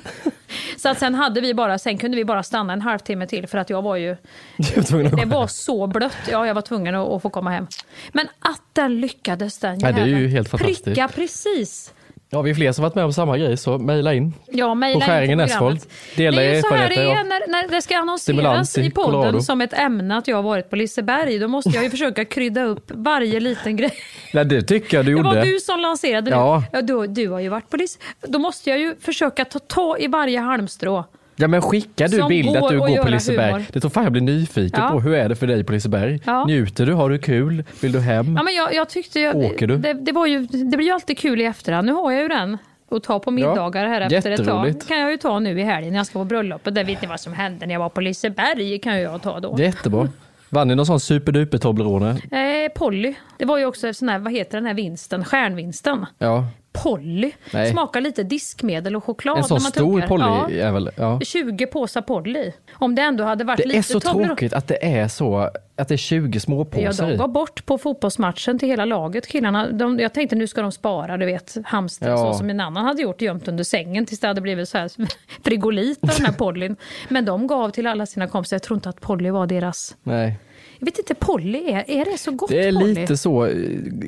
Så 0.77 0.89
att 0.89 0.99
sen 0.99 1.15
hade 1.15 1.41
vi 1.41 1.53
bara, 1.53 1.77
sen 1.79 1.97
kunde 1.97 2.17
vi 2.17 2.25
bara 2.25 2.43
stanna 2.43 2.73
en 2.73 2.81
halvtimme 2.81 3.27
till 3.27 3.47
för 3.47 3.57
att 3.57 3.69
jag 3.69 3.81
var 3.81 3.95
ju... 3.95 4.09
Var 4.57 5.17
Det 5.17 5.25
var 5.25 5.47
så 5.47 5.87
blött. 5.87 6.17
Ja, 6.31 6.47
jag 6.47 6.53
var 6.53 6.61
tvungen 6.61 6.95
att, 6.95 7.07
att 7.09 7.21
få 7.21 7.29
komma 7.29 7.49
hem. 7.49 7.67
Men 8.11 8.27
att 8.39 8.61
den 8.73 9.01
lyckades 9.01 9.59
den 9.59 9.79
Ja, 9.79 9.91
det 9.91 10.01
är 10.01 10.05
ju 10.05 10.11
jäveln. 10.11 10.31
helt 10.31 10.49
fantastiskt. 10.49 10.83
Pricka 10.83 11.07
precis. 11.07 11.93
Ja, 12.33 12.41
vi 12.41 12.49
är 12.51 12.55
fler 12.55 12.71
som 12.71 12.83
varit 12.83 12.95
med 12.95 13.05
om 13.05 13.13
samma 13.13 13.37
grej, 13.37 13.57
så 13.57 13.77
mejla 13.77 14.13
in. 14.13 14.33
Ja, 14.51 14.73
mejla 14.75 14.99
På 14.99 15.03
in 15.03 15.09
Skäringen 15.09 15.39
till. 15.39 15.47
Näsvold. 15.47 15.79
Dela 16.15 16.41
det 16.41 16.47
är 16.47 16.55
ju 16.55 16.61
så 16.61 16.75
här 16.75 16.89
det 16.89 16.95
är 16.95 17.23
när, 17.23 17.51
när 17.51 17.67
det 17.67 17.81
ska 17.81 17.97
annonseras 17.97 18.77
i 18.77 18.91
podden 18.91 19.11
Colorado. 19.11 19.41
som 19.41 19.61
ett 19.61 19.73
ämne 19.73 20.17
att 20.17 20.27
jag 20.27 20.35
har 20.35 20.43
varit 20.43 20.69
på 20.69 20.75
Liseberg. 20.75 21.39
Då 21.39 21.47
måste 21.47 21.69
jag 21.69 21.83
ju 21.83 21.89
försöka 21.97 22.25
krydda 22.25 22.63
upp 22.63 22.91
varje 22.93 23.39
liten 23.39 23.75
grej. 23.77 23.91
Nej, 24.33 24.45
det 24.45 24.61
tycker 24.61 24.97
jag 24.97 25.05
du 25.05 25.11
Det 25.11 25.17
gjorde. 25.17 25.35
var 25.35 25.45
du 25.45 25.59
som 25.59 25.79
lanserade 25.79 26.31
det. 26.31 26.35
Ja. 26.37 26.63
Ja, 26.71 26.81
du, 26.81 27.07
du 27.07 27.29
har 27.29 27.39
ju 27.39 27.49
varit 27.49 27.69
på 27.69 27.77
Lis. 27.77 27.99
Då 28.21 28.39
måste 28.39 28.69
jag 28.69 28.79
ju 28.79 28.95
försöka 29.01 29.45
ta 29.45 29.59
tag 29.59 30.01
i 30.01 30.07
varje 30.07 30.39
halmstrå. 30.39 31.05
Ja 31.35 31.47
men 31.47 31.61
skickar 31.61 32.07
du 32.07 32.17
Som 32.17 32.27
bild 32.29 32.57
att 32.57 32.69
du 32.69 32.79
går 32.79 33.03
på 33.03 33.09
Liseberg? 33.09 33.51
humor. 33.51 33.65
Det 33.73 33.79
tror 33.79 33.91
fan 33.91 34.03
jag 34.03 34.11
blir 34.11 34.21
nyfiken 34.21 34.79
Ja. 34.83 34.89
på. 34.89 34.99
Hur 34.99 35.13
är 35.15 35.29
det 35.29 35.35
för 35.35 35.47
dig 35.47 35.63
på 35.63 35.71
Liseberg? 35.73 36.19
Ja. 36.25 36.45
Njuter 36.45 36.85
du? 36.85 36.93
Har 36.93 37.09
du 37.09 37.17
kul? 37.19 37.63
Vill 37.81 37.91
du 37.91 37.99
hem? 37.99 38.35
Ja, 38.37 38.43
men 38.43 38.53
jag, 38.55 38.73
jag 38.73 38.89
tyckte 38.89 39.19
ju, 39.19 39.31
Åker 39.33 39.67
du? 39.67 39.77
Det, 39.77 39.93
det, 39.93 40.11
var 40.11 40.25
ju, 40.27 40.39
det 40.45 40.77
blir 40.77 40.87
ju 40.87 40.91
alltid 40.93 41.17
kul 41.17 41.41
i 41.41 41.45
efterhand. 41.45 41.85
Nu 41.85 41.93
har 41.93 42.11
jag 42.11 42.21
ju 42.21 42.27
den 42.27 42.57
att 42.91 43.03
ta 43.03 43.19
på 43.19 43.31
middagar 43.31 43.87
här 43.87 44.01
efter 44.01 44.31
ett 44.31 44.45
tag. 44.45 44.65
Det 44.73 44.87
kan 44.87 44.99
jag 44.99 45.11
ju 45.11 45.17
ta 45.17 45.39
nu 45.39 45.59
i 45.59 45.63
helgen 45.63 45.91
när 45.93 45.99
jag 45.99 46.05
ska 46.07 46.19
på 46.19 46.25
bröllop. 46.25 46.67
Och 46.67 46.73
det 46.73 46.83
vet 46.83 47.01
ni 47.01 47.07
vad 47.07 47.19
som 47.19 47.33
hände 47.33 47.65
när 47.65 47.73
jag 47.73 47.79
var 47.79 47.89
på 47.89 48.01
Liseberg 48.01 48.79
kan 48.79 48.99
jag 49.01 49.21
ta 49.21 49.39
då. 49.39 49.55
Jättebra. 49.59 50.09
Vann 50.49 50.67
ni 50.67 50.75
någon 50.75 50.85
sån 50.85 50.99
superduper 50.99 51.57
Toblerone? 51.57 52.09
Eh, 52.09 52.71
Polly. 52.75 53.13
Det 53.37 53.45
var 53.45 53.57
ju 53.57 53.65
också 53.65 53.93
sån 53.93 54.09
här, 54.09 54.19
vad 54.19 54.33
heter 54.33 54.57
den 54.57 54.65
här 54.67 54.73
vinsten? 54.73 55.25
Stjärnvinsten. 55.25 56.05
Ja. 56.17 56.45
Polly. 56.73 57.31
Nej. 57.51 57.71
Smakar 57.71 58.01
lite 58.01 58.23
diskmedel 58.23 58.95
och 58.95 59.03
choklad 59.03 59.37
En 59.37 59.43
sån 59.43 59.59
stor. 59.61 60.01
Polly 60.01 60.23
Ja. 60.23 60.49
är 60.67 60.71
väl? 60.71 60.89
Ja. 60.95 61.19
20 61.19 61.65
påsar 61.67 62.01
Polly. 62.01 62.51
Om 62.73 62.95
det 62.95 63.01
ändå 63.01 63.23
hade 63.23 63.43
varit 63.43 63.57
Det 63.57 63.65
lite 63.65 63.77
är 63.77 63.81
så 63.81 63.99
Toblerone- 63.99 64.25
tråkigt 64.25 64.53
att 64.53 64.67
det 64.67 64.85
är 64.85 65.07
så, 65.07 65.37
att 65.75 65.87
det 65.87 65.95
är 65.95 65.97
20 65.97 66.35
Ja, 66.35 66.39
småpåsar 66.39 67.07
de 67.07 67.13
i. 67.13 67.17
var 67.17 67.27
bort 67.27 67.65
på 67.65 67.77
fotbollsmatchen 67.77 68.59
till 68.59 68.69
hela 68.69 68.85
laget. 68.85 69.27
Killarna, 69.27 69.71
de, 69.71 69.99
jag 69.99 70.13
tänkte 70.13 70.35
nu 70.35 70.47
ska 70.47 70.61
de 70.61 70.71
spara, 70.71 71.17
du 71.17 71.25
vet, 71.25 71.57
hamster 71.65 72.09
Ja. 72.09 72.17
så 72.17 72.33
som 72.33 72.49
en 72.49 72.59
annan 72.59 72.85
hade 72.85 73.01
gjort, 73.01 73.21
gömt 73.21 73.47
under 73.47 73.63
sängen 73.63 74.05
tills 74.05 74.19
det 74.19 74.27
hade 74.27 74.41
blivit 74.41 74.69
så 74.69 74.77
här 74.77 74.91
frigolit 75.43 75.99
av 76.03 76.09
den 76.17 76.25
här 76.25 76.33
Pollyn. 76.37 76.75
Men 77.09 77.25
de 77.25 77.47
gav 77.47 77.69
till 77.69 77.87
alla 77.87 78.05
sina 78.05 78.27
kompisar. 78.27 78.55
Jag 78.55 78.63
tror 78.63 78.77
inte 78.77 78.89
att 78.89 79.01
Polly 79.01 79.29
var 79.29 79.47
deras... 79.47 79.95
Nej. 80.03 80.39
Jag 80.83 80.85
vet 80.85 80.99
inte, 80.99 81.15
Polly, 81.15 81.57
är, 81.71 81.83
är 81.91 82.05
det 82.11 82.17
så 82.17 82.31
gott 82.31 82.49
Det 82.49 82.67
är 82.67 82.71
lite 82.71 83.17
så, 83.17 83.45
eh, 83.45 83.55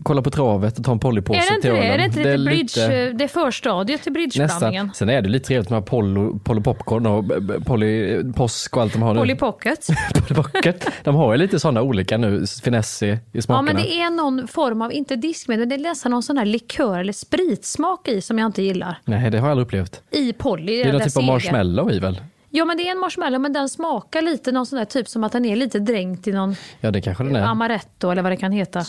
kolla 0.03 0.21
på 0.21 0.29
travet 0.31 0.77
och 0.79 0.85
ta 0.85 0.91
en 0.91 0.99
Pollypåse 0.99 1.39
Är 1.39 1.55
det 1.55 1.61
till 1.61 1.71
det? 1.71 1.77
ölen. 1.77 1.91
Är 1.91 1.97
det 1.97 2.05
inte 2.05 2.19
lite 2.37 2.43
bridge, 2.45 2.61
lite- 2.61 3.11
det 3.11 3.23
är 3.23 3.27
förstadiet 3.27 4.03
till 4.03 4.11
bridgeblandningen? 4.13 4.91
Sen 4.95 5.09
är 5.09 5.21
det 5.21 5.29
lite 5.29 5.45
trevligt 5.47 5.69
med 5.69 5.85
Polly, 5.85 6.29
Polly 6.43 6.61
Popcorn 6.61 7.05
och 7.05 7.23
b- 7.23 7.33
Polly 7.65 8.23
Påsk 8.33 8.75
och 8.77 8.81
allt 8.83 8.93
de 8.93 9.01
har 9.01 9.13
nu. 9.13 9.19
Polly 9.19 9.35
Pocket. 9.35 9.87
Polly 10.13 10.35
Pocket. 10.35 10.87
De 11.03 11.15
har 11.15 11.31
ju 11.33 11.37
lite 11.37 11.59
sådana 11.59 11.81
olika 11.81 12.17
nu, 12.17 12.45
finess 12.63 13.03
i, 13.03 13.07
i 13.07 13.17
Ja, 13.31 13.41
smakerna. 13.41 13.61
men 13.61 13.75
det 13.75 13.93
är 14.01 14.09
någon 14.09 14.47
form 14.47 14.81
av, 14.81 14.93
inte 14.93 15.15
diskmedel, 15.15 15.69
det 15.69 15.75
är 15.75 15.79
nästan 15.79 16.11
någon 16.11 16.23
sån 16.23 16.37
här 16.37 16.45
likör 16.45 16.99
eller 16.99 17.13
spritsmak 17.13 18.07
i 18.07 18.21
som 18.21 18.39
jag 18.39 18.45
inte 18.45 18.61
gillar. 18.61 18.97
Nej, 19.05 19.31
det 19.31 19.37
har 19.39 19.47
jag 19.47 19.51
aldrig 19.51 19.65
upplevt. 19.67 20.01
I 20.11 20.33
Polly. 20.33 20.75
Det 20.83 20.89
är 20.89 20.93
någon 20.93 21.01
typ 21.01 21.17
av 21.17 21.23
marshmallow 21.23 21.91
i 21.91 21.99
väl? 21.99 22.21
Ja, 22.55 22.65
men 22.65 22.77
det 22.77 22.87
är 22.87 22.91
en 22.91 22.99
marshmallow, 22.99 23.41
men 23.41 23.53
den 23.53 23.69
smakar 23.69 24.21
lite 24.21 24.51
någon 24.51 24.65
sån 24.65 24.77
där 24.77 24.85
typ 24.85 25.07
som 25.07 25.23
att 25.23 25.31
den 25.31 25.45
är 25.45 25.55
lite 25.55 25.79
dränkt 25.79 26.27
i 26.27 26.31
någon 26.31 26.55
Ja, 26.81 26.91
det 26.91 27.01
kanske 27.01 27.23
den 27.23 27.35
är. 27.35 27.41
amaretto 27.43 28.09
eller 28.11 28.21
vad 28.21 28.31
det 28.31 28.37
kan 28.37 28.51
heta. 28.51 28.83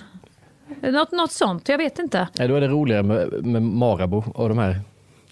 Något, 0.82 1.12
något 1.12 1.32
sånt, 1.32 1.68
jag 1.68 1.78
vet 1.78 1.98
inte. 1.98 2.28
Ja, 2.34 2.48
då 2.48 2.54
är 2.54 2.60
det 2.60 2.68
roligare 2.68 3.02
med, 3.02 3.46
med 3.46 3.62
Marabou 3.62 4.22
och 4.34 4.48
de 4.48 4.58
här 4.58 4.80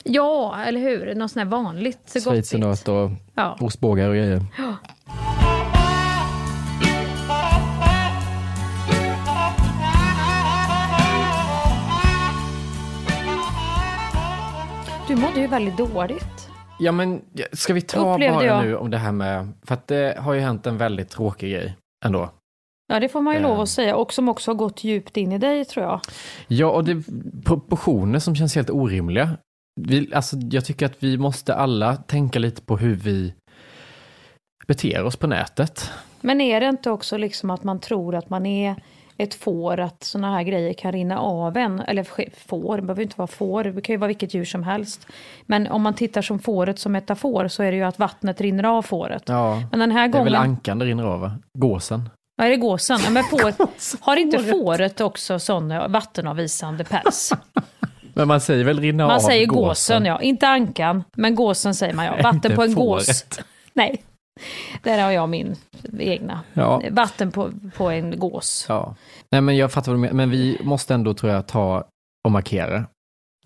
Ja, 0.04 0.56
eller 0.66 0.80
hur? 0.80 1.14
Något 1.14 1.30
sånt 1.30 1.44
här 1.44 1.50
vanligt 1.50 2.16
schweizernöt 2.24 2.88
och 2.88 3.10
Ja. 3.34 3.56
ostbågar 3.60 4.08
och 4.08 4.14
grejer. 4.14 4.42
Ja. 4.58 4.74
Du 15.08 15.16
mådde 15.16 15.40
ju 15.40 15.46
väldigt 15.46 15.76
dåligt. 15.76 16.33
Ja, 16.78 16.92
men 16.92 17.20
ska 17.52 17.74
vi 17.74 17.80
ta 17.80 18.14
Upplevde 18.14 18.34
bara 18.36 18.44
jag. 18.46 18.64
nu 18.64 18.76
om 18.76 18.90
det 18.90 18.98
här 18.98 19.12
med, 19.12 19.52
för 19.62 19.74
att 19.74 19.86
det 19.86 20.16
har 20.20 20.32
ju 20.34 20.40
hänt 20.40 20.66
en 20.66 20.78
väldigt 20.78 21.10
tråkig 21.10 21.52
grej 21.52 21.76
ändå. 22.04 22.30
Ja, 22.86 23.00
det 23.00 23.08
får 23.08 23.20
man 23.20 23.34
ju 23.34 23.40
lov 23.40 23.54
Eh. 23.56 23.60
att 23.60 23.68
säga. 23.68 23.96
Och 23.96 24.12
som 24.12 24.28
också 24.28 24.50
har 24.50 24.56
gått 24.56 24.84
djupt 24.84 25.16
in 25.16 25.32
i 25.32 25.38
dig, 25.38 25.64
tror 25.64 25.86
jag. 25.86 26.00
Ja, 26.48 26.70
och 26.70 26.84
det 26.84 26.92
är 26.92 27.02
proportioner 27.44 28.18
som 28.18 28.36
känns 28.36 28.54
helt 28.54 28.70
orimliga. 28.70 29.30
Vi, 29.80 30.14
alltså, 30.14 30.36
jag 30.36 30.64
tycker 30.64 30.86
att 30.86 31.02
vi 31.02 31.18
måste 31.18 31.54
alla 31.54 31.96
tänka 31.96 32.38
lite 32.38 32.62
på 32.62 32.76
hur 32.76 32.94
vi 32.94 33.34
beter 34.66 35.04
oss 35.04 35.16
på 35.16 35.26
nätet. 35.26 35.90
Men 36.20 36.40
är 36.40 36.60
det 36.60 36.66
inte 36.68 36.90
också 36.90 37.16
liksom 37.16 37.50
att 37.50 37.64
man 37.64 37.80
tror 37.80 38.14
att 38.14 38.30
man 38.30 38.46
är 38.46 38.76
ett 39.18 39.34
får, 39.34 39.80
att 39.80 40.04
såna 40.04 40.30
här 40.30 40.42
grejer 40.42 40.72
kan 40.72 40.92
rinna 40.92 41.18
av 41.18 41.56
en? 41.56 41.80
Eller 41.80 42.02
får, 42.46 42.76
det 42.76 42.82
behöver 42.82 43.02
inte 43.02 43.14
vara 43.18 43.26
får, 43.26 43.64
det 43.64 43.80
kan 43.80 43.92
ju 43.92 43.96
vara 43.96 44.08
vilket 44.08 44.34
djur 44.34 44.44
som 44.44 44.62
helst. 44.62 45.06
Men 45.46 45.66
om 45.66 45.82
man 45.82 45.94
tittar 45.94 46.22
som 46.22 46.38
fåret 46.38 46.78
som 46.78 46.92
metafor 46.92 47.48
så 47.48 47.62
är 47.62 47.70
det 47.70 47.76
ju 47.76 47.84
att 47.84 47.98
vattnet 47.98 48.40
rinner 48.40 48.64
av 48.64 48.82
fåret. 48.82 49.22
Ja, 49.26 49.62
Men 49.70 49.80
den 49.80 49.90
här 49.90 50.08
det 50.08 50.18
är 50.18 50.24
väl 50.24 50.32
gången... 50.32 50.50
ankan 50.50 50.78
det 50.78 50.84
rinner 50.84 51.04
av, 51.04 51.20
va? 51.20 51.32
Gåsen. 51.58 52.10
Ja, 52.36 52.44
är 52.44 52.50
det 52.50 52.56
gåsen? 52.56 52.98
Ja, 53.04 53.10
men 53.10 53.24
får, 53.24 53.54
har 54.04 54.16
inte 54.16 54.38
fåret 54.38 55.00
också 55.00 55.38
sån 55.38 55.70
eh, 55.70 55.88
vattenavvisande 55.88 56.84
päls? 56.84 57.32
Men 58.16 58.28
man 58.28 58.40
säger 58.40 58.64
väl 58.64 58.80
rinna 58.80 59.04
av 59.04 59.08
Man 59.08 59.20
säger 59.20 59.46
gåsen, 59.46 60.04
ja. 60.04 60.20
Inte 60.20 60.48
ankan, 60.48 61.04
men 61.16 61.34
gåsen 61.34 61.74
säger 61.74 61.94
man 61.94 62.04
ja. 62.04 62.16
Vatten 62.22 62.56
på 62.56 62.62
en 62.62 62.74
fåret. 62.74 63.06
gås. 63.06 63.24
Nej, 63.72 64.02
där 64.82 65.02
har 65.02 65.10
jag 65.10 65.28
min 65.28 65.56
egna. 65.98 66.40
Ja. 66.52 66.82
Vatten 66.90 67.32
på, 67.32 67.50
på 67.76 67.90
en 67.90 68.18
gås. 68.18 68.66
Ja. 68.68 68.94
Nej, 69.30 69.40
men 69.40 69.56
jag 69.56 69.72
fattar 69.72 69.92
vad 69.92 69.98
du 69.98 70.00
menar. 70.00 70.14
Men 70.14 70.30
vi 70.30 70.58
måste 70.62 70.94
ändå, 70.94 71.14
tror 71.14 71.32
jag, 71.32 71.46
ta 71.46 71.84
och 72.24 72.32
markera. 72.32 72.84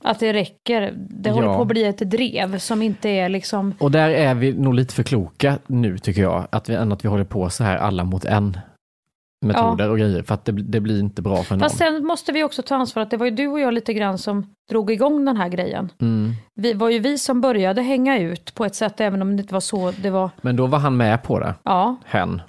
Att 0.02 0.20
det 0.20 0.32
räcker. 0.32 0.92
Det 0.96 1.30
håller 1.30 1.48
Ja. 1.48 1.56
på 1.56 1.62
att 1.62 1.68
bli 1.68 1.84
ett 1.84 1.98
drev 1.98 2.58
som 2.58 2.82
inte 2.82 3.08
är 3.08 3.28
liksom... 3.28 3.74
Och 3.78 3.90
där 3.90 4.10
är 4.10 4.34
vi 4.34 4.52
nog 4.52 4.74
lite 4.74 4.94
för 4.94 5.02
kloka 5.02 5.58
nu, 5.66 5.98
tycker 5.98 6.22
jag. 6.22 6.46
Att 6.50 6.68
vi, 6.68 6.74
än 6.74 6.92
att 6.92 7.04
vi 7.04 7.08
håller 7.08 7.24
på 7.24 7.50
så 7.50 7.64
här 7.64 7.76
alla 7.76 8.04
mot 8.04 8.24
en 8.24 8.58
metoder 9.46 9.90
och 9.90 9.98
grejer. 9.98 10.22
För 10.22 10.34
att 10.34 10.44
det, 10.44 10.52
det 10.52 10.80
blir 10.80 11.00
inte 11.00 11.22
bra 11.22 11.42
för 11.42 11.54
någon. 11.54 11.60
Fast 11.60 11.78
sen 11.78 12.06
måste 12.06 12.32
vi 12.32 12.44
också 12.44 12.62
ta 12.62 12.76
ansvar 12.76 13.02
att 13.02 13.10
det 13.10 13.16
var 13.16 13.26
ju 13.26 13.30
du 13.30 13.46
och 13.46 13.60
jag 13.60 13.74
lite 13.74 13.94
grann 13.94 14.18
som 14.18 14.54
drog 14.70 14.90
igång 14.90 15.24
den 15.24 15.36
här 15.36 15.48
grejen. 15.48 15.92
Mm. 16.00 16.32
Vi 16.54 16.72
var 16.72 16.90
ju 16.90 16.98
vi 16.98 17.18
som 17.18 17.40
började 17.40 17.82
hänga 17.82 18.18
ut 18.18 18.54
på 18.54 18.64
ett 18.64 18.74
sätt, 18.74 19.00
även 19.00 19.22
om 19.22 19.36
det 19.36 19.40
inte 19.40 19.54
var 19.54 19.60
så 19.60 19.92
det 20.02 20.10
var. 20.10 20.30
Men 20.40 20.56
då 20.56 20.66
var 20.66 20.78
han 20.78 20.96
med 20.96 21.22
på 21.22 21.38
det, 21.40 21.54
Ja, 21.62 21.96
hen. 22.06 22.42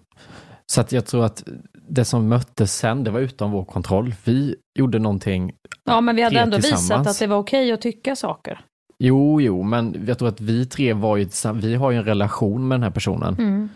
Så 0.72 0.82
att 0.82 0.92
jag 0.92 1.06
tror 1.06 1.26
att 1.26 1.44
det 1.90 2.06
som 2.06 2.28
möttes 2.28 2.76
sen, 2.76 3.04
det 3.04 3.12
var 3.12 3.20
utom 3.20 3.52
vår 3.52 3.66
kontroll. 3.66 4.16
Vi 4.24 4.56
gjorde 4.80 5.00
någonting 5.00 5.54
ja 5.86 6.02
men 6.02 6.16
vi 6.16 6.22
hade 6.22 6.40
ändå 6.40 6.58
visat 6.58 7.08
att 7.08 7.20
det 7.20 7.28
var 7.28 7.38
okej 7.38 7.72
att 7.72 7.82
tycka 7.82 8.16
saker. 8.16 8.60
Jo, 9.00 9.42
jo, 9.42 9.64
men 9.64 10.06
jag 10.08 10.18
tror 10.20 10.28
att 10.28 10.42
vi 10.42 10.66
tre 10.66 10.94
var 10.94 11.18
ju 11.18 11.28
vi 11.54 11.76
har 11.76 11.92
ju 11.92 11.98
en 11.98 12.06
relation 12.06 12.68
med 12.68 12.76
den 12.76 12.84
här 12.84 12.92
personen 12.92 13.36
Mm. 13.40 13.70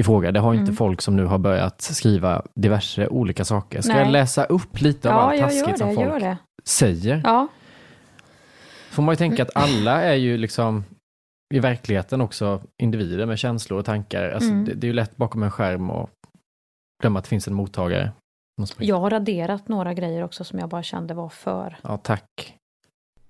I 0.00 0.04
fråga. 0.04 0.32
Det 0.32 0.40
har 0.40 0.54
inte 0.54 0.62
Mm. 0.62 0.76
folk 0.76 1.00
som 1.00 1.16
nu 1.16 1.24
har 1.24 1.38
börjat 1.38 1.80
skriva 1.82 2.42
diverse 2.54 3.08
olika 3.08 3.44
saker. 3.44 3.80
Ska 3.80 3.92
Nej. 3.92 4.02
jag 4.02 4.12
läsa 4.12 4.44
upp 4.44 4.80
lite 4.80 5.10
av 5.10 5.14
Ja, 5.14 5.20
allt 5.20 5.40
jag 5.40 5.52
gör 5.52 5.60
taskigt 5.60 5.78
som 5.78 5.88
det, 5.88 5.94
folk 5.94 6.08
gör 6.08 6.20
det. 6.20 6.36
säger? 6.64 7.20
Ja, 7.24 7.48
Får 8.90 9.02
man 9.02 9.12
ju 9.12 9.16
tänka 9.16 9.42
att 9.42 9.50
alla 9.56 10.02
är 10.02 10.14
ju 10.14 10.36
liksom 10.36 10.84
i 11.54 11.58
verkligheten 11.60 12.20
också 12.20 12.60
individer 12.82 13.26
med 13.26 13.38
känslor 13.38 13.78
och 13.78 13.84
tankar. 13.84 14.30
Alltså, 14.30 14.50
Mm. 14.50 14.64
det, 14.64 14.74
det 14.74 14.84
är 14.86 14.88
ju 14.88 14.92
lätt 14.94 15.16
bakom 15.16 15.42
en 15.42 15.50
skärm 15.50 15.90
och 15.90 16.10
glömma 17.02 17.18
att 17.18 17.24
det 17.24 17.28
finns 17.28 17.48
en 17.48 17.54
mottagare. 17.54 18.12
Jag 18.78 19.00
har 19.00 19.10
raderat 19.10 19.68
några 19.68 19.94
grejer 19.94 20.24
också 20.24 20.44
som 20.44 20.58
jag 20.58 20.68
bara 20.68 20.82
kände 20.82 21.14
var 21.14 21.28
för. 21.28 21.76
Ja, 21.82 21.96
tack. 21.96 22.54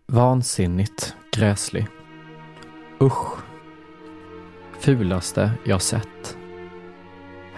Vansinnigt 0.07 1.15
gräslig. 1.37 1.87
Usch. 3.01 3.39
Fulaste 4.79 5.51
jag 5.65 5.83
sett. 5.83 6.37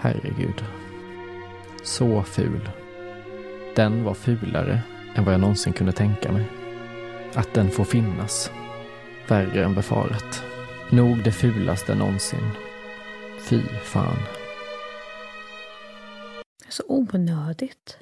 Herregud. 0.03 0.63
Så 1.83 2.23
ful. 2.23 2.69
Den 3.75 4.03
var 4.03 4.13
fulare 4.13 4.81
än 5.15 5.25
vad 5.25 5.33
jag 5.33 5.41
någonsin 5.41 5.73
kunde 5.73 5.91
tänka 5.91 6.31
mig. 6.31 6.45
Att 7.33 7.53
den 7.53 7.69
får 7.69 7.83
finnas. 7.83 8.51
Värre 9.27 9.63
än 9.63 9.75
befarat. 9.75 10.43
Nog 10.89 11.23
det 11.23 11.31
fulaste 11.31 11.95
någonsin. 11.95 12.49
Fy 13.39 13.61
fan. 13.83 14.17
Så 16.69 16.83
onödigt. 16.87 17.97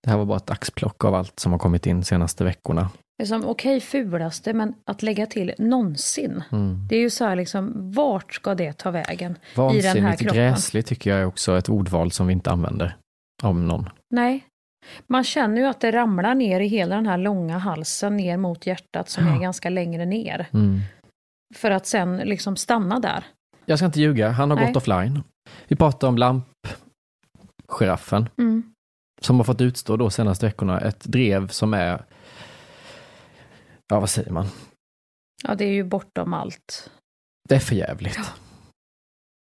Det 0.00 0.10
här 0.10 0.18
var 0.18 0.24
bara 0.24 0.36
ett 0.36 0.50
axplock 0.50 1.04
av 1.04 1.14
allt 1.14 1.40
som 1.40 1.52
har 1.52 1.58
kommit 1.58 1.86
in 1.86 2.04
senaste 2.04 2.44
veckorna. 2.44 2.90
Det 3.18 3.24
är 3.24 3.26
som, 3.26 3.44
okej 3.44 3.80
fulaste, 3.80 4.52
men 4.52 4.74
att 4.84 5.02
lägga 5.02 5.26
till 5.26 5.54
någonsin. 5.58 6.42
Mm. 6.52 6.86
Det 6.88 6.96
är 6.96 7.00
ju 7.00 7.10
så 7.10 7.24
här 7.24 7.36
liksom, 7.36 7.72
vart 7.92 8.34
ska 8.34 8.54
det 8.54 8.72
ta 8.72 8.90
vägen? 8.90 9.32
I 9.32 9.36
den 9.54 9.64
här 9.64 9.72
Vansinnigt 9.82 10.18
kroppen. 10.20 10.36
gräslig 10.36 10.86
tycker 10.86 11.10
jag 11.10 11.20
är 11.20 11.24
också 11.26 11.58
ett 11.58 11.68
ordval 11.68 12.10
som 12.12 12.26
vi 12.26 12.32
inte 12.32 12.50
använder 12.50 12.96
om 13.42 13.68
någon. 13.68 13.88
Nej. 14.14 14.44
Man 15.06 15.24
känner 15.24 15.60
ju 15.60 15.66
att 15.66 15.80
det 15.80 15.90
ramlar 15.92 16.34
ner 16.34 16.60
i 16.60 16.66
hela 16.66 16.94
den 16.94 17.06
här 17.06 17.18
långa 17.18 17.58
halsen 17.58 18.16
ner 18.16 18.36
mot 18.36 18.66
hjärtat 18.66 19.08
som 19.08 19.26
är 19.26 19.38
ganska 19.40 19.70
längre 19.70 20.04
ner. 20.04 20.48
Mm. 20.52 20.80
För 21.54 21.70
att 21.70 21.86
sen 21.86 22.16
liksom 22.16 22.56
stanna 22.56 22.98
där. 23.00 23.24
Jag 23.66 23.78
ska 23.78 23.86
inte 23.86 24.00
ljuga, 24.00 24.30
han 24.30 24.50
har 24.50 24.56
Nej. 24.56 24.66
gått 24.66 24.76
offline. 24.76 25.22
Vi 25.68 25.76
pratar 25.76 26.08
om 26.08 26.18
lampgiraffen 27.68 28.28
Mm. 28.38 28.62
som 29.20 29.36
har 29.36 29.44
fått 29.44 29.60
utstå 29.60 29.96
då 29.96 30.10
senaste 30.10 30.46
veckorna 30.46 30.80
ett 30.80 31.04
drev 31.04 31.48
som 31.48 31.74
är, 31.74 32.04
ja 33.92 34.00
vad 34.00 34.10
säger 34.10 34.30
man, 34.30 34.46
Ja, 35.48 35.54
det 35.54 35.64
är 35.64 35.68
ju 35.72 35.84
bortom 35.84 36.34
allt. 36.34 36.90
det 37.48 37.54
är 37.54 37.58
för 37.58 37.74
jävligt. 37.74 38.18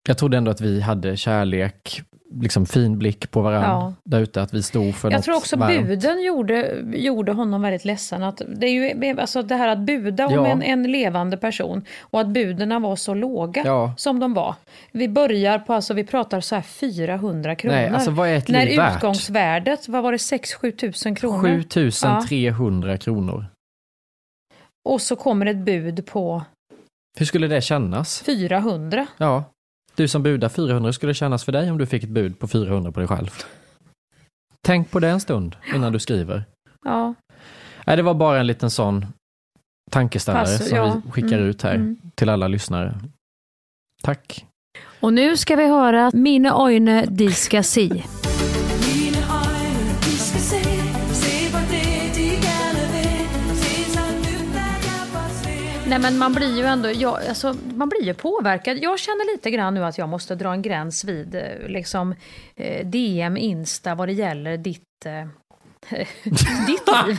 Jag 0.09 0.19
trodde 0.19 0.37
ändå 0.37 0.51
att 0.51 0.61
vi 0.61 0.81
hade 0.81 1.17
kärlek, 1.17 2.03
liksom 2.35 2.67
fin 2.67 2.99
blick 2.99 3.31
på 3.31 3.41
varandra 3.43 3.69
Ja. 3.69 3.95
där 4.05 4.21
ute, 4.21 4.43
att 4.43 4.55
vi 4.55 4.63
stod 4.63 4.95
för 4.95 5.11
Jag 5.11 5.19
något 5.19 5.25
tror 5.25 5.37
också 5.37 5.57
varmt. 5.57 5.87
buden 5.87 6.23
gjorde, 6.23 6.83
gjorde 6.95 7.33
honom 7.33 7.63
väldigt 7.63 7.85
ledsen. 7.85 8.23
Att 8.23 8.43
det 8.57 8.67
är 8.67 8.71
ju 9.05 9.21
alltså 9.21 9.43
det 9.43 9.55
här 9.55 9.69
att 9.69 9.79
buda 9.79 10.27
om 10.27 10.33
Ja. 10.35 10.47
en, 10.47 10.63
en 10.63 10.83
levande 10.93 11.37
person 11.37 11.85
och 12.01 12.21
att 12.21 12.29
buderna 12.29 12.79
var 12.79 12.97
så 12.97 13.15
låga 13.15 13.63
Ja. 13.67 13.95
som 13.97 14.21
de 14.21 14.35
var. 14.35 14.55
Vi 14.93 15.09
börjar 15.09 15.59
på, 15.59 15.73
alltså 15.73 15.95
vi 15.95 16.05
pratar 16.05 16.41
så 16.41 16.55
här 16.55 16.63
400 16.63 17.55
kronor. 17.57 17.75
Nej, 17.77 17.89
alltså 17.89 18.11
vad 18.11 18.29
är 18.29 18.37
ett 18.37 18.49
När 18.49 18.67
liv 18.67 18.77
värt? 18.79 18.97
utgångsvärdet, 18.97 19.89
vad 19.89 20.03
var 20.03 20.13
det, 20.13 20.19
6-7 20.19 20.71
tusen 20.77 21.15
kronor? 21.15 21.43
7300 21.63 22.97
kronor. 22.99 23.47
Och 24.89 25.01
så 25.03 25.17
kommer 25.17 25.47
ett 25.47 25.57
bud 25.65 26.07
på 26.07 26.43
Hur 27.19 27.27
skulle 27.27 27.49
det 27.49 27.61
kännas? 27.61 28.23
400. 28.23 29.07
Ja, 29.19 29.45
du 29.95 30.09
som 30.09 30.23
budar 30.23 30.49
400 30.49 30.93
skulle 30.93 31.15
kännas 31.15 31.45
för 31.45 31.53
dig 31.53 31.71
om 31.71 31.79
du 31.79 31.87
fick 31.87 32.03
ett 32.03 32.09
bud 32.11 32.39
på 32.39 32.49
400 32.49 32.93
på 32.93 33.01
dig 33.01 33.09
själv. 33.09 33.31
Tänk 34.67 34.91
på 34.91 35.01
det 35.01 35.09
en 35.09 35.21
stund 35.21 35.57
innan 35.75 35.93
du 35.93 35.99
skriver. 35.99 36.45
Ja, 36.85 37.15
Nej, 37.87 37.97
det 37.97 38.03
var 38.03 38.15
bara 38.15 38.41
en 38.41 38.47
liten 38.47 38.71
sån 38.71 39.07
tankeställare 39.91 40.43
Pass, 40.45 40.69
som 40.69 40.77
ja. 40.79 41.03
vi 41.05 41.11
skickar 41.11 41.37
Mm, 41.37 41.49
ut 41.49 41.63
här 41.63 41.75
mm. 41.75 41.97
till 42.15 42.29
alla 42.29 42.49
lyssnare. 42.49 42.95
Tack. 44.03 44.47
och 45.01 45.13
nu 45.13 45.37
ska 45.37 45.57
vi 45.57 45.67
höra 45.67 46.11
Mine 46.15 46.53
Oine 46.53 47.05
Diska 47.09 47.63
Si. 47.63 48.05
Nej 55.93 56.01
men 56.01 56.19
man 56.19 56.33
blir 56.33 56.57
ju 56.57 56.65
ändå, 56.65 56.91
jag, 56.91 57.27
alltså, 57.29 57.55
man 57.75 57.89
blir 57.89 58.03
ju 58.03 58.15
påverkad. 58.15 58.79
Jag 58.79 58.99
känner 58.99 59.33
lite 59.33 59.51
grann 59.51 59.75
nu 59.75 59.85
att 59.85 59.99
jag 59.99 60.09
måste 60.09 60.35
dra 60.35 60.53
en 60.53 60.63
gräns 60.63 61.05
vid 61.05 61.35
eh, 61.35 61.69
liksom, 61.69 62.15
eh, 62.57 62.87
DM, 62.87 63.37
Insta 63.37 63.95
vad 63.95 64.09
det 64.09 64.13
gäller 64.13 64.57
ditt, 64.57 65.07
eh, 65.07 65.27
ditt 66.67 66.89
liv. 67.07 67.19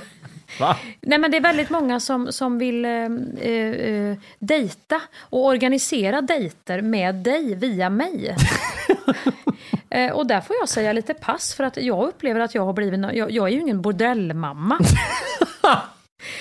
Va? 0.60 0.78
Nej 1.02 1.18
men 1.18 1.32
det 1.32 1.38
är 1.38 1.42
väldigt 1.42 1.70
många 1.70 2.00
som, 2.00 2.32
som 2.32 2.58
vill 2.60 2.86
eh, 2.86 2.92
eh, 2.92 3.72
eh, 3.72 4.18
dejta 4.40 5.02
och 5.20 5.46
organisera 5.46 6.22
dejter 6.22 6.82
med 6.82 7.16
dig 7.16 7.56
via 7.56 7.90
mig. 7.90 8.36
eh, 9.90 10.12
och 10.12 10.28
där 10.28 10.42
får 10.42 10.56
jag 10.60 10.70
säga 10.70 10.94
lite 10.94 11.14
pass 11.14 11.54
för 11.54 11.64
att 11.64 11.78
jag 11.78 12.08
upplever 12.08 12.40
att 12.40 12.56
jag 12.56 12.66
har 12.66 12.74
blivit, 12.74 13.00
jag, 13.14 13.32
jag 13.32 13.48
är 13.48 13.52
ju 13.52 13.60
ingen 13.60 13.82
bordellmamma. 13.82 14.80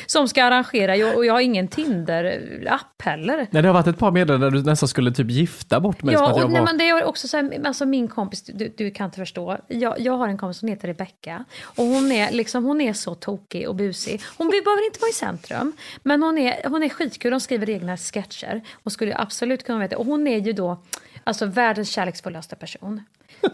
som 0.06 0.28
ska 0.28 0.44
arrangera 0.44 0.96
Jag- 0.96 1.16
och 1.16 1.26
jag 1.26 1.32
har 1.32 1.40
ingen 1.40 1.68
Tinder-app 1.68 3.02
heller. 3.02 3.46
Nej, 3.50 3.62
det 3.62 3.68
har 3.68 3.74
varit 3.74 3.86
ett 3.86 3.98
par 3.98 4.10
meddelanden 4.10 4.52
där 4.52 4.58
du 4.60 4.64
nästan 4.70 4.88
skulle 4.88 5.12
typ 5.12 5.30
gifta 5.30 5.80
bort 5.80 6.02
mig. 6.02 6.14
Ja, 6.14 6.30
att 6.30 6.36
jag 6.36 6.44
och, 6.44 6.50
nej, 6.50 6.60
var- 6.60 6.66
men 6.66 6.78
det 6.78 6.88
är 6.88 7.04
också 7.04 7.28
så 7.28 7.36
här, 7.36 7.60
alltså 7.64 7.86
min 7.86 8.08
kompis, 8.08 8.42
du, 8.44 8.74
du 8.76 8.90
kan 8.90 9.04
inte 9.04 9.16
förstå. 9.16 9.58
Jag, 9.68 10.00
jag 10.00 10.12
har 10.16 10.28
en 10.28 10.38
kompis 10.38 10.58
som 10.58 10.68
heter 10.68 10.88
Rebecca 10.88 11.44
och 11.62 11.84
hon 11.84 12.12
är, 12.12 12.32
liksom, 12.32 12.64
hon 12.64 12.80
är 12.80 12.92
så 12.92 13.14
tokig 13.14 13.68
och 13.68 13.74
busig. 13.74 14.20
Hon 14.36 14.46
be- 14.46 14.60
behöver 14.64 14.84
inte 14.86 15.00
vara 15.00 15.10
i 15.10 15.12
centrum, 15.12 15.72
men 16.02 16.22
hon 16.22 16.38
är, 16.38 16.68
hon 16.68 16.82
är 16.82 16.88
skitkul. 16.88 17.32
Hon 17.32 17.40
skriver 17.40 17.70
egna 17.70 17.96
sketcher 17.96 18.60
och 18.82 18.92
skulle 18.92 19.16
absolut 19.16 19.64
kunna 19.66 19.78
veta. 19.78 19.98
Och 19.98 20.06
hon 20.06 20.26
är 20.26 20.38
ju 20.38 20.52
då 20.52 20.82
alltså, 21.24 21.46
världens 21.46 21.90
kärleksfullaste 21.90 22.56
person. 22.56 23.00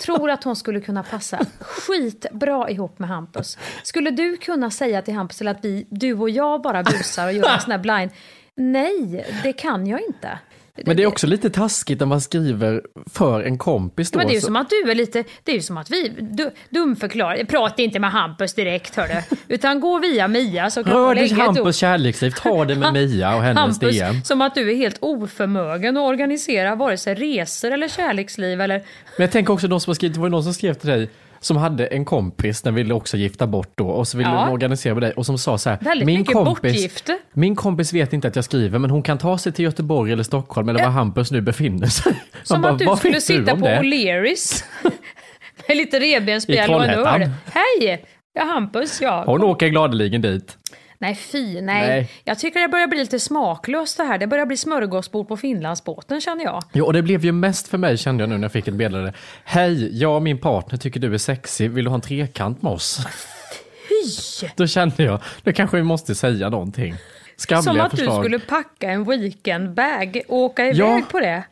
Tror 0.00 0.30
att 0.30 0.44
hon 0.44 0.56
skulle 0.56 0.80
kunna 0.80 1.02
passa 1.02 1.46
skitbra 1.60 2.70
ihop 2.70 2.98
med 2.98 3.08
Hampus. 3.08 3.58
Skulle 3.82 4.10
du 4.10 4.36
kunna 4.36 4.70
säga 4.70 5.02
till 5.02 5.14
Hampus 5.14 5.40
eller 5.40 5.50
att 5.50 5.64
vi, 5.64 5.86
du 5.90 6.14
och 6.14 6.30
jag 6.30 6.62
bara 6.62 6.82
busar 6.82 7.26
och 7.26 7.32
gör 7.32 7.54
en 7.54 7.60
sån 7.60 7.70
här 7.70 7.78
blind? 7.78 8.10
Nej, 8.54 9.26
det 9.42 9.52
kan 9.52 9.86
jag 9.86 10.00
inte. 10.00 10.38
Men 10.86 10.96
det 10.96 11.02
är 11.02 11.06
också 11.06 11.26
lite 11.26 11.50
taskigt 11.50 12.00
när 12.00 12.06
man 12.06 12.20
skriver 12.20 12.82
för 13.12 13.42
en 13.42 13.58
kompis 13.58 14.10
då. 14.10 14.18
Men 14.18 14.26
det 14.26 14.32
är 14.32 14.34
ju 14.34 14.40
som 14.40 14.56
att 14.56 14.70
du 14.70 14.90
är 14.90 14.94
lite, 14.94 15.24
det 15.44 15.52
är 15.52 15.56
ju 15.56 15.62
som 15.62 15.76
att 15.76 15.90
vi 15.90 16.12
du, 16.20 16.50
dumförklarar, 16.70 17.44
prata 17.44 17.82
inte 17.82 17.98
med 17.98 18.10
Hampus 18.10 18.54
direkt 18.54 18.96
hördu, 18.96 19.14
utan 19.48 19.80
gå 19.80 19.98
via 19.98 20.28
Mia 20.28 20.70
så 20.70 20.84
kan 20.84 20.92
Rör 20.92 21.14
lägga 21.14 21.26
ett. 21.26 21.32
Hampus 21.32 21.76
kärleksliv, 21.76 22.30
ta 22.30 22.64
det 22.64 22.74
med 22.74 22.92
Mia 23.08 23.36
och 23.36 23.42
hennes 23.42 23.58
Hampus, 23.58 23.98
DM. 23.98 24.24
som 24.24 24.42
att 24.42 24.54
du 24.54 24.70
är 24.70 24.76
helt 24.76 24.98
oförmögen 25.00 25.96
att 25.96 26.02
organisera 26.02 26.74
vare 26.74 26.96
sig 26.96 27.14
resor 27.14 27.70
eller 27.70 27.88
kärleksliv 27.88 28.60
eller... 28.60 28.78
Men 29.16 29.24
jag 29.24 29.30
tänker 29.30 29.52
också 29.52 29.68
de 29.68 29.80
som 29.80 29.90
har 29.90 29.94
skrivit, 29.94 30.14
det 30.14 30.20
var 30.20 30.26
ju 30.26 30.30
någon 30.30 30.44
som 30.44 30.54
skrev 30.54 30.74
till 30.74 30.88
dig 30.88 31.10
som 31.40 31.56
hade 31.56 31.86
en 31.86 32.04
kompis, 32.04 32.62
den 32.62 32.74
ville 32.74 32.94
också 32.94 33.16
gifta 33.16 33.46
bort 33.46 33.72
då 33.74 33.88
och 33.88 34.08
så 34.08 34.18
ville 34.18 34.30
Ja. 34.30 34.40
den 34.40 34.48
organisera 34.52 34.94
med 34.94 35.02
dig 35.02 35.12
och 35.12 35.26
som 35.26 35.38
sa 35.38 35.58
så 35.58 35.70
här, 35.70 35.78
Väldigt 35.80 36.06
min 36.06 36.24
kompis, 36.24 37.04
min 37.32 37.56
kompis 37.56 37.92
vet 37.92 38.12
inte 38.12 38.28
att 38.28 38.36
jag 38.36 38.44
skriver 38.44 38.78
men 38.78 38.90
hon 38.90 39.02
kan 39.02 39.18
ta 39.18 39.38
sig 39.38 39.52
till 39.52 39.64
Göteborg 39.64 40.12
eller 40.12 40.22
Stockholm 40.22 40.68
eller 40.68 40.82
var 40.84 40.90
Hampus 40.90 41.30
nu 41.30 41.40
befinner 41.40 41.86
sig. 41.86 42.12
Som 42.42 42.62
bara, 42.62 42.72
att 42.72 42.78
du 42.78 42.84
"Vad 42.84 42.98
skulle 42.98 43.20
sitta 43.20 43.52
om 43.52 43.60
på 43.60 43.66
det?" 43.66 43.78
O'Learys 43.80 44.64
med 45.68 45.76
lite 45.76 46.00
revbensspjäll 46.00 46.70
och 46.74 46.84
en 46.84 46.90
öl. 46.90 47.30
Hej! 47.52 48.04
Ja, 48.34 48.44
Hampus, 48.44 49.00
ja. 49.00 49.22
Hon 49.26 49.42
åker 49.42 49.68
gladeligen 49.68 50.20
dit. 50.22 50.56
Nej, 51.00 51.14
fy, 51.14 51.60
nej. 51.60 51.88
Nej. 51.88 52.10
Jag 52.24 52.38
tycker 52.38 52.60
det 52.60 52.68
börjar 52.68 52.86
bli 52.86 52.98
lite 52.98 53.20
smaklöst 53.20 53.96
det 53.96 54.02
här. 54.04 54.18
Det 54.18 54.26
börjar 54.26 54.46
bli 54.46 54.56
smörgåsbord 54.56 55.28
på 55.28 55.36
Finlandsbåten 55.36 56.20
känner 56.20 56.44
jag. 56.44 56.62
Ja, 56.72 56.84
och 56.84 56.92
det 56.92 57.02
blev 57.02 57.24
ju 57.24 57.32
mest 57.32 57.68
för 57.68 57.78
mig 57.78 57.96
kände 57.98 58.22
jag 58.22 58.28
nu 58.28 58.36
när 58.36 58.44
jag 58.44 58.52
fick 58.52 58.68
ett 58.68 58.74
meddelande. 58.74 59.12
Hej, 59.44 59.98
jag 59.98 60.16
och 60.16 60.22
min 60.22 60.38
partner 60.38 60.78
tycker 60.78 61.00
du 61.00 61.14
är 61.14 61.18
sexig, 61.18 61.70
vill 61.70 61.84
du 61.84 61.90
ha 61.90 61.94
en 61.94 62.00
trekant 62.00 62.62
med 62.62 62.72
oss? 62.72 62.98
Fy! 63.88 64.48
Då 64.56 64.66
kände 64.66 65.02
jag, 65.02 65.20
då 65.42 65.52
kanske 65.52 65.76
vi 65.76 65.82
måste 65.82 66.14
säga 66.14 66.48
någonting. 66.48 66.94
Skavliga 67.36 67.62
Som 67.62 67.80
att 67.80 67.90
förslag. 67.90 68.18
du 68.22 68.24
skulle 68.24 68.38
packa 68.38 68.90
en 68.90 69.04
weekendbag 69.04 70.20
och 70.28 70.36
åka 70.38 70.64
iväg 70.64 70.76
Ja. 70.76 71.02
på 71.10 71.20
det. 71.20 71.42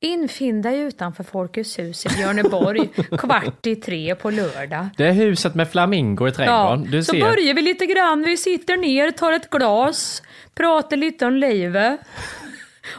Infinn 0.00 0.62
dig 0.62 0.80
utanför 0.80 1.24
Folkets 1.24 1.78
hus 1.78 2.06
i 2.06 2.08
Björneborg 2.08 2.88
kvart 3.18 3.66
i 3.66 3.76
tre 3.76 4.14
på 4.14 4.30
lördag. 4.30 4.88
Det 4.96 5.06
är 5.06 5.12
huset 5.12 5.54
med 5.54 5.70
flamingo 5.70 6.28
i 6.28 6.32
trädgården. 6.32 6.90
du 6.90 7.04
så 7.04 7.12
ser. 7.12 7.20
börjar 7.20 7.54
vi 7.54 7.62
lite 7.62 7.86
grann. 7.86 8.22
Vi 8.22 8.36
sitter 8.36 8.76
ner, 8.76 9.10
tar 9.10 9.32
ett 9.32 9.50
glas, 9.50 10.22
pratar 10.54 10.96
lite 10.96 11.26
om 11.26 11.34
livet. 11.34 12.00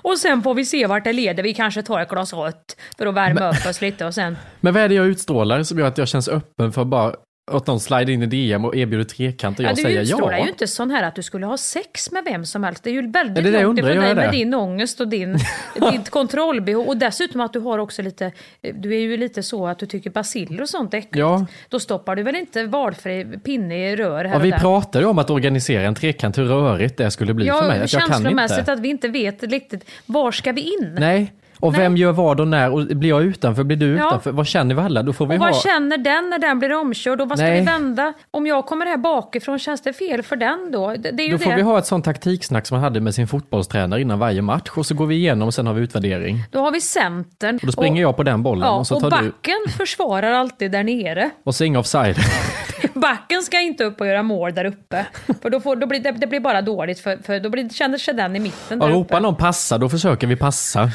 Och 0.02 0.18
sen 0.18 0.44
får 0.44 0.54
vi 0.54 0.66
se 0.66 0.88
vart 0.88 1.04
det 1.04 1.14
leder. 1.14 1.44
Vi 1.44 1.54
kanske 1.54 1.82
tar 1.82 2.00
ett 2.00 2.10
glas 2.10 2.34
rött 2.34 2.78
för 2.98 3.06
att 3.06 3.14
värma 3.14 3.50
upp 3.50 3.66
oss 3.70 3.82
lite 3.82 4.06
och 4.06 4.14
sen... 4.14 4.38
Men 4.60 4.74
vad 4.74 4.84
är 4.84 4.90
det 4.90 4.96
jag 4.96 5.08
utstrålar 5.08 5.64
som 5.64 5.80
gör 5.80 5.88
att 5.88 5.98
jag 5.98 6.08
känns 6.08 6.28
öppen 6.28 6.72
för 6.72 6.86
bara 6.86 7.16
att 7.52 7.68
någon 7.68 7.80
slider 7.80 8.10
in 8.14 8.24
i 8.24 8.26
DM 8.26 8.66
och 8.66 8.76
erbjuder 8.76 9.04
trekant 9.06 9.60
och 9.60 9.66
jag 9.66 9.72
Ja, 9.72 9.76
du 9.76 9.82
säger 9.82 10.02
utstrålar 10.02 10.38
ja? 10.38 10.44
ju 10.44 10.50
inte 10.50 10.68
sån 10.68 10.92
här 10.92 11.04
att 11.04 11.16
du 11.16 11.24
skulle 11.24 11.46
ha 11.46 11.58
sex 11.58 12.12
med 12.12 12.24
vem 12.26 12.46
som 12.46 12.64
helst. 12.64 12.84
Det 12.84 12.90
är 12.90 12.94
ju 12.94 13.12
väldigt 13.12 13.44
Ja, 13.44 13.50
är 13.50 13.54
det 13.54 13.64
långt 13.64 13.80
ifrån 13.80 13.90
dig 13.90 14.16
med 14.16 14.18
det? 14.18 14.32
din 14.32 14.54
ångest 14.54 15.02
och 15.02 15.08
din, 15.08 15.34
ditt 15.92 16.10
kontrollbehov. 16.10 16.88
Och 16.88 16.98
dessutom 16.98 17.42
att 17.42 17.54
du 17.54 17.60
har 17.60 17.80
också 17.80 18.02
lite, 18.02 18.32
du 18.74 18.94
är 18.96 19.00
ju 19.00 19.18
lite 19.18 19.44
så 19.44 19.68
att 19.68 19.80
du 19.80 19.86
tycker 19.86 20.10
basiller 20.10 20.62
och 20.62 20.70
sånt 20.70 20.94
är 20.94 20.98
äckligt. 20.98 21.16
Ja. 21.18 21.46
Då 21.70 21.80
stoppar 21.80 22.16
du 22.16 22.24
väl 22.24 22.36
inte 22.36 22.64
valfri 22.64 23.26
pinne 23.44 23.92
i 23.92 23.96
rör 23.96 24.24
här 24.26 24.32
Ja, 24.32 24.36
och 24.36 24.46
vi 24.46 24.52
där. 24.52 24.58
pratade 24.60 25.04
ju 25.06 25.10
om 25.10 25.20
att 25.20 25.30
organisera 25.30 25.82
en 25.82 25.96
trekant, 25.96 26.38
hur 26.38 26.46
rörigt 26.46 26.98
det 26.98 27.12
skulle 27.12 27.34
bli 27.34 27.46
för 27.50 27.68
mig. 27.68 27.78
Ja, 27.78 27.84
Att 27.84 27.94
jag 27.94 28.02
kan 28.02 28.12
känslomässigt 28.12 28.60
inte. 28.60 28.74
att 28.74 28.80
vi 28.80 28.88
inte 28.90 29.08
vet 29.08 29.44
riktigt, 29.44 29.86
var 30.06 30.32
ska 30.32 30.52
vi 30.52 30.62
in? 30.62 30.96
Nej, 31.00 31.34
och 31.60 31.72
Nej. 31.72 31.82
vem 31.82 31.98
gör 31.98 32.12
vad 32.12 32.40
och 32.40 32.48
när? 32.48 32.72
Och 32.72 32.86
blir 32.86 33.10
jag 33.10 33.24
utanför, 33.24 33.64
blir 33.64 33.78
du 33.78 33.96
Ja. 33.98 34.08
utanför? 34.08 34.32
Vad 34.32 34.48
känner 34.48 34.76
vi 34.76 34.82
alla? 34.82 35.04
Då 35.04 35.14
får 35.14 35.26
vi 35.28 35.36
Och 35.38 35.40
ha... 35.40 35.52
vad 35.52 35.62
känner 35.62 35.98
den 35.98 36.30
när 36.30 36.38
den 36.40 36.60
blir 36.60 36.74
omkörd? 36.74 37.22
Och 37.22 37.30
vad 37.30 37.38
ska 37.38 37.48
Nej. 37.48 37.60
vi 37.60 37.66
vända? 37.66 38.14
Om 38.32 38.48
jag 38.48 38.66
kommer 38.66 38.86
här 38.86 38.98
bakifrån, 38.98 39.60
känns 39.60 39.82
det 39.82 39.94
fel 39.94 40.24
för 40.24 40.36
den 40.36 40.72
då? 40.72 40.88
Det, 40.98 41.12
det 41.12 41.24
är 41.24 41.26
ju 41.28 41.32
Då 41.32 41.38
får 41.38 41.50
det. 41.50 41.56
vi 41.56 41.62
ha 41.62 41.80
ett 41.80 41.86
sånt 41.86 42.06
taktiksnack 42.06 42.66
som 42.68 42.76
man 42.76 42.84
hade 42.84 43.02
med 43.02 43.16
sin 43.16 43.28
fotbollstränare 43.28 44.02
innan 44.02 44.20
varje 44.20 44.42
match 44.42 44.70
och 44.76 44.86
så 44.86 44.96
går 44.96 45.06
vi 45.06 45.16
igenom 45.16 45.48
och 45.48 45.54
sen 45.54 45.68
har 45.68 45.74
vi 45.74 45.82
utvärdering. 45.82 46.44
Då 46.52 46.60
har 46.60 46.72
vi 46.72 46.82
centern. 46.82 47.56
Och 47.56 47.66
då 47.66 47.72
springer 47.72 48.02
jag 48.02 48.16
på 48.18 48.24
den 48.24 48.44
bollen 48.44 48.64
Ja, 48.68 48.72
och 48.76 48.88
så 48.88 48.96
och 48.96 49.02
tar 49.02 49.10
du... 49.10 49.16
backen 49.30 49.58
försvarar 49.78 50.32
alltid 50.32 50.72
där 50.72 50.84
nere. 50.84 51.30
Och 51.44 51.56
så 51.56 51.64
inga 51.64 51.80
offside. 51.80 52.16
Backen 52.94 53.42
ska 53.44 53.60
inte 53.60 53.84
upp 53.84 54.02
och 54.02 54.08
göra 54.08 54.24
mål 54.24 54.54
där 54.54 54.66
uppe. 54.66 55.06
För 55.42 55.50
då 55.50 55.60
får, 55.60 55.76
då 55.76 55.88
blir, 55.88 56.00
det, 56.00 56.12
det 56.12 56.28
blir 56.28 56.40
bara 56.40 56.62
dåligt, 56.62 57.00
för, 57.00 57.18
för 57.24 57.40
då 57.40 57.50
blir, 57.50 57.70
känner 57.70 57.98
sig 57.98 58.14
den 58.14 58.36
i 58.36 58.40
mitten 58.40 58.82
Och 58.82 58.88
där 58.88 58.96
ropar 58.96 59.20
någon 59.20 59.36
passa, 59.36 59.78
då 59.78 59.90
försöker 59.90 60.28
vi 60.28 60.36
passa. 60.36 60.90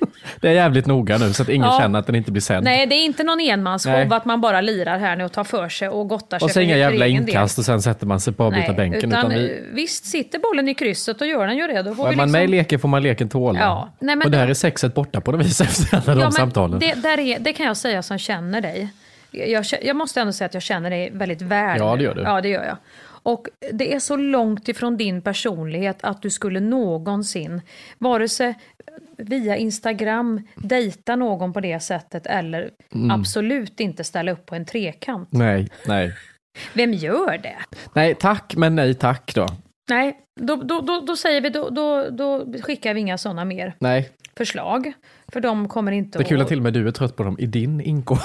Det 0.40 0.48
är 0.48 0.52
jävligt 0.52 0.86
noga 0.86 1.18
nu 1.18 1.32
så 1.32 1.42
att 1.42 1.48
ingen 1.48 1.66
Ja. 1.66 1.78
känner 1.80 1.98
att 1.98 2.06
den 2.06 2.14
inte 2.14 2.32
blir 2.32 2.42
sänd. 2.42 2.64
Nej, 2.64 2.86
det 2.86 2.94
är 2.94 3.04
inte 3.04 3.22
någon 3.24 3.40
enmansshow 3.40 4.12
att 4.12 4.24
man 4.24 4.40
bara 4.40 4.60
lirar 4.60 4.98
här 4.98 5.16
nu 5.16 5.24
och 5.24 5.32
tar 5.32 5.44
för 5.44 5.68
sig 5.68 5.88
och 5.88 6.08
gottar 6.08 6.38
sig 6.38 6.44
och 6.44 6.50
så 6.50 6.60
inga 6.60 6.76
jävla 6.76 7.06
egen 7.06 7.24
del. 7.26 7.28
inkast 7.34 7.58
och 7.58 7.64
sen 7.64 7.82
sätter 7.82 8.06
man 8.06 8.20
sig 8.20 8.32
på 8.32 8.44
avbyta 8.44 8.66
Nej, 8.66 8.76
bänken. 8.76 9.10
utan, 9.10 9.20
Utan 9.26 9.30
vi, 9.30 9.62
visst 9.72 10.04
sitter 10.06 10.38
bollen 10.38 10.68
i 10.68 10.74
krysset 10.74 11.20
och 11.20 11.26
gör 11.26 11.46
den 11.46 11.56
ju 11.56 11.66
det. 11.66 11.82
Då 11.82 11.94
får 11.94 12.02
är 12.02 12.06
man 12.06 12.10
liksom... 12.12 12.32
med 12.32 12.44
i 12.44 12.48
leken 12.48 12.78
får 12.80 12.88
man 12.88 13.02
leken 13.02 13.28
tåla. 13.28 13.58
Ja, 13.60 13.92
nej, 14.00 14.16
men- 14.16 14.24
och 14.26 14.30
där 14.30 14.48
är 14.48 14.54
sexet 14.54 14.94
borta 14.94 15.20
på 15.20 15.32
något 15.32 15.46
vis 15.46 15.60
efter 15.60 15.96
alla 15.96 16.04
de 16.14 16.20
Ja, 16.20 16.26
men 16.26 16.32
samtalen. 16.32 16.78
Det, 16.78 16.94
där 16.94 17.18
är, 17.20 17.38
det 17.38 17.52
kan 17.52 17.66
jag 17.66 17.76
säga 17.76 18.02
som 18.02 18.18
känner 18.18 18.60
dig. 18.60 18.88
Jag, 19.30 19.64
jag 19.82 19.96
måste 19.96 20.20
ändå 20.20 20.32
säga 20.32 20.46
att 20.46 20.54
jag 20.54 20.62
känner 20.62 20.90
dig 20.90 21.10
väldigt 21.12 21.42
väl. 21.42 21.78
Ja, 21.78 21.96
det 21.96 22.02
gör 22.04 22.14
du. 22.14 22.22
Ja, 22.22 22.40
det 22.40 22.48
gör 22.48 22.64
jag. 22.64 22.76
Och 23.22 23.46
det 23.72 23.94
är 23.94 23.98
så 24.00 24.16
långt 24.16 24.68
ifrån 24.68 24.96
din 24.96 25.22
personlighet 25.22 25.98
att 26.00 26.22
du 26.22 26.30
skulle 26.30 26.60
någonsin, 26.60 27.60
vare 27.98 28.28
sig 28.28 28.54
via 29.18 29.56
Instagram, 29.56 30.40
dejta 30.56 31.16
någon 31.16 31.52
på 31.52 31.60
det 31.60 31.80
sättet 31.80 32.26
eller 32.26 32.70
Mm. 32.94 33.10
absolut 33.10 33.80
inte 33.80 34.04
ställa 34.04 34.32
upp 34.32 34.46
på 34.46 34.54
en 34.54 34.64
trekant. 34.64 35.28
Nej, 35.32 35.68
nej. 35.86 36.12
Vem 36.74 36.92
gör 36.92 37.38
det? 37.38 37.56
Nej, 37.94 38.14
tack 38.14 38.54
men 38.56 38.74
nej 38.76 38.94
tack 38.94 39.34
då. 39.34 39.46
Nej, 39.90 40.18
då, 40.40 40.56
då, 40.56 40.80
då, 40.80 41.00
då 41.00 41.16
säger 41.16 41.40
vi, 41.40 41.48
då, 41.50 41.70
då, 41.70 42.10
då 42.10 42.46
skickar 42.62 42.94
vi 42.94 43.00
inga 43.00 43.18
sådana 43.18 43.44
mer 43.44 43.74
Nej, 43.78 44.10
förslag. 44.36 44.92
För 45.36 45.40
de 45.40 45.68
kommer 45.68 45.92
inte 45.92 46.18
det 46.18 46.24
är 46.24 46.28
kul 46.28 46.40
att 46.40 46.48
till 46.48 46.58
och 46.58 46.62
med 46.62 46.72
du 46.72 46.88
är 46.88 46.92
trött 46.92 47.16
på 47.16 47.22
dem 47.22 47.36
i 47.38 47.46
din 47.46 47.80
inkorg. 47.80 48.20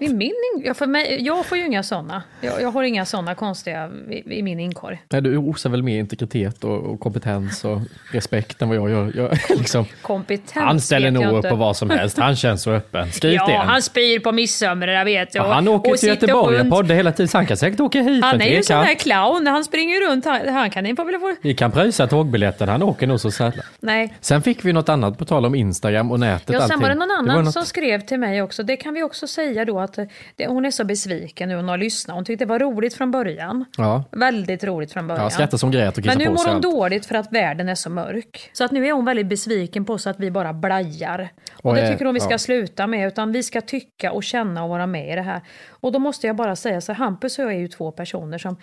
I 0.00 0.08
min 0.08 0.22
in... 0.22 0.62
ja, 0.64 0.74
för 0.74 0.86
mig, 0.86 1.18
jag 1.20 1.46
får 1.46 1.58
ju 1.58 1.66
inga 1.66 1.82
sådana. 1.82 2.22
Jag, 2.40 2.62
jag 2.62 2.70
har 2.70 2.82
inga 2.82 3.04
sådana 3.04 3.34
konstiga 3.34 3.90
i, 4.10 4.38
i 4.38 4.42
min 4.42 4.60
inkorg. 4.60 5.02
Nej, 5.08 5.22
du 5.22 5.36
osar 5.36 5.70
väl 5.70 5.82
mer 5.82 5.98
integritet 5.98 6.64
och, 6.64 6.78
och 6.78 7.00
kompetens 7.00 7.64
och 7.64 7.80
respekt 8.12 8.62
än 8.62 8.68
vad 8.68 8.78
jag 8.78 8.90
gör. 8.90 9.12
Jag, 9.16 9.58
liksom, 9.58 9.84
Kompetens 10.02 10.64
han 10.64 10.80
ställer 10.80 11.06
jag 11.06 11.14
nog 11.14 11.44
upp 11.44 11.50
på 11.50 11.56
vad 11.56 11.76
som 11.76 11.90
helst. 11.90 12.18
Han 12.18 12.36
känns 12.36 12.62
så 12.62 12.70
öppen. 12.70 13.12
Skriv 13.12 13.34
Ja, 13.34 13.46
det. 13.46 13.56
han 13.56 13.82
spyr 13.82 14.18
på 14.18 14.32
midsommar, 14.32 14.88
jag 14.88 15.04
vet. 15.04 15.34
Ja, 15.34 15.44
Och, 15.46 15.54
han 15.54 15.68
åker 15.68 15.92
och 15.92 15.98
till 15.98 16.08
Göteborg 16.08 16.60
och 16.60 16.70
poddar 16.70 16.94
hela 16.94 17.12
tiden, 17.12 17.28
så 17.28 17.38
han 17.38 17.46
kan 17.46 17.56
säkert 17.56 17.80
åka 17.80 18.00
hit 18.02 18.24
Han 18.24 18.40
är 18.40 18.48
ju 18.48 18.56
en 18.56 18.64
sån 18.64 18.76
här 18.76 18.94
clown, 18.94 19.46
han 19.46 19.64
springer 19.64 20.10
runt. 20.10 20.24
Han, 20.24 20.48
han 20.48 20.70
kan 20.70 20.86
inte. 20.86 21.04
Vi 21.42 21.54
kan 21.54 21.72
pröjsa 21.72 22.06
tågbiljetten, 22.06 22.68
han 22.68 22.82
åker 22.82 23.06
nog 23.06 23.20
så 23.20 23.30
sällan. 23.30 23.64
Nej. 23.80 24.14
Sen 24.20 24.42
fick 24.42 24.64
vi 24.64 24.72
något 24.72 24.88
annat 24.88 25.18
på 25.18 25.24
tal 25.24 25.46
om 25.46 25.54
Instagram 25.54 26.10
och 26.10 26.20
nätet. 26.20 26.49
Ja, 26.52 26.68
sen 26.68 26.80
var 26.80 26.88
det 26.88 26.94
någon 26.94 27.10
annan 27.10 27.36
var 27.36 27.42
något- 27.42 27.52
som 27.52 27.64
skrev 27.64 28.00
till 28.00 28.18
mig 28.20 28.42
också. 28.42 28.62
Det 28.62 28.76
kan 28.76 28.94
vi 28.94 29.02
också 29.02 29.26
säga 29.26 29.64
då 29.64 29.80
att 29.80 29.98
det, 30.36 30.46
hon 30.46 30.64
är 30.64 30.70
så 30.70 30.84
besviken 30.84 31.48
nu. 31.48 31.56
Hon 31.56 31.68
har 31.68 31.78
lyssnat. 31.78 32.14
Hon 32.14 32.24
tyckte 32.24 32.44
det 32.44 32.48
var 32.48 32.58
roligt 32.58 32.94
från 32.94 33.10
början. 33.10 33.64
Ja, 33.76 34.04
Väldigt 34.12 34.64
roligt 34.64 34.92
från 34.92 35.06
början. 35.06 35.24
ja 35.24 35.30
skrattade 35.30 35.58
som 35.58 35.70
grät 35.70 35.98
och 35.98 36.06
Men 36.06 36.18
nu 36.18 36.24
på 36.24 36.30
mår 36.32 36.38
hon 36.46 36.54
allt. 36.54 36.62
dåligt 36.62 37.06
för 37.06 37.14
att 37.14 37.32
världen 37.32 37.68
är 37.68 37.74
så 37.74 37.90
mörk. 37.90 38.50
Så 38.52 38.64
att 38.64 38.70
nu 38.72 38.86
är 38.86 38.92
hon 38.92 39.04
väldigt 39.04 39.26
besviken 39.26 39.84
på 39.84 39.92
oss 39.92 40.06
att 40.06 40.20
vi 40.20 40.30
bara 40.30 40.52
blajar. 40.52 41.28
Och 41.52 41.66
Och 41.70 41.74
det 41.74 41.80
är- 41.80 41.92
tycker 41.92 42.04
hon 42.04 42.14
vi 42.14 42.20
ska 42.20 42.30
ja. 42.30 42.38
sluta 42.38 42.86
med. 42.86 43.08
Utan 43.08 43.32
vi 43.32 43.42
ska 43.42 43.60
tycka 43.60 44.12
och 44.12 44.24
känna 44.24 44.64
och 44.64 44.70
vara 44.70 44.86
med 44.86 45.12
i 45.12 45.14
det 45.14 45.22
här. 45.22 45.40
Och 45.70 45.92
då 45.92 45.98
måste 45.98 46.26
jag 46.26 46.36
bara 46.36 46.56
säga 46.56 46.80
så 46.80 46.92
Hampus 46.92 47.38
och 47.38 47.44
jag 47.44 47.52
är 47.52 47.58
ju 47.58 47.68
två 47.68 47.90
personer 47.92 48.38
som 48.38 48.56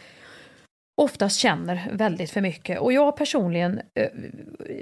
oftast 1.01 1.39
känner 1.39 1.89
väldigt 1.93 2.31
för 2.31 2.41
mycket. 2.41 2.79
Och 2.79 2.93
jag 2.93 3.17
personligen 3.17 3.79
eh, 3.95 4.07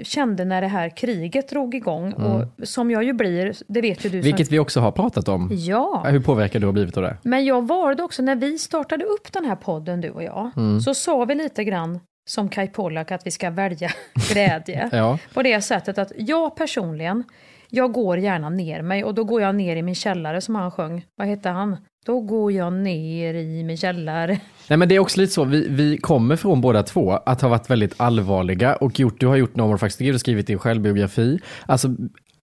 kände 0.02 0.44
när 0.44 0.60
det 0.60 0.66
här 0.68 0.96
kriget 0.96 1.48
drog 1.48 1.74
igång, 1.74 2.12
och 2.12 2.44
som 2.68 2.90
jag 2.90 3.04
ju 3.04 3.12
blir, 3.12 3.54
det 3.68 3.80
vet 3.80 4.04
ju 4.04 4.08
du. 4.08 4.16
Mm. 4.16 4.24
Vilket 4.24 4.46
som, 4.46 4.52
vi 4.54 4.58
också 4.58 4.80
har 4.80 4.92
pratat 4.92 5.28
om. 5.28 5.48
Ja. 5.52 6.04
Hur 6.08 6.20
påverkad 6.20 6.62
du 6.62 6.66
har 6.66 6.72
blivit 6.72 6.96
av 6.96 7.02
det? 7.02 7.16
Men 7.22 7.44
jag 7.44 7.66
valde 7.66 8.02
också, 8.02 8.22
när 8.22 8.36
vi 8.36 8.58
startade 8.58 9.04
upp 9.04 9.32
den 9.32 9.44
här 9.44 9.56
podden 9.56 10.00
du 10.00 10.10
och 10.10 10.22
jag, 10.22 10.50
Mm. 10.56 10.80
så 10.80 10.94
sa 10.94 11.24
vi 11.24 11.34
lite 11.34 11.64
grann 11.64 12.00
som 12.28 12.48
Kai 12.48 12.68
Pollak 12.68 13.10
att 13.12 13.26
vi 13.26 13.30
ska 13.30 13.50
välja 13.50 13.90
glädje. 14.32 14.88
Ja. 14.92 15.18
På 15.34 15.42
det 15.42 15.60
sättet 15.60 15.98
att 15.98 16.12
jag 16.16 16.56
personligen, 16.56 17.24
jag 17.70 17.92
går 17.92 18.18
gärna 18.18 18.50
ner 18.50 18.82
mig 18.82 19.04
och 19.04 19.14
då 19.14 19.24
går 19.24 19.42
jag 19.42 19.54
ner 19.54 19.76
i 19.76 19.82
min 19.82 19.94
källare 19.94 20.40
som 20.40 20.54
han 20.54 20.70
sjöng. 20.70 21.04
Vad 21.16 21.28
hette 21.28 21.48
han? 21.48 21.76
Då 22.06 22.20
går 22.20 22.52
jag 22.52 22.72
ner 22.72 23.34
i 23.34 23.64
min 23.64 23.76
källare. 23.76 24.40
Nej 24.68 24.76
men 24.76 24.88
det 24.88 24.94
är 24.94 24.98
också 24.98 25.20
lite 25.20 25.32
så, 25.32 25.44
vi, 25.44 25.68
vi 25.68 25.98
kommer 25.98 26.36
från 26.36 26.60
båda 26.60 26.82
två 26.82 27.12
att 27.12 27.40
ha 27.40 27.48
varit 27.48 27.70
väldigt 27.70 27.94
allvarliga 27.96 28.76
och 28.76 29.00
gjort, 29.00 29.20
du 29.20 29.26
har 29.26 29.36
gjort 29.36 29.56
No 29.56 29.62
More 29.62 29.78
Facts 29.78 30.00
och 30.00 30.20
skrivit 30.20 30.46
din 30.46 30.58
självbiografi. 30.58 31.38
Alltså 31.66 31.88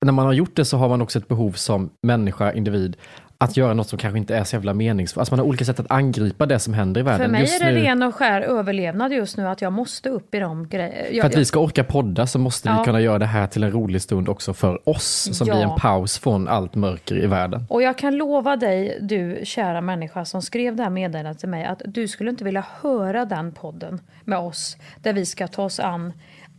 när 0.01 0.11
man 0.11 0.25
har 0.25 0.33
gjort 0.33 0.55
det 0.55 0.65
så 0.65 0.77
har 0.77 0.89
man 0.89 1.01
också 1.01 1.19
ett 1.19 1.27
behov 1.27 1.51
som 1.51 1.89
människa, 2.01 2.53
individ, 2.53 2.97
att 3.43 3.57
göra 3.57 3.73
något 3.73 3.87
som 3.89 3.99
kanske 3.99 4.17
inte 4.17 4.35
är 4.35 4.43
så 4.43 4.55
jävla 4.55 4.73
meningsfullt. 4.73 5.19
Alltså 5.19 5.33
man 5.33 5.39
har 5.39 5.45
olika 5.45 5.65
sätt 5.65 5.79
att 5.79 5.91
angripa 5.91 6.45
det 6.45 6.59
som 6.59 6.73
händer 6.73 7.01
i 7.01 7.03
världen. 7.03 7.25
För 7.25 7.31
mig 7.31 7.41
just 7.41 7.61
är 7.61 7.65
det 7.65 7.71
nu, 7.71 7.79
ren 7.81 8.03
och 8.03 8.15
skär 8.15 8.41
överlevnad 8.41 9.11
just 9.13 9.37
nu 9.37 9.47
att 9.47 9.61
jag 9.61 9.73
måste 9.73 10.09
upp 10.09 10.35
i 10.35 10.39
de 10.39 10.67
grejerna. 10.67 11.21
För 11.21 11.29
att 11.29 11.37
vi 11.37 11.45
ska 11.45 11.59
orka 11.59 11.83
podda 11.83 12.27
så 12.27 12.39
måste 12.39 12.69
Ja. 12.69 12.79
vi 12.79 12.85
kunna 12.85 13.01
göra 13.01 13.19
det 13.19 13.25
här 13.25 13.47
till 13.47 13.63
en 13.63 13.71
rolig 13.71 14.01
stund 14.01 14.29
också 14.29 14.53
för 14.53 14.89
oss, 14.89 15.29
som 15.37 15.47
Ja. 15.47 15.53
blir 15.53 15.63
en 15.63 15.79
paus 15.79 16.17
från 16.19 16.47
allt 16.47 16.75
mörker 16.75 17.23
i 17.23 17.27
världen. 17.27 17.65
Och 17.69 17.81
jag 17.81 17.97
kan 17.97 18.15
lova 18.15 18.55
dig, 18.55 18.97
du 19.01 19.41
kära 19.43 19.81
människa 19.81 20.25
som 20.25 20.41
skrev 20.41 20.75
det 20.75 20.83
här 20.83 20.89
meddelandet 20.89 21.39
till 21.39 21.49
mig, 21.49 21.65
att 21.65 21.81
du 21.85 22.07
skulle 22.07 22.29
inte 22.29 22.43
vilja 22.43 22.65
höra 22.81 23.25
den 23.25 23.51
podden 23.51 24.01
med 24.23 24.39
oss, 24.39 24.77
där 24.97 25.13
vi 25.13 25.25
ska 25.25 25.47
ta 25.47 25.63
oss 25.63 25.79
an 25.79 26.13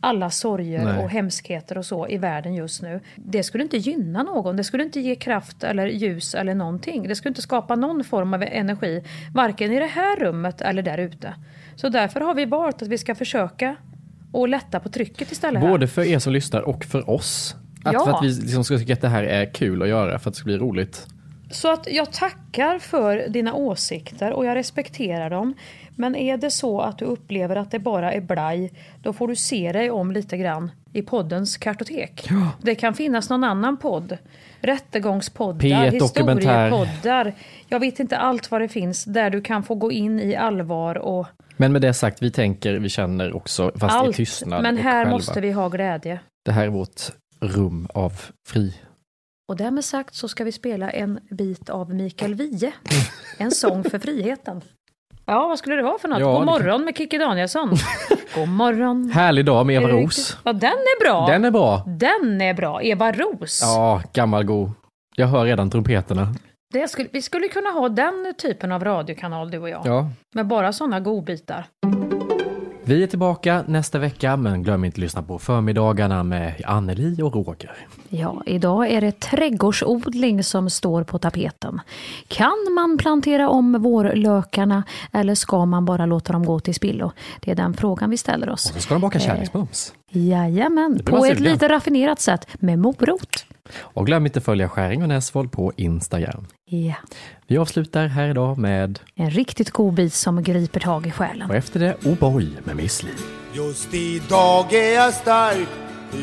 alla 0.05 0.30
sorger 0.30 0.84
Nej. 0.84 1.05
och 1.05 1.11
hemskheter 1.11 1.78
och 1.78 1.86
så 1.86 2.09
i 2.09 2.18
världen 2.18 2.55
just 2.55 2.82
nu. 2.82 3.00
Det 3.16 3.42
skulle 3.42 3.64
inte 3.64 3.76
gynna 3.76 4.22
någon, 4.22 4.57
det 4.57 4.64
skulle 4.64 4.82
inte 4.82 5.00
ge 5.00 5.14
kraft 5.14 5.64
eller 5.64 5.86
ljus 5.86 6.34
eller 6.34 6.55
någonting. 6.55 7.09
Det 7.09 7.14
skulle 7.16 7.30
inte 7.30 7.42
skapa 7.42 7.76
någon 7.76 8.05
form 8.05 8.34
av 8.34 8.42
energi, 8.42 9.05
varken 9.34 9.72
i 9.72 9.78
det 9.78 9.86
här 9.86 10.16
rummet 10.16 10.61
eller 10.61 10.82
där 10.82 10.98
ute. 10.98 11.34
Så 11.76 11.88
därför 11.88 12.20
har 12.20 12.34
vi 12.34 12.44
valt 12.44 12.82
att 12.82 12.88
vi 12.88 12.98
ska 12.98 13.14
försöka 13.14 13.76
och 14.32 14.48
lätta 14.48 14.80
på 14.80 14.88
trycket 14.88 15.32
istället. 15.32 15.62
här. 15.62 15.68
Både 15.70 15.86
för 15.86 16.02
er 16.02 16.18
som 16.18 16.32
lyssnar 16.32 16.61
och 16.61 16.84
för 16.84 17.11
oss. 17.11 17.57
Att, 17.84 17.92
Ja. 17.92 18.05
För 18.05 18.12
att 18.12 18.24
vi 18.24 18.28
liksom 18.28 18.64
ska 18.64 18.78
tycka 18.78 18.92
att 18.92 19.00
det 19.00 19.09
här 19.09 19.24
är 19.24 19.55
kul 19.55 19.82
att 19.82 19.88
göra, 19.88 20.18
för 20.18 20.30
att 20.30 20.34
det 20.34 20.38
ska 20.38 20.44
bli 20.44 20.59
roligt. 20.59 21.07
Så 21.50 21.72
att 21.72 21.86
jag 21.90 22.12
tackar 22.12 22.78
för 22.78 23.28
dina 23.28 23.55
åsikter 23.55 24.32
och 24.32 24.46
jag 24.46 24.55
respekterar 24.55 25.30
dem. 25.30 25.55
Men 25.97 26.16
är 26.16 26.36
det 26.36 26.51
så 26.51 26.80
att 26.80 26.99
du 26.99 27.05
upplever 27.05 27.57
att 27.57 27.70
det 27.70 27.78
bara 27.78 28.12
är 28.12 28.20
blaj, 28.20 28.72
då 29.03 29.12
får 29.12 29.28
du 29.28 29.36
se 29.36 29.72
dig 29.72 29.90
om 29.90 30.12
lite 30.12 30.36
grann 30.36 30.70
i 30.92 31.03
poddens 31.03 31.57
kartotek. 31.57 32.28
Det 32.62 32.74
kan 32.74 32.95
finnas 32.95 33.30
någon 33.30 33.45
annan 33.45 33.76
podd. 33.76 34.18
Rättegångspoddar, 34.61 35.61
P1 35.68 35.99
Dokumentär. 35.99 36.64
historiepoddar. 36.64 37.34
Jag 37.68 37.80
vet 37.80 38.01
inte 38.01 38.16
allt 38.16 38.51
vad 38.51 38.61
det 38.61 38.68
finns 38.68 39.05
där 39.05 39.30
du 39.30 39.40
kan 39.40 39.62
få 39.62 39.74
gå 39.74 39.92
in 39.92 40.20
i 40.20 40.36
allvar 40.36 40.99
och 40.99 41.26
Men 41.57 41.72
med 41.72 41.82
det 41.82 41.95
sagt, 41.95 42.22
vi 42.22 42.30
tänker, 42.30 42.74
vi 42.74 42.88
känner 42.88 43.36
också, 43.36 43.72
fast 43.76 43.95
i 43.95 43.99
allt. 43.99 44.16
tystnad 44.16 44.62
Men 44.62 44.76
här 44.76 44.92
själva. 45.05 45.11
måste 45.11 45.40
vi 45.40 45.53
ha 45.53 45.68
glädje. 45.68 46.20
Det 46.45 46.53
här 46.53 46.64
är 46.64 46.68
vårt 46.68 47.01
rum 47.40 47.88
av 47.95 48.12
fri. 48.49 48.74
Och 49.49 49.57
därmed 49.57 49.84
sagt 49.84 50.14
så 50.14 50.28
ska 50.28 50.45
vi 50.45 50.53
spela 50.53 50.90
en 50.90 51.20
bit 51.30 51.70
av 51.70 51.95
Mikael 51.95 52.34
Wiehe. 52.34 52.72
En 53.38 53.51
sång 53.51 53.84
för 53.84 53.99
friheten. 53.99 54.61
Ja, 55.26 55.48
vad 55.48 55.58
skulle 55.58 55.76
det 55.76 55.82
vara 55.82 55.98
för 55.98 56.08
något? 56.08 56.20
Ja, 56.20 56.36
God 56.36 56.44
morgon 56.46 56.84
med 56.84 56.96
Kikki 56.96 57.18
Danielsson. 57.18 57.70
God 58.34 58.48
morgon. 58.48 59.10
Härlig 59.10 59.44
dag 59.44 59.66
med 59.66 59.76
Eva 59.76 59.88
Ros. 59.88 60.36
Ja, 60.44 60.52
den 60.52 60.70
är 60.70 61.04
bra. 61.04 61.26
Den 61.26 61.44
är 61.44 61.50
bra. 61.50 61.82
Den 61.86 62.40
är 62.40 62.54
bra. 62.54 62.82
Eva 62.82 63.12
Ros. 63.12 63.60
Ja, 63.62 64.02
gammal 64.12 64.44
god. 64.44 64.70
Jag 65.16 65.26
hör 65.26 65.44
redan 65.44 65.70
trumpeterna. 65.70 66.28
Det 66.72 66.88
skulle, 66.88 67.08
vi 67.12 67.22
skulle 67.22 67.48
kunna 67.48 67.70
ha 67.70 67.88
den 67.88 68.34
typen 68.38 68.72
av 68.72 68.84
radiokanal, 68.84 69.50
du 69.50 69.58
och 69.58 69.68
jag. 69.68 69.82
Ja. 69.86 70.08
Med 70.34 70.46
bara 70.46 70.72
sådana 70.72 71.00
godbitar. 71.00 71.64
Vi 72.87 73.03
är 73.03 73.07
tillbaka 73.07 73.64
nästa 73.66 73.99
vecka, 73.99 74.37
men 74.37 74.62
glöm 74.62 74.85
inte 74.85 74.95
att 74.95 74.99
lyssna 74.99 75.22
på 75.22 75.39
förmiddagarna 75.39 76.22
med 76.22 76.62
Anneli 76.64 77.22
och 77.22 77.35
Roger. 77.35 77.87
Ja, 78.09 78.43
idag 78.47 78.91
är 78.91 79.01
det 79.01 79.20
trädgårdsodling 79.20 80.45
som 80.45 80.70
står 80.70 81.05
på 81.05 81.18
tapeten. 81.18 81.80
Kan 82.28 82.72
man 82.74 82.99
plantera 82.99 83.49
om 83.49 83.82
vårlökarna 83.82 84.85
eller 85.12 85.35
ska 85.35 85.64
man 85.64 85.85
bara 85.85 86.07
låta 86.07 86.32
dem 86.32 86.45
gå 86.45 86.61
till 86.61 86.74
spillo? 86.74 87.12
Det 87.41 87.51
är 87.51 87.55
den 87.55 87.74
frågan 87.74 88.11
vi 88.11 88.16
ställer 88.16 88.51
oss. 88.51 88.70
Och 88.70 88.76
så 88.76 88.80
ska 88.80 88.95
de 88.95 89.01
baka 89.01 89.18
Eh, 89.18 89.24
kärleksbums. 89.24 89.93
Jajamän, 90.16 91.00
på 91.04 91.24
ett 91.26 91.40
lite 91.40 91.68
raffinerat 91.68 92.20
sätt 92.20 92.46
med 92.60 92.78
morot. 92.78 93.46
Och 93.78 94.06
glöm 94.06 94.26
inte 94.26 94.38
att 94.38 94.44
följa 94.44 94.68
Skäring 94.68 95.02
och 95.02 95.08
Näsvold 95.08 95.52
på 95.52 95.72
Instagram. 95.76 96.46
Ja, 96.66 96.94
Vi 97.46 97.58
avslutar 97.58 98.06
här 98.06 98.28
idag 98.28 98.58
med, 98.58 98.98
en 99.14 99.30
riktigt 99.30 99.70
god 99.70 99.94
bit 99.94 100.14
som 100.14 100.42
griper 100.42 100.80
tag 100.80 101.06
i 101.06 101.10
själen. 101.10 101.50
och 101.50 101.56
efter 101.56 101.80
det, 101.80 101.94
O'boy 102.02 102.50
med 102.64 102.76
Miss 102.76 103.02
Li. 103.02 103.10
Just 103.54 103.94
idag 103.94 104.72
är 104.72 104.94
jag 104.94 105.14
stark 105.14 105.68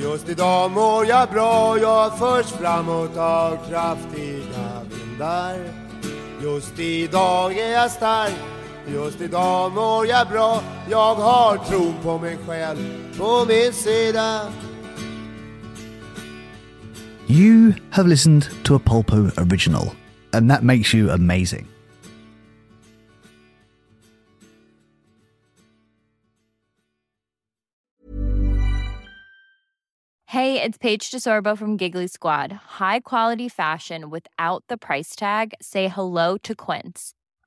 Just 0.03 0.29
idag 0.29 0.71
mår 0.71 1.05
jag 1.05 1.29
bra 1.29 1.77
Jag 1.77 2.17
förs 2.17 2.45
framåt 2.45 3.17
av 3.17 3.57
kraftiga 3.69 4.81
vindar 4.89 5.55
Just 6.43 6.79
idag 6.79 7.57
är 7.57 7.71
jag 7.71 7.91
stark 7.91 8.33
Just 8.87 9.21
idag 9.21 9.73
mår 9.73 10.07
jag 10.07 10.27
bra 10.27 10.61
Jag 10.89 11.15
har 11.15 11.57
tron 11.57 11.93
på 12.03 12.17
mig 12.17 12.37
själv 12.47 12.77
på 13.17 13.45
min 13.47 13.73
sida 13.73 14.51
You 17.27 17.73
have 17.91 18.09
listened 18.09 18.47
to 18.63 18.75
a 18.75 18.79
Polpo 18.79 19.31
original, 19.37 19.95
and 20.33 20.49
that 20.49 20.63
makes 20.63 20.93
you 20.93 21.09
amazing. 21.09 21.65
Hey, 30.25 30.61
it's 30.61 30.77
Paige 30.77 31.09
DeSorbo 31.11 31.57
from 31.57 31.77
Giggly 31.77 32.07
Squad. 32.07 32.51
High 32.51 32.99
quality 32.99 33.47
fashion 33.47 34.09
without 34.09 34.63
the 34.67 34.77
price 34.77 35.15
tag. 35.15 35.53
Say 35.61 35.87
hello 35.87 36.37
to 36.43 36.53
Quince. 36.53 37.13